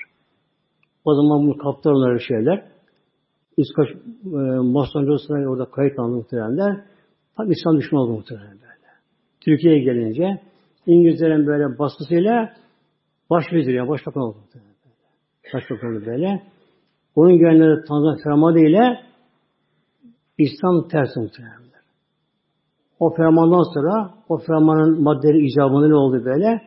O 1.05 1.15
zaman 1.15 1.47
bu 1.47 1.57
kaptanları 1.57 2.19
şeyler 2.19 2.65
İskoç 3.57 3.89
e, 3.89 4.37
Masonculusuna 4.73 5.49
orada 5.49 5.65
kayıt 5.65 5.99
aldı 5.99 6.15
muhtemelenler. 6.15 6.85
Tabi 7.37 7.53
İslam 7.53 7.77
düşmanı 7.77 8.01
oldu 8.01 8.11
muhtemelen 8.11 8.51
böyle. 8.51 8.89
Türkiye'ye 9.41 9.83
gelince 9.83 10.41
İngilizlerin 10.85 11.47
böyle 11.47 11.79
baskısıyla 11.79 12.53
başvezir 13.29 13.73
ya 13.73 13.87
başbakan 13.87 14.23
oldu 14.23 14.37
muhtemelen 14.37 14.75
böyle. 14.83 15.53
Başbakan 15.53 15.95
oldu 15.95 16.05
böyle. 16.05 16.43
Onun 17.15 17.37
gelenleri 17.37 17.85
Tanzanya 17.87 18.23
Fermadi 18.23 18.59
ile 18.59 18.99
İslam 20.37 20.87
tersi 20.87 21.19
muhtemelen. 21.19 21.69
O 22.99 23.15
fermandan 23.15 23.63
sonra 23.73 24.13
o 24.29 24.37
fermanın 24.37 25.03
maddeleri 25.03 25.45
icabında 25.45 25.87
ne 25.87 25.95
oldu 25.95 26.25
böyle? 26.25 26.61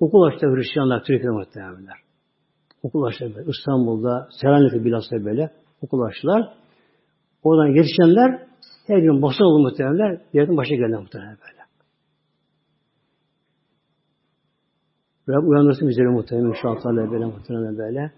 Okul 0.00 0.22
açtı 0.22 0.46
Hristiyanlar 0.46 0.98
Türkiye'de 1.00 1.30
muhtemelenler. 1.30 1.98
Okul 2.82 3.02
açtı 3.02 3.32
böyle. 3.36 3.50
İstanbul'da, 3.50 4.28
Selanik'te 4.40 4.84
bilhassa 4.84 5.24
böyle 5.24 5.50
okul 5.82 6.00
açtılar. 6.00 6.52
Oradan 7.42 7.66
yetişenler 7.66 8.46
her 8.86 8.98
gün 8.98 9.22
basa 9.22 9.44
oldu 9.44 9.62
muhtemelenler. 9.62 10.20
Devletin 10.34 10.56
başa 10.56 10.74
geldi 10.74 10.96
muhtemelen 10.96 11.36
böyle. 11.40 11.56
Rabbim 15.28 15.50
uyandırsın 15.50 15.88
bizleri 15.88 16.08
muhtemelen 16.08 16.48
inşallah 16.48 17.12
böyle 17.12 17.24
muhtemelen 17.24 17.78
böyle. 17.78 18.12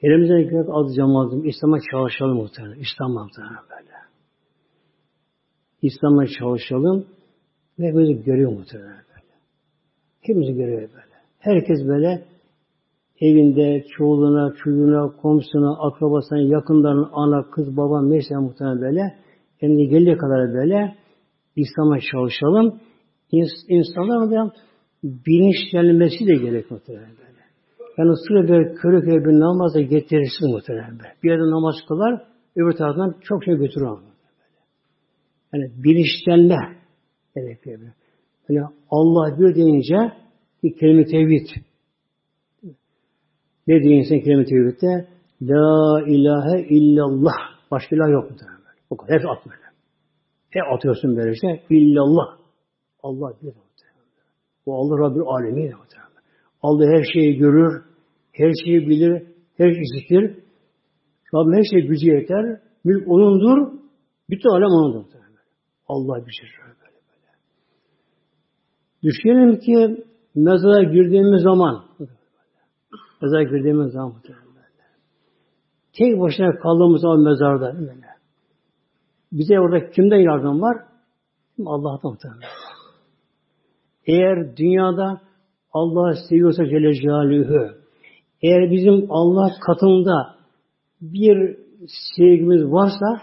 Elimizden 0.00 0.42
gelip 0.42 0.74
az 0.74 0.94
cemaatim 0.94 1.44
İslam'a 1.44 1.78
çalışalım 1.90 2.36
muhtemelen. 2.36 2.78
İslam'a 2.78 3.24
muhtemelen 3.24 3.64
böyle. 3.70 3.94
İslam'a 5.82 6.26
çalışalım 6.26 7.06
ve 7.78 7.86
hepimizi 7.86 8.24
görüyor 8.24 8.52
muhtemelen 8.52 9.04
böyle. 10.28 10.32
Hepimizi 10.32 10.54
görüyor 10.54 10.80
böyle. 10.80 11.14
Herkes 11.38 11.78
böyle 11.88 12.24
evinde, 13.20 13.84
çoğuluna, 13.96 14.54
çocuğuna, 14.64 15.16
komşusuna, 15.16 15.76
akrabasına, 15.86 16.40
yakınlarına, 16.40 17.10
ana, 17.12 17.50
kız, 17.50 17.76
baba, 17.76 18.02
neyse 18.02 18.34
muhtemelen 18.36 18.80
böyle. 18.80 19.14
Eline 19.60 19.84
geldiği 19.84 20.16
kadar 20.16 20.54
böyle 20.54 20.94
İslam'a 21.56 21.98
çalışalım. 22.12 22.80
İnsanlar 23.68 24.30
da 24.30 24.52
bilinçlenmesi 25.02 26.26
de 26.26 26.34
gerek 26.34 26.70
muhtemelen 26.70 27.08
böyle. 27.08 27.34
Yani 27.98 28.10
sürekli 28.28 28.48
böyle 28.48 28.74
körü 28.74 29.00
körü 29.00 29.24
bir 29.24 29.40
namazda 29.40 29.80
getirirsin 29.80 30.50
muhtemelen 30.52 30.90
böyle. 30.90 31.14
Bir 31.22 31.30
yerde 31.30 31.42
namaz 31.42 31.74
kılar, 31.88 32.22
öbür 32.56 32.72
taraftan 32.72 33.14
çok 33.22 33.44
şey 33.44 33.54
götürür 33.54 33.86
ama. 33.86 34.00
Yani 35.54 35.70
bilinçlenme 35.84 36.56
gerekiyor. 37.34 37.80
Yani 38.48 38.68
Allah 38.90 39.38
bir 39.38 39.54
deyince 39.54 40.12
bir 40.62 40.76
kelime 40.76 41.04
tevhid. 41.04 41.46
Ne 43.66 43.82
diyor 43.82 44.22
kelime 44.24 44.44
tevhidde? 44.44 45.08
La 45.42 46.02
ilahe 46.06 46.66
illallah. 46.68 47.34
Başka 47.70 47.96
ilah 47.96 48.10
yok 48.10 48.30
muhtemelen. 48.30 48.58
O 48.90 48.96
kadar. 48.96 49.20
Hep 49.20 49.28
at 49.30 49.46
böyle. 49.46 49.64
Hep 50.50 50.62
atıyorsun 50.72 51.16
böyle 51.16 51.34
şey. 51.34 51.62
İllallah. 51.70 52.38
Allah 53.02 53.32
bir 53.42 53.52
bu 54.66 54.74
Allah 54.74 54.98
Rabbi 54.98 55.22
alemi. 55.22 55.72
Allah 56.62 56.86
her 56.86 57.04
şeyi 57.12 57.36
görür, 57.36 57.82
her 58.32 58.52
şeyi 58.64 58.88
bilir, 58.88 59.22
her 59.56 59.74
şeyi 59.74 59.84
işitir. 59.94 60.44
Rabbim 61.34 61.54
her 61.54 61.64
şey 61.64 61.88
gücü 61.88 62.06
yeter. 62.06 62.60
Mülk 62.84 63.08
O'nundur. 63.08 63.72
Bütün 64.30 64.48
alem 64.48 64.68
O'nundur. 64.68 65.08
Allah 65.88 66.26
bir 66.26 66.32
şey. 66.32 66.48
Düşünelim 69.04 69.58
ki 69.58 70.04
mezara 70.34 70.82
girdiğimiz 70.82 71.42
zaman 71.42 71.84
mezara 73.22 73.42
girdiğimiz 73.42 73.92
zaman 73.92 74.14
tek 75.98 76.20
başına 76.20 76.58
kaldığımız 76.58 77.00
zaman 77.00 77.20
mezarda 77.20 77.78
böyle. 77.78 78.06
Bize 79.32 79.60
orada 79.60 79.90
kimden 79.90 80.16
yardım 80.16 80.62
var? 80.62 80.76
Allah'tan 81.66 82.10
muhtemelen. 82.10 82.40
Eğer 84.06 84.56
dünyada 84.56 85.20
Allah 85.72 86.14
seviyorsa 86.28 86.64
Celle 86.66 86.94
Celaluhu, 86.94 87.74
eğer 88.42 88.70
bizim 88.70 89.06
Allah 89.10 89.50
katında 89.66 90.36
bir 91.00 91.56
sevgimiz 92.16 92.72
varsa, 92.72 93.22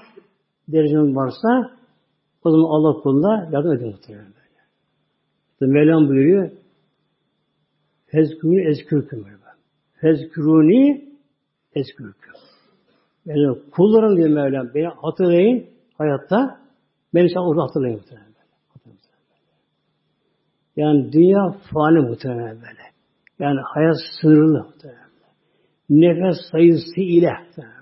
derecemiz 0.68 1.16
varsa, 1.16 1.72
o 2.44 2.52
zaman 2.52 2.64
Allah 2.64 3.02
kuluna 3.02 3.50
yardım 3.52 3.74
ediyor 3.74 3.92
muhtemelen. 3.92 4.41
Mevlam 5.68 6.08
buyuruyor, 6.08 6.52
Fezkürünü 8.06 8.72
eskürküm. 8.72 9.26
Fezkürünü 10.02 11.02
eskürküm. 11.76 12.34
Yani 13.26 13.58
kullarım 13.72 14.18
diyor 14.18 14.30
Mevlam. 14.30 14.74
Beni 14.76 14.88
hatırlayın 14.88 15.66
hayatta. 15.98 16.60
Beni 17.14 17.30
sen 17.30 17.40
orada 17.40 17.64
hatırlayın 17.64 17.98
muhtemelen. 17.98 18.32
Yani 20.76 21.14
dünya 21.14 21.56
fani 21.74 22.00
muhtemelen 22.00 22.56
böyle. 22.56 22.84
Yani 23.40 23.60
hayat 23.64 23.96
sınırlı 24.22 24.64
muhtemelen. 24.64 25.02
Nefes 25.90 26.38
sayısı 26.52 27.02
ile 27.02 27.32
muhtemelen. 27.48 27.82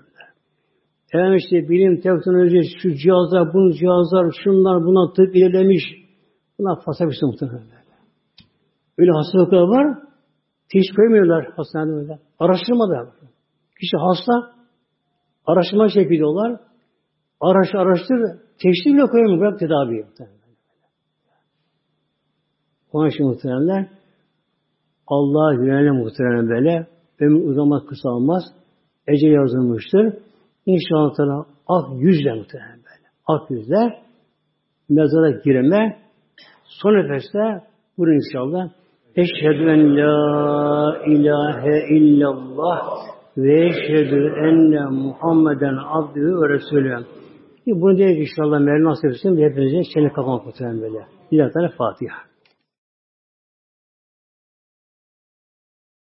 Efendim 1.08 1.36
işte 1.36 1.68
bilim, 1.68 2.00
teknoloji, 2.00 2.60
şu 2.82 2.94
cihazlar, 2.94 3.54
bu 3.54 3.72
cihazlar, 3.72 4.34
şunlar, 4.44 4.84
buna 4.84 5.12
tıp 5.12 5.36
ilerlemiş. 5.36 5.82
Bunlar 6.60 6.80
fazla 6.84 7.06
bir 7.08 7.12
şey 7.12 7.28
muhtemelen. 7.28 7.62
Öyle 8.98 9.10
hastalıklar 9.10 9.62
var. 9.62 9.98
Hiç 10.74 10.92
koymuyorlar 10.96 11.52
hastanede 11.56 11.96
böyle. 11.96 12.18
Araştırmadan. 12.38 13.10
Kişi 13.80 13.96
hasta, 13.96 14.32
araştırma 15.46 15.84
yapıyorlar. 15.94 16.60
Araş, 17.40 17.74
araştır, 17.74 18.18
teşhis 18.62 18.86
bile 18.86 19.06
koymuyor. 19.06 19.40
Bırak 19.40 19.58
tedaviyi. 19.58 20.06
Onun 22.92 23.08
için 23.08 23.26
muhteremler 23.26 23.88
Allah 25.06 25.54
güvenle 25.54 25.90
muhterem 25.90 26.48
böyle 26.48 26.86
ömür 27.20 27.48
uzamaz 27.48 27.82
kısalmaz 27.86 28.42
ece 29.06 29.28
yazılmıştır. 29.28 30.14
İnşallah 30.66 31.44
ak 31.68 31.86
yüzle 31.94 32.34
muhterem 32.34 32.76
böyle. 32.76 33.06
Ak 33.26 33.50
yüzle 33.50 34.02
mezara 34.88 35.30
girme 35.30 36.09
son 36.70 36.94
nefeste 36.94 37.66
bunu 37.98 38.14
inşallah 38.14 38.68
Eşhedü 39.16 39.70
en 39.70 39.96
la 39.96 40.98
ilahe 41.06 41.96
illallah 41.96 42.82
ve 43.36 43.66
eşhedü 43.66 44.32
enne 44.36 44.84
Muhammeden 44.90 45.76
abdühü 45.76 46.40
ve 46.40 46.48
resulü. 46.48 47.04
Bunu 47.66 47.96
diye 47.96 48.08
inşallah 48.08 48.60
Mevlam 48.60 48.84
nasip 48.84 49.10
etsin. 49.10 49.42
Hepinize 49.42 49.90
çelik 49.94 50.14
kapamak 50.14 50.46
muhtemelen 50.46 50.80
böyle. 50.80 51.06
Bir 51.32 51.68
Fatiha. 51.78 52.29